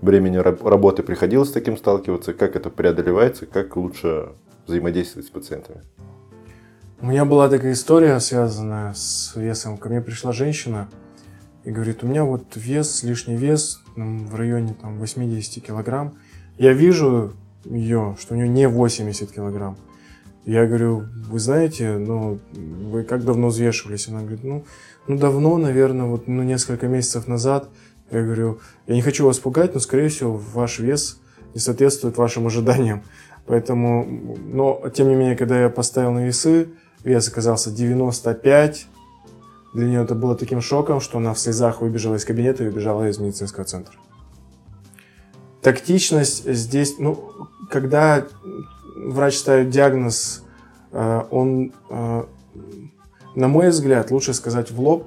времени 0.00 0.36
раб- 0.36 0.64
работы 0.64 1.02
приходилось 1.02 1.48
с 1.48 1.52
таким 1.52 1.76
сталкиваться, 1.76 2.34
как 2.34 2.56
это 2.56 2.70
преодолевается, 2.70 3.46
как 3.46 3.76
лучше 3.76 4.30
взаимодействовать 4.66 5.26
с 5.26 5.30
пациентами. 5.30 5.82
У 7.00 7.06
меня 7.06 7.24
была 7.24 7.48
такая 7.48 7.72
история, 7.72 8.18
связанная 8.18 8.92
с 8.92 9.32
весом. 9.36 9.76
Ко 9.76 9.88
мне 9.88 10.00
пришла 10.00 10.32
женщина 10.32 10.88
и 11.64 11.70
говорит, 11.70 12.02
у 12.02 12.06
меня 12.06 12.24
вот 12.24 12.56
вес, 12.56 13.02
лишний 13.02 13.36
вес 13.36 13.80
в 13.94 14.34
районе 14.34 14.74
там, 14.80 14.98
80 14.98 15.64
килограмм. 15.64 16.18
Я 16.56 16.72
вижу 16.72 17.34
ее, 17.64 18.16
что 18.18 18.34
у 18.34 18.36
нее 18.36 18.48
не 18.48 18.68
80 18.68 19.30
килограмм. 19.30 19.76
Я 20.44 20.66
говорю, 20.66 21.04
вы 21.28 21.38
знаете, 21.38 21.98
ну, 21.98 22.40
вы 22.52 23.04
как 23.04 23.24
давно 23.24 23.48
взвешивались? 23.48 24.08
Она 24.08 24.22
говорит, 24.22 24.42
ну, 24.42 24.64
ну 25.06 25.18
давно, 25.18 25.58
наверное, 25.58 26.06
вот 26.06 26.26
ну, 26.26 26.42
несколько 26.42 26.88
месяцев 26.88 27.28
назад. 27.28 27.68
Я 28.10 28.22
говорю, 28.22 28.60
я 28.86 28.94
не 28.94 29.02
хочу 29.02 29.26
вас 29.26 29.38
пугать, 29.38 29.74
но, 29.74 29.80
скорее 29.80 30.08
всего, 30.08 30.36
ваш 30.36 30.78
вес 30.78 31.20
не 31.54 31.60
соответствует 31.60 32.16
вашим 32.16 32.46
ожиданиям. 32.46 33.02
Поэтому, 33.46 34.36
но, 34.46 34.82
тем 34.94 35.08
не 35.08 35.14
менее, 35.14 35.36
когда 35.36 35.60
я 35.60 35.68
поставил 35.68 36.12
на 36.12 36.26
весы, 36.26 36.68
вес 37.04 37.28
оказался 37.28 37.70
95. 37.70 38.86
Для 39.74 39.86
нее 39.86 40.02
это 40.02 40.14
было 40.14 40.34
таким 40.36 40.60
шоком, 40.60 41.00
что 41.00 41.18
она 41.18 41.34
в 41.34 41.38
слезах 41.38 41.80
выбежала 41.80 42.16
из 42.16 42.24
кабинета 42.24 42.64
и 42.64 42.68
убежала 42.68 43.08
из 43.08 43.18
медицинского 43.18 43.64
центра. 43.64 43.94
Тактичность 45.60 46.50
здесь, 46.50 46.98
ну, 46.98 47.32
когда 47.70 48.26
врач 48.96 49.36
ставит 49.36 49.70
диагноз, 49.70 50.44
э, 50.92 51.22
он, 51.30 51.72
э, 51.90 52.24
на 53.34 53.48
мой 53.48 53.68
взгляд, 53.68 54.10
лучше 54.10 54.32
сказать 54.34 54.70
в 54.70 54.80
лоб, 54.80 55.06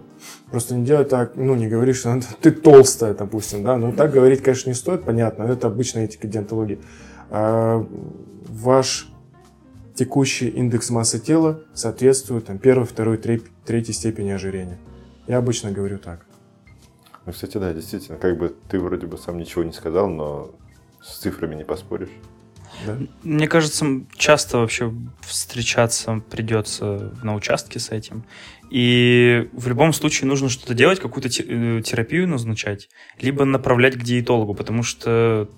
просто 0.50 0.76
не 0.76 0.86
делать 0.86 1.10
так, 1.10 1.36
ну, 1.36 1.56
не 1.56 1.68
говорить, 1.68 1.96
что 1.96 2.14
«Ну, 2.14 2.22
ты 2.42 2.52
толстая, 2.52 3.14
допустим, 3.14 3.64
да, 3.64 3.78
ну, 3.78 3.94
так 3.94 4.12
говорить, 4.12 4.42
конечно, 4.42 4.70
не 4.70 4.76
стоит, 4.76 5.04
понятно, 5.04 5.44
это 5.44 5.68
обычная 5.68 6.06
этика 6.06 6.28
диантологии. 6.28 6.80
А 7.30 7.86
Ваш 8.48 9.10
текущий 9.96 10.50
индекс 10.50 10.90
массы 10.90 11.20
тела 11.20 11.62
соответствует 11.74 12.46
там, 12.46 12.58
первой, 12.58 12.86
второй, 12.86 13.18
трей- 13.18 13.44
третьей 13.66 13.94
степени 13.94 14.32
ожирения. 14.32 14.78
Я 15.28 15.38
обычно 15.38 15.72
говорю 15.72 16.00
так. 16.00 16.26
Ну, 17.26 17.32
кстати, 17.32 17.58
да, 17.58 17.72
действительно, 17.74 18.18
как 18.18 18.38
бы 18.38 18.56
ты 18.70 18.80
вроде 18.80 19.06
бы 19.06 19.18
сам 19.18 19.38
ничего 19.38 19.64
не 19.64 19.74
сказал, 19.74 20.10
но 20.10 20.52
с 21.02 21.20
цифрами 21.20 21.56
не 21.56 21.64
поспоришь. 21.64 22.10
Да? 22.86 22.98
Мне 23.24 23.48
кажется, 23.48 23.86
часто 24.16 24.60
вообще 24.60 24.94
встречаться 25.22 26.22
придется 26.30 27.14
на 27.24 27.36
участке 27.36 27.80
с 27.80 27.90
этим. 27.90 28.24
И 28.70 29.50
в 29.54 29.68
любом 29.68 29.92
случае 29.94 30.28
нужно 30.30 30.50
что-то 30.50 30.74
делать, 30.74 31.00
какую-то 31.00 31.28
э, 31.30 31.82
терапию 31.82 32.28
назначать, 32.28 32.90
либо 33.20 33.44
направлять 33.46 33.96
к 33.96 34.04
диетологу, 34.04 34.54
потому 34.54 34.84
что 34.84 35.50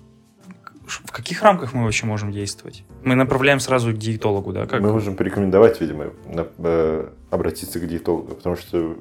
в 0.86 1.12
каких 1.12 1.42
рамках 1.42 1.72
мы 1.72 1.84
вообще 1.84 2.06
можем 2.06 2.30
действовать? 2.32 2.84
Мы 3.04 3.14
направляем 3.14 3.60
сразу 3.60 3.92
к 3.92 3.96
диетологу, 3.96 4.52
да? 4.52 4.66
Как? 4.66 4.80
Мы 4.80 4.92
можем 4.92 5.16
порекомендовать, 5.16 5.80
видимо, 5.80 6.12
э, 6.26 7.08
обратиться 7.30 7.80
к 7.80 7.86
диетологу, 7.86 8.34
потому 8.34 8.56
что 8.56 8.96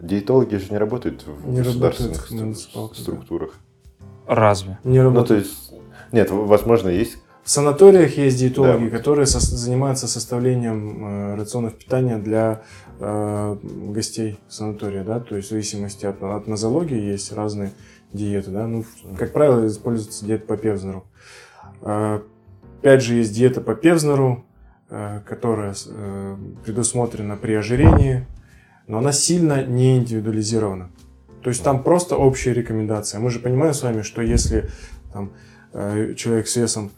диетологи 0.00 0.56
же 0.56 0.70
не 0.70 0.78
работают 0.78 1.24
в 1.26 1.48
Не 1.48 1.58
государственных 1.58 2.30
работают 2.30 2.58
в 2.58 2.98
структурах. 2.98 3.54
Разве? 4.26 4.78
Не 4.84 4.98
Ну, 4.98 5.04
работает. 5.10 5.28
то 5.28 5.34
есть, 5.36 5.72
нет, 6.12 6.30
возможно, 6.30 6.88
есть. 6.88 7.18
В 7.44 7.50
санаториях 7.50 8.16
есть 8.16 8.38
диетологи, 8.38 8.88
Да. 8.88 8.96
которые 8.96 9.26
сос- 9.26 9.54
занимаются 9.54 10.08
составлением 10.08 11.04
э, 11.06 11.34
рационов 11.36 11.74
питания 11.74 12.16
для 12.16 12.62
э, 12.98 13.56
гостей 13.92 14.38
санатория, 14.48 15.04
да, 15.04 15.20
то 15.20 15.36
есть 15.36 15.48
в 15.48 15.50
зависимости 15.50 16.06
от, 16.06 16.22
от 16.22 16.46
нозологии 16.46 16.98
есть 16.98 17.30
разные 17.32 17.72
диеты, 18.14 18.50
да, 18.50 18.66
ну, 18.66 18.84
как 19.18 19.32
правило, 19.34 19.66
используется 19.66 20.24
диета 20.24 20.46
по 20.46 20.56
Певзнеру. 20.56 21.04
Э, 21.82 22.20
опять 22.80 23.02
же, 23.02 23.14
есть 23.14 23.34
диета 23.34 23.60
по 23.60 23.74
Певзнеру, 23.74 24.46
э, 24.88 25.20
которая 25.26 25.74
э, 25.86 26.36
предусмотрена 26.64 27.36
при 27.36 27.52
ожирении, 27.52 28.26
но 28.86 28.98
она 28.98 29.12
сильно 29.12 29.62
не 29.66 29.98
индивидуализирована. 29.98 30.90
То 31.42 31.50
есть 31.50 31.62
там 31.62 31.82
просто 31.82 32.16
общая 32.16 32.54
рекомендация. 32.54 33.20
Мы 33.20 33.28
же 33.28 33.38
понимаем 33.38 33.74
с 33.74 33.82
вами, 33.82 34.00
что 34.00 34.22
если 34.22 34.70
там, 35.12 35.32
э, 35.74 36.14
человек 36.16 36.48
с 36.48 36.56
весом 36.56 36.90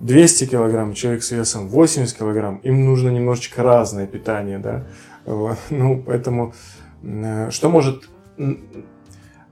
200 0.00 0.46
килограмм, 0.46 0.94
человек 0.94 1.22
с 1.22 1.30
весом 1.30 1.68
80 1.68 2.16
килограмм, 2.16 2.56
им 2.58 2.84
нужно 2.84 3.10
немножечко 3.10 3.62
разное 3.62 4.06
питание, 4.06 4.58
да. 4.58 4.86
Ну, 5.70 6.02
поэтому 6.04 6.54
э, 7.02 7.50
что 7.50 7.68
может... 7.70 8.08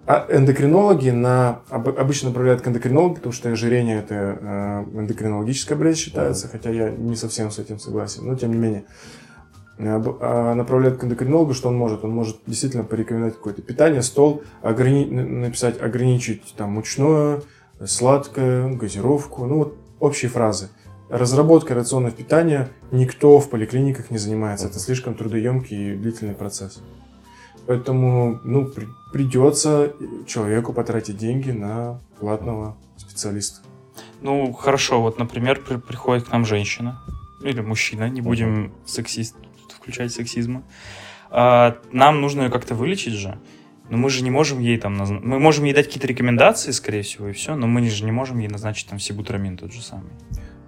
А 0.05 0.27
эндокринологи 0.29 1.11
на, 1.11 1.61
обычно 1.71 2.31
направляют 2.31 2.61
к 2.61 2.67
эндокринологу, 2.67 3.15
потому 3.15 3.33
что 3.33 3.51
ожирение 3.51 4.01
это 4.01 4.15
э, 4.15 4.99
эндокринологическая 4.99 5.79
болезнь 5.79 6.01
считается, 6.01 6.49
хотя 6.49 6.71
я 6.71 6.91
не 6.91 7.15
совсем 7.15 7.53
с 7.53 7.61
этим 7.61 7.79
согласен, 7.79 8.27
но 8.27 8.35
тем 8.35 8.51
не 8.51 8.59
менее. 8.59 8.85
А 9.79 10.55
направляют 10.55 10.99
к 10.99 11.05
эндокринологу, 11.05 11.55
что 11.55 11.69
он 11.69 11.77
может? 11.77 12.05
Он 12.05 12.11
может 12.11 12.39
действительно 12.47 12.85
порекомендовать 12.85 13.37
какое-то 13.37 13.63
питание, 13.63 14.03
стол, 14.03 14.43
ограни... 14.61 15.05
написать 15.05 15.81
ограничить 15.81 16.55
там 16.57 16.73
мучное, 16.73 17.41
сладкое, 17.85 18.75
газировку, 18.75 19.47
ну 19.47 19.59
вот 19.59 19.79
общие 20.03 20.29
фразы. 20.29 20.69
Разработкой 21.09 21.77
рационов 21.77 22.15
питания 22.15 22.69
никто 22.91 23.39
в 23.39 23.49
поликлиниках 23.49 24.11
не 24.11 24.19
занимается. 24.19 24.67
Это 24.67 24.79
слишком 24.79 25.15
трудоемкий 25.15 25.93
и 25.93 25.97
длительный 25.97 26.35
процесс. 26.35 26.83
Поэтому 27.67 28.41
ну, 28.45 28.67
при, 28.67 28.89
придется 29.13 29.93
человеку 30.27 30.73
потратить 30.73 31.17
деньги 31.17 31.53
на 31.53 32.01
платного 32.19 32.77
специалиста. 32.97 33.61
Ну, 34.21 34.53
хорошо, 34.53 35.01
вот, 35.01 35.19
например, 35.19 35.63
при, 35.63 35.77
приходит 35.77 36.25
к 36.25 36.33
нам 36.33 36.45
женщина 36.45 37.01
или 37.45 37.61
мужчина, 37.61 38.09
не 38.09 38.21
будем 38.21 38.73
сексист, 38.85 39.37
включать 39.77 40.13
сексизма. 40.13 40.65
А, 41.31 41.79
нам 41.93 42.21
нужно 42.21 42.43
ее 42.43 42.51
как-то 42.51 42.75
вылечить 42.75 43.15
же. 43.15 43.39
Но 43.93 43.99
мы 43.99 44.09
же 44.09 44.25
не 44.25 44.31
можем 44.31 44.59
ей 44.59 44.79
там... 44.79 44.95
Назна... 44.95 45.21
Мы 45.23 45.39
можем 45.39 45.67
ей 45.67 45.75
дать 45.75 45.85
какие-то 45.85 46.07
рекомендации, 46.07 46.71
скорее 46.71 47.03
всего, 47.03 47.29
и 47.29 47.33
все, 47.33 47.55
но 47.57 47.67
мы 47.67 47.87
же 47.91 48.07
не 48.07 48.11
можем 48.11 48.39
ей 48.39 48.49
назначить 48.49 48.89
там 48.89 48.99
сибутрамин 48.99 49.59
тот 49.59 49.71
же 49.71 49.83
самый. 49.83 50.09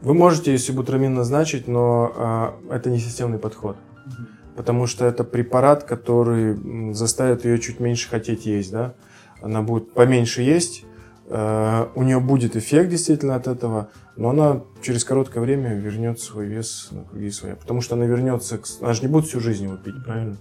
Вы 0.03 0.12
можете 0.12 0.59
сибутрамин 0.59 1.14
назначить, 1.14 1.66
но 1.66 2.12
а, 2.14 2.61
это 2.70 2.91
не 2.91 2.99
системный 2.99 3.39
подход. 3.39 3.79
Угу. 4.05 4.27
Потому 4.57 4.87
что 4.87 5.07
это 5.07 5.25
препарат, 5.25 5.85
который 5.85 6.93
заставит 6.93 7.47
ее 7.47 7.59
чуть 7.61 7.81
меньше 7.81 8.11
хотеть 8.11 8.45
есть, 8.45 8.70
да? 8.70 8.93
Она 9.41 9.62
будет 9.62 9.95
поменьше 9.95 10.43
есть, 10.43 10.85
э, 11.31 11.87
у 11.95 12.03
нее 12.03 12.20
будет 12.20 12.57
эффект 12.57 12.91
действительно 12.91 13.37
от 13.37 13.47
этого, 13.47 13.89
но 14.16 14.29
она 14.29 14.64
через 14.83 15.03
короткое 15.03 15.41
время 15.41 15.72
вернет 15.72 16.20
свой 16.20 16.45
вес 16.45 16.89
на 16.91 17.05
круги 17.05 17.31
своя. 17.31 17.57
Потому 17.57 17.81
что 17.81 17.95
она 17.95 18.05
вернется, 18.05 18.59
к... 18.59 18.66
она 18.83 18.93
же 18.93 19.01
не 19.01 19.09
будет 19.09 19.25
всю 19.25 19.41
жизнь 19.41 19.64
его 19.64 19.77
пить, 19.77 20.05
правильно? 20.05 20.37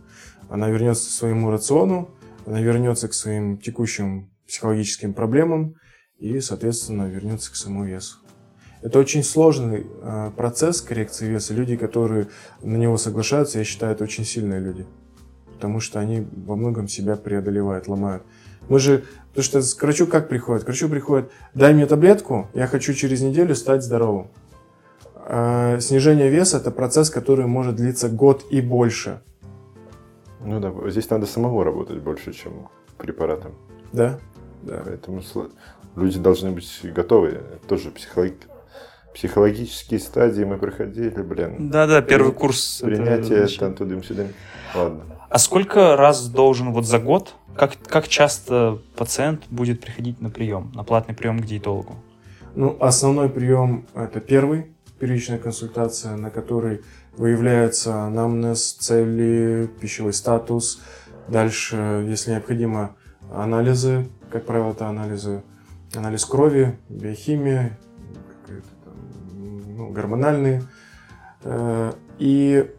Она 0.49 0.67
вернется 0.67 1.07
к 1.07 1.13
своему 1.13 1.49
рациону, 1.49 2.09
она 2.45 2.61
вернется 2.61 3.07
к 3.07 3.13
своим 3.13 3.57
текущим 3.57 4.31
психологическим 4.47 5.13
проблемам 5.13 5.75
и, 6.19 6.39
соответственно, 6.39 7.09
вернется 7.09 7.51
к 7.51 7.55
самому 7.55 7.85
весу. 7.85 8.17
Это 8.81 8.99
очень 8.99 9.23
сложный 9.23 9.87
э, 10.01 10.31
процесс 10.35 10.81
коррекции 10.81 11.27
веса. 11.27 11.53
Люди, 11.53 11.77
которые 11.77 12.27
на 12.61 12.75
него 12.75 12.97
соглашаются, 12.97 13.59
я 13.59 13.63
считаю, 13.63 13.93
это 13.93 14.03
очень 14.03 14.25
сильные 14.25 14.59
люди. 14.59 14.85
Потому 15.55 15.79
что 15.79 15.99
они 15.99 16.27
во 16.45 16.57
многом 16.57 16.89
себя 16.89 17.15
преодолевают, 17.15 17.87
ломают. 17.87 18.23
Мы 18.67 18.79
же, 18.79 19.05
потому 19.29 19.43
что 19.43 19.61
к 19.61 19.81
врачу 19.81 20.05
как 20.05 20.27
приходят? 20.27 20.63
К 20.63 20.67
врачу 20.67 20.89
приходят, 20.89 21.31
дай 21.53 21.73
мне 21.73 21.85
таблетку, 21.85 22.49
я 22.53 22.67
хочу 22.67 22.93
через 22.93 23.21
неделю 23.21 23.55
стать 23.55 23.83
здоровым. 23.83 24.31
А 25.15 25.79
снижение 25.79 26.29
веса– 26.29 26.57
это 26.59 26.69
процесс, 26.69 27.09
который 27.09 27.45
может 27.45 27.77
длиться 27.77 28.09
год 28.09 28.45
и 28.51 28.59
больше. 28.59 29.21
Ну 30.45 30.59
да, 30.59 30.73
здесь 30.89 31.09
надо 31.09 31.25
самого 31.25 31.63
работать 31.63 31.99
больше, 31.99 32.33
чем 32.33 32.69
препаратом. 32.97 33.53
Да, 33.91 34.19
да. 34.61 34.81
Поэтому 34.85 35.21
люди 35.95 36.19
должны 36.19 36.51
быть 36.51 36.79
готовы. 36.83 37.29
Это 37.29 37.67
тоже 37.67 37.91
психолог... 37.91 38.33
психологические 39.13 39.99
стадии 39.99 40.43
мы 40.43 40.57
проходили, 40.57 41.21
блин. 41.21 41.69
Да-да, 41.69 42.01
первый 42.01 42.33
курс. 42.33 42.81
Принятие, 42.83 43.47
там 43.57 43.75
тудым-сюдым. 43.75 44.29
Ладно. 44.75 45.03
А 45.29 45.39
сколько 45.39 45.95
раз 45.95 46.27
должен 46.27 46.73
вот 46.73 46.85
за 46.85 46.99
год, 46.99 47.35
как, 47.55 47.73
как 47.87 48.07
часто 48.07 48.79
пациент 48.95 49.43
будет 49.49 49.81
приходить 49.81 50.21
на 50.21 50.29
прием, 50.29 50.71
на 50.75 50.83
платный 50.83 51.15
прием 51.15 51.39
к 51.39 51.45
диетологу? 51.45 51.95
Ну, 52.55 52.77
основной 52.79 53.29
прием– 53.29 53.85
это 53.95 54.19
первый, 54.19 54.67
первичная 54.99 55.39
консультация, 55.39 56.15
на 56.15 56.29
которой 56.29 56.81
выявляется 57.17 58.03
анамнез, 58.03 58.73
цели, 58.73 59.69
пищевой 59.79 60.13
статус. 60.13 60.81
Дальше, 61.27 62.05
если 62.07 62.31
необходимо, 62.31 62.95
анализы, 63.31 64.07
как 64.29 64.45
правило, 64.45 64.71
это 64.71 64.87
анализы, 64.87 65.43
анализ 65.95 66.25
крови, 66.25 66.77
биохимия, 66.89 67.77
там, 68.47 69.77
ну, 69.77 69.89
гормональные. 69.89 70.63
Э, 71.43 71.93
и 72.19 72.69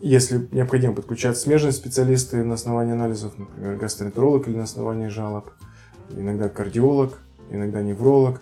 если 0.00 0.48
необходимо 0.52 0.94
подключать 0.94 1.36
смежные 1.36 1.72
специалисты 1.72 2.44
на 2.44 2.54
основании 2.54 2.92
анализов, 2.92 3.36
например, 3.36 3.76
гастроэнтеролог 3.76 4.48
или 4.48 4.56
на 4.56 4.64
основании 4.64 5.08
жалоб, 5.08 5.50
иногда 6.10 6.48
кардиолог, 6.48 7.18
иногда 7.50 7.82
невролог. 7.82 8.40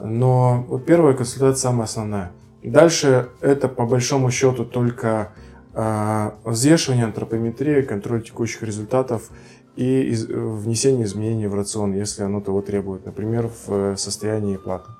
Но 0.00 0.64
вот 0.68 0.86
первая 0.86 1.14
консультация 1.14 1.60
самая 1.60 1.84
основная. 1.84 2.32
Дальше 2.62 3.28
это 3.40 3.68
по 3.68 3.86
большому 3.86 4.30
счету 4.30 4.64
только 4.64 5.32
э, 5.74 6.30
взвешивание, 6.44 7.04
антропометрия, 7.04 7.82
контроль 7.82 8.22
текущих 8.22 8.62
результатов 8.62 9.30
и 9.76 10.02
из, 10.02 10.26
внесение 10.26 11.04
изменений 11.04 11.46
в 11.46 11.54
рацион, 11.54 11.94
если 11.94 12.24
оно 12.24 12.40
того 12.40 12.62
требует, 12.62 13.06
например, 13.06 13.50
в 13.66 13.96
состоянии 13.96 14.56
платы. 14.56 14.90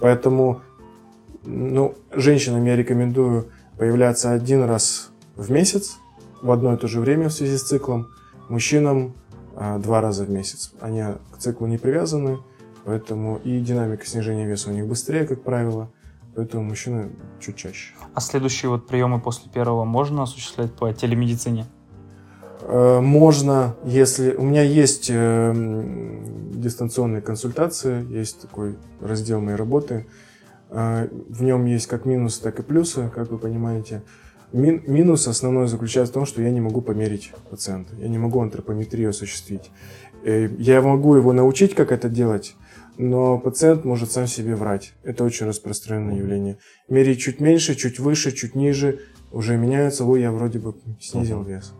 Поэтому 0.00 0.62
ну, 1.44 1.94
женщинам 2.12 2.64
я 2.64 2.76
рекомендую 2.76 3.48
появляться 3.76 4.30
один 4.32 4.64
раз 4.64 5.10
в 5.34 5.50
месяц 5.50 5.98
в 6.42 6.50
одно 6.50 6.74
и 6.74 6.76
то 6.76 6.86
же 6.86 7.00
время 7.00 7.28
в 7.28 7.32
связи 7.32 7.56
с 7.56 7.62
циклом, 7.62 8.08
мужчинам 8.48 9.14
э, 9.56 9.78
два 9.78 10.00
раза 10.00 10.24
в 10.24 10.30
месяц. 10.30 10.72
Они 10.80 11.02
к 11.32 11.38
циклу 11.38 11.66
не 11.66 11.78
привязаны, 11.78 12.38
поэтому 12.84 13.40
и 13.42 13.58
динамика 13.60 14.06
снижения 14.06 14.46
веса 14.46 14.70
у 14.70 14.72
них 14.72 14.86
быстрее, 14.86 15.26
как 15.26 15.42
правило, 15.42 15.90
Поэтому 16.36 16.64
мужчины 16.64 17.12
чуть 17.40 17.56
чаще. 17.56 17.94
А 18.14 18.20
следующие 18.20 18.68
вот 18.68 18.86
приемы 18.86 19.20
после 19.20 19.50
первого 19.50 19.84
можно 19.84 20.22
осуществлять 20.22 20.70
по 20.74 20.92
телемедицине? 20.92 21.64
Э, 22.60 23.00
можно, 23.00 23.74
если... 23.84 24.34
У 24.34 24.42
меня 24.42 24.62
есть 24.62 25.08
э, 25.08 25.52
дистанционные 26.52 27.22
консультации, 27.22 28.06
есть 28.12 28.42
такой 28.42 28.76
раздел 29.00 29.40
моей 29.40 29.56
работы. 29.56 30.06
Э, 30.68 31.08
в 31.10 31.42
нем 31.42 31.64
есть 31.64 31.86
как 31.86 32.04
минусы, 32.04 32.42
так 32.42 32.60
и 32.60 32.62
плюсы, 32.62 33.10
как 33.14 33.30
вы 33.30 33.38
понимаете. 33.38 34.02
Мин, 34.52 34.82
минус 34.86 35.26
основной 35.28 35.68
заключается 35.68 36.12
в 36.12 36.14
том, 36.14 36.26
что 36.26 36.42
я 36.42 36.50
не 36.50 36.60
могу 36.60 36.82
померить 36.82 37.32
пациента. 37.50 37.94
Я 37.96 38.08
не 38.08 38.18
могу 38.18 38.42
антропометрию 38.42 39.08
осуществить. 39.08 39.70
Я 40.22 40.82
могу 40.82 41.14
его 41.14 41.32
научить, 41.32 41.74
как 41.74 41.92
это 41.92 42.08
делать, 42.08 42.56
но 42.98 43.38
пациент 43.38 43.84
может 43.84 44.10
сам 44.10 44.26
себе 44.26 44.54
врать. 44.54 44.94
Это 45.02 45.24
очень 45.24 45.46
распространенное 45.46 46.16
явление. 46.16 46.58
Мерить 46.88 47.20
чуть 47.20 47.40
меньше, 47.40 47.74
чуть 47.74 47.98
выше, 47.98 48.32
чуть 48.32 48.54
ниже, 48.54 49.00
уже 49.32 49.56
меняются, 49.56 50.04
ой, 50.04 50.22
я 50.22 50.32
вроде 50.32 50.58
бы 50.58 50.74
снизил 51.00 51.42
вес. 51.42 51.74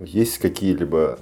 Есть 0.00 0.38
какие-либо 0.38 1.18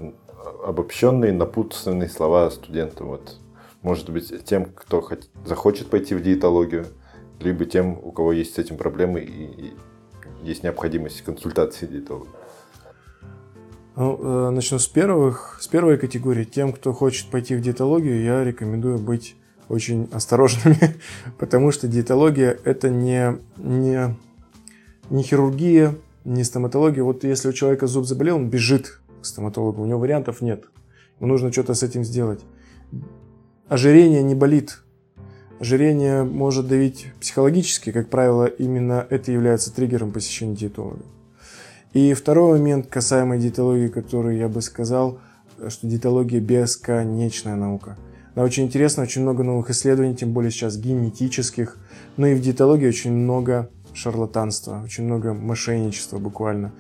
обобщенные 0.65 1.33
напутственные 1.33 2.09
слова 2.09 2.51
студентам? 2.51 3.09
Вот, 3.09 3.39
может 3.83 4.11
быть, 4.11 4.33
тем, 4.45 4.67
кто 4.67 5.01
хоть, 5.01 5.31
захочет 5.47 5.89
пойти 5.89 6.15
в 6.15 6.23
диетологию, 6.23 6.87
либо 7.41 7.65
тем, 7.65 7.99
у 8.03 8.13
кого 8.13 8.33
есть 8.33 8.55
с 8.55 8.59
этим 8.59 8.77
проблемы 8.77 9.21
и, 9.21 9.67
и 9.67 9.73
есть 10.43 10.63
необходимость 10.63 11.23
консультации 11.23 11.87
диетолога? 11.87 12.29
Ну, 13.97 14.19
э, 14.21 14.51
начну 14.51 14.79
с 14.81 14.89
первых, 14.89 15.59
с 15.61 15.69
первой 15.69 15.99
категории. 15.99 16.45
Тем, 16.45 16.73
кто 16.73 16.93
хочет 16.93 17.29
пойти 17.31 17.55
в 17.55 17.61
диетологию, 17.61 18.23
я 18.23 18.43
рекомендую 18.43 18.99
быть 18.99 19.37
очень 19.69 20.09
осторожными, 20.13 20.97
потому 21.39 21.71
что 21.71 21.87
диетология 21.87 22.59
это 22.65 22.91
не, 22.91 23.39
не, 23.57 24.17
не 25.11 25.23
хирургия, 25.23 25.95
не 26.25 26.43
стоматология. 26.43 27.05
Вот 27.05 27.23
если 27.23 27.49
у 27.49 27.53
человека 27.53 27.87
зуб 27.87 28.05
заболел, 28.05 28.37
он 28.37 28.51
бежит 28.51 29.01
к 29.23 29.27
стоматологу, 29.27 29.83
у 29.83 29.87
него 29.87 30.01
вариантов 30.01 30.41
нет. 30.41 30.65
Ему 31.21 31.29
нужно 31.29 31.53
что-то 31.53 31.75
с 31.75 31.85
этим 31.85 32.03
сделать. 32.03 32.41
Ожирение 33.69 34.25
не 34.25 34.35
болит. 34.35 34.83
Ожирение 35.61 36.25
может 36.25 36.67
давить 36.67 37.13
психологически, 37.21 37.93
как 37.93 38.11
правило, 38.11 38.47
именно 38.47 39.07
это 39.09 39.31
является 39.31 39.73
триггером 39.73 40.11
посещения 40.11 40.57
диетолога. 40.57 41.05
И 41.95 42.13
второй 42.13 42.59
момент, 42.59 42.89
касаемый 42.89 43.39
диетологии, 43.39 43.87
который 43.87 44.37
я 44.37 44.49
бы 44.49 44.61
сказал, 44.63 45.21
что 45.69 45.87
диетология 45.87 46.41
бесконечная 46.41 47.55
наука. 47.55 47.97
Она 48.35 48.45
очень 48.45 48.65
интересна, 48.65 49.05
очень 49.05 49.23
много 49.23 49.45
новых 49.45 49.71
исследований, 49.71 50.17
тем 50.17 50.33
более 50.33 50.51
сейчас 50.51 50.77
генетических. 50.77 51.77
Но 52.17 52.27
и 52.27 52.35
в 52.35 52.41
диетологии 52.41 52.89
очень 52.89 53.13
много 53.13 53.71
шарлатанства, 53.93 54.81
очень 54.83 55.05
много 55.05 55.35
мошенничества 55.35 56.19
буквально. 56.19 56.73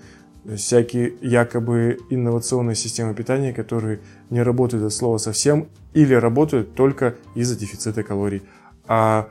Всякие 0.57 1.15
якобы 1.23 1.99
инновационные 2.11 2.75
системы 2.75 3.15
питания, 3.15 3.53
которые 3.53 4.01
не 4.31 4.43
работают 4.43 4.85
от 4.85 4.93
слова 4.93 5.19
совсем 5.19 5.69
или 5.95 6.13
работают 6.13 6.75
только 6.75 7.15
из-за 7.37 7.57
дефицита 7.57 8.03
калорий. 8.03 8.43
А 8.89 9.29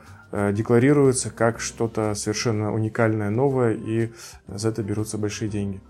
декларируется 0.52 1.30
как 1.30 1.60
что-то 1.60 2.14
совершенно 2.14 2.72
уникальное, 2.74 3.30
новое, 3.30 3.74
и 3.74 4.10
за 4.48 4.70
это 4.70 4.82
берутся 4.82 5.16
большие 5.18 5.48
деньги. 5.48 5.80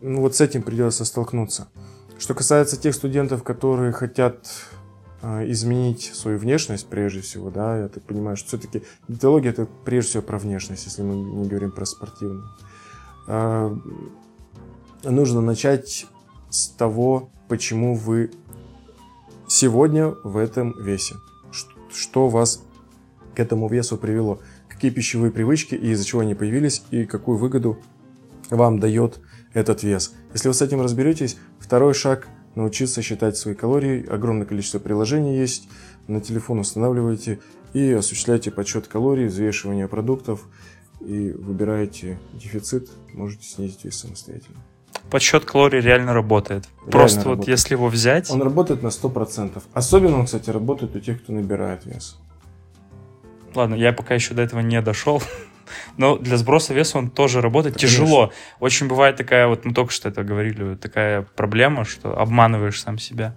ну, 0.00 0.20
вот 0.22 0.36
с 0.36 0.40
этим 0.40 0.62
придется 0.62 1.04
столкнуться. 1.04 1.68
Что 2.18 2.34
касается 2.34 2.76
тех 2.76 2.94
студентов, 2.94 3.42
которые 3.44 3.92
хотят 3.92 4.48
э, 5.22 5.50
изменить 5.50 6.10
свою 6.14 6.38
внешность 6.38 6.88
прежде 6.88 7.20
всего, 7.20 7.50
да, 7.50 7.78
я 7.78 7.88
так 7.88 8.02
понимаю, 8.02 8.36
что 8.36 8.48
все-таки 8.48 8.82
диетология 9.06 9.50
это 9.50 9.68
прежде 9.84 10.10
всего 10.10 10.22
про 10.22 10.38
внешность, 10.38 10.84
если 10.86 11.02
мы 11.02 11.14
не 11.14 11.48
говорим 11.48 11.70
про 11.70 11.84
спортивную. 11.84 12.44
Э, 13.28 13.76
нужно 15.04 15.40
начать 15.40 16.06
с 16.50 16.68
того, 16.68 17.30
почему 17.48 17.94
вы 17.94 18.30
сегодня 19.46 20.08
в 20.24 20.36
этом 20.36 20.74
весе. 20.80 21.16
Что 21.90 22.28
вас 22.28 22.62
к 23.38 23.40
этому 23.40 23.68
весу 23.68 23.96
привело? 23.96 24.40
Какие 24.68 24.90
пищевые 24.90 25.30
привычки 25.30 25.76
и 25.76 25.92
из-за 25.92 26.04
чего 26.04 26.22
они 26.22 26.34
появились, 26.34 26.82
и 26.90 27.04
какую 27.04 27.38
выгоду 27.38 27.78
вам 28.50 28.80
дает 28.80 29.20
этот 29.54 29.84
вес. 29.84 30.12
Если 30.32 30.48
вы 30.48 30.54
с 30.54 30.60
этим 30.60 30.80
разберетесь, 30.80 31.36
второй 31.60 31.94
шаг– 31.94 32.26
научиться 32.56 33.00
считать 33.00 33.36
свои 33.36 33.54
калории. 33.54 34.04
Огромное 34.08 34.44
количество 34.44 34.80
приложений 34.80 35.38
есть, 35.38 35.68
на 36.08 36.20
телефон 36.20 36.58
устанавливаете 36.58 37.38
и 37.74 37.92
осуществляете 37.92 38.50
подсчет 38.50 38.88
калорий, 38.88 39.26
взвешивание 39.26 39.86
продуктов 39.86 40.48
и 41.00 41.30
выбираете 41.30 42.18
дефицит, 42.32 42.90
можете 43.14 43.46
снизить 43.46 43.84
вес 43.84 43.94
самостоятельно. 43.94 44.58
Подсчет 45.12 45.44
калорий 45.44 45.78
реально 45.78 46.12
работает. 46.12 46.64
Реально 46.78 46.90
Просто 46.90 47.18
работает. 47.20 47.38
вот 47.38 47.48
если 47.48 47.74
его 47.74 47.86
взять... 47.86 48.30
Он 48.32 48.42
работает 48.42 48.82
на 48.82 48.88
100%. 48.88 49.62
Особенно 49.74 50.18
он, 50.18 50.24
кстати, 50.26 50.50
работает 50.50 50.96
у 50.96 50.98
тех, 50.98 51.22
кто 51.22 51.32
набирает 51.32 51.86
вес. 51.86 52.18
Ладно, 53.54 53.74
я 53.74 53.92
пока 53.92 54.14
еще 54.14 54.34
до 54.34 54.42
этого 54.42 54.60
не 54.60 54.80
дошел. 54.80 55.22
Но 55.96 56.16
для 56.16 56.36
сброса 56.36 56.74
веса 56.74 56.98
он 56.98 57.10
тоже 57.10 57.40
работает 57.40 57.76
Конечно. 57.76 58.04
тяжело. 58.04 58.32
Очень 58.60 58.88
бывает 58.88 59.16
такая, 59.16 59.46
вот 59.46 59.64
мы 59.64 59.74
только 59.74 59.92
что 59.92 60.08
это 60.08 60.24
говорили, 60.24 60.76
такая 60.76 61.22
проблема, 61.36 61.84
что 61.84 62.18
обманываешь 62.18 62.80
сам 62.80 62.98
себя. 62.98 63.36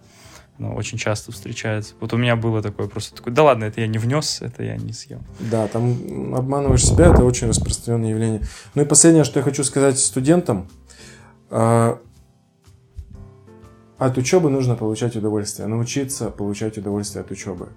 Ну, 0.58 0.76
очень 0.76 0.98
часто 1.00 1.32
встречается. 1.32 1.96
Вот 2.00 2.14
у 2.14 2.18
меня 2.18 2.36
было 2.36 2.62
такое 2.62 2.88
просто 2.88 3.16
такое, 3.16 3.34
да 3.34 3.44
ладно, 3.44 3.64
это 3.64 3.82
я 3.82 3.88
не 3.88 3.98
внес, 3.98 4.42
это 4.44 4.64
я 4.64 4.78
не 4.78 4.94
съел. 4.94 5.20
Да, 5.40 5.68
там 5.68 6.36
обманываешь 6.36 6.86
себя, 6.86 7.08
это 7.08 7.24
очень 7.24 7.48
распространенное 7.48 8.12
явление. 8.12 8.42
Ну 8.76 8.84
и 8.84 8.86
последнее, 8.86 9.24
что 9.24 9.40
я 9.40 9.44
хочу 9.44 9.64
сказать 9.64 9.98
студентам. 9.98 10.70
А, 11.50 12.00
от 13.98 14.18
учебы 14.18 14.52
нужно 14.52 14.76
получать 14.76 15.16
удовольствие, 15.16 15.68
научиться 15.68 16.30
получать 16.30 16.78
удовольствие 16.78 17.24
от 17.24 17.32
учебы. 17.32 17.70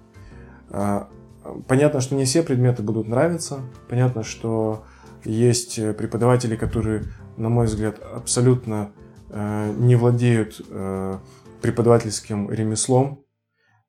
Понятно, 1.67 2.01
что 2.01 2.15
не 2.15 2.25
все 2.25 2.43
предметы 2.43 2.83
будут 2.83 3.07
нравиться. 3.07 3.59
Понятно, 3.89 4.23
что 4.23 4.83
есть 5.23 5.75
преподаватели, 5.97 6.55
которые, 6.55 7.03
на 7.37 7.49
мой 7.49 7.65
взгляд, 7.65 7.99
абсолютно 7.99 8.91
э, 9.29 9.73
не 9.77 9.95
владеют 9.95 10.61
э, 10.69 11.17
преподавательским 11.61 12.51
ремеслом. 12.51 13.23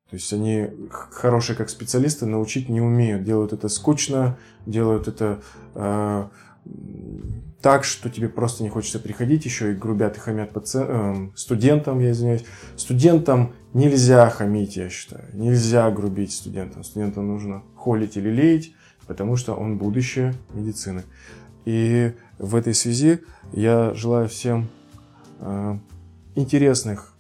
То 0.09 0.17
есть 0.17 0.33
они 0.33 0.71
хорошие 0.91 1.57
как 1.57 1.69
специалисты, 1.69 2.27
научить 2.27 2.69
не 2.69 2.81
умеют. 2.81 3.25
Делают 3.25 3.53
это 3.53 3.69
скучно, 3.69 4.39
делают 4.65 5.09
это 5.09 5.41
э, 5.75 6.29
так, 7.67 7.83
что 7.83 8.09
тебе 8.09 8.29
просто 8.29 8.63
не 8.63 8.69
хочется 8.69 9.01
приходить, 9.01 9.45
еще 9.45 9.73
и 9.73 9.75
грубят 9.75 10.17
и 10.17 10.21
хамят 10.21 10.53
паци... 10.53 10.79
э, 10.87 11.31
студентам, 11.35 11.99
я 11.99 12.13
извиняюсь. 12.13 12.45
Студентам 12.77 13.55
нельзя 13.75 14.31
хамить, 14.31 14.77
я 14.77 14.89
считаю. 14.89 15.25
Нельзя 15.33 15.91
грубить 15.91 16.33
студентам. 16.33 16.85
Студентам 16.85 17.27
нужно 17.27 17.65
холить 17.75 18.17
или 18.17 18.31
леять, 18.31 18.71
потому 19.09 19.35
что 19.35 19.55
он 19.55 19.79
будущее 19.79 20.33
медицины. 20.55 21.03
И 21.65 22.13
в 22.39 22.55
этой 22.55 22.73
связи 22.73 23.23
я 23.51 23.93
желаю 23.95 24.29
всем 24.29 24.69
э, 25.41 25.79
интересных 26.37 27.15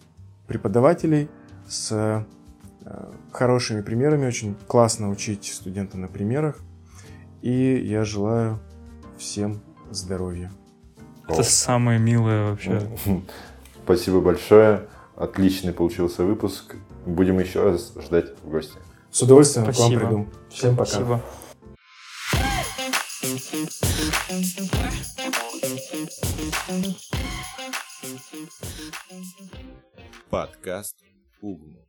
преподавателей 0.46 1.28
с 1.66 1.90
э, 1.90 2.24
хорошими 3.32 3.80
примерами. 3.80 4.28
Очень 4.28 4.54
классно 4.68 5.10
учить 5.10 5.46
студента 5.52 5.98
на 5.98 6.06
примерах. 6.06 6.56
И 7.42 7.84
я 7.84 8.04
желаю 8.04 8.60
всем 9.18 9.60
здоровья. 9.90 10.52
Это 11.28 11.40
О. 11.40 11.44
самое 11.44 11.98
милое 11.98 12.50
вообще. 12.50 12.80
Спасибо 13.84 14.20
большое. 14.20 14.88
Отличный 15.16 15.72
получился 15.72 16.24
выпуск. 16.24 16.76
Будем 17.04 17.38
еще 17.38 17.62
раз 17.62 17.92
ждать 18.00 18.32
в 18.42 18.50
гости. 18.50 18.78
С 19.10 19.22
удовольствием 19.22 19.64
Спасибо. 19.72 20.00
к 20.00 20.02
вам 20.02 20.10
приду. 20.10 20.26
Всем 20.50 20.76
пока. 20.76 20.90
Спасибо. 20.90 21.22
Подкаст 30.30 30.96
Угму. 31.40 31.85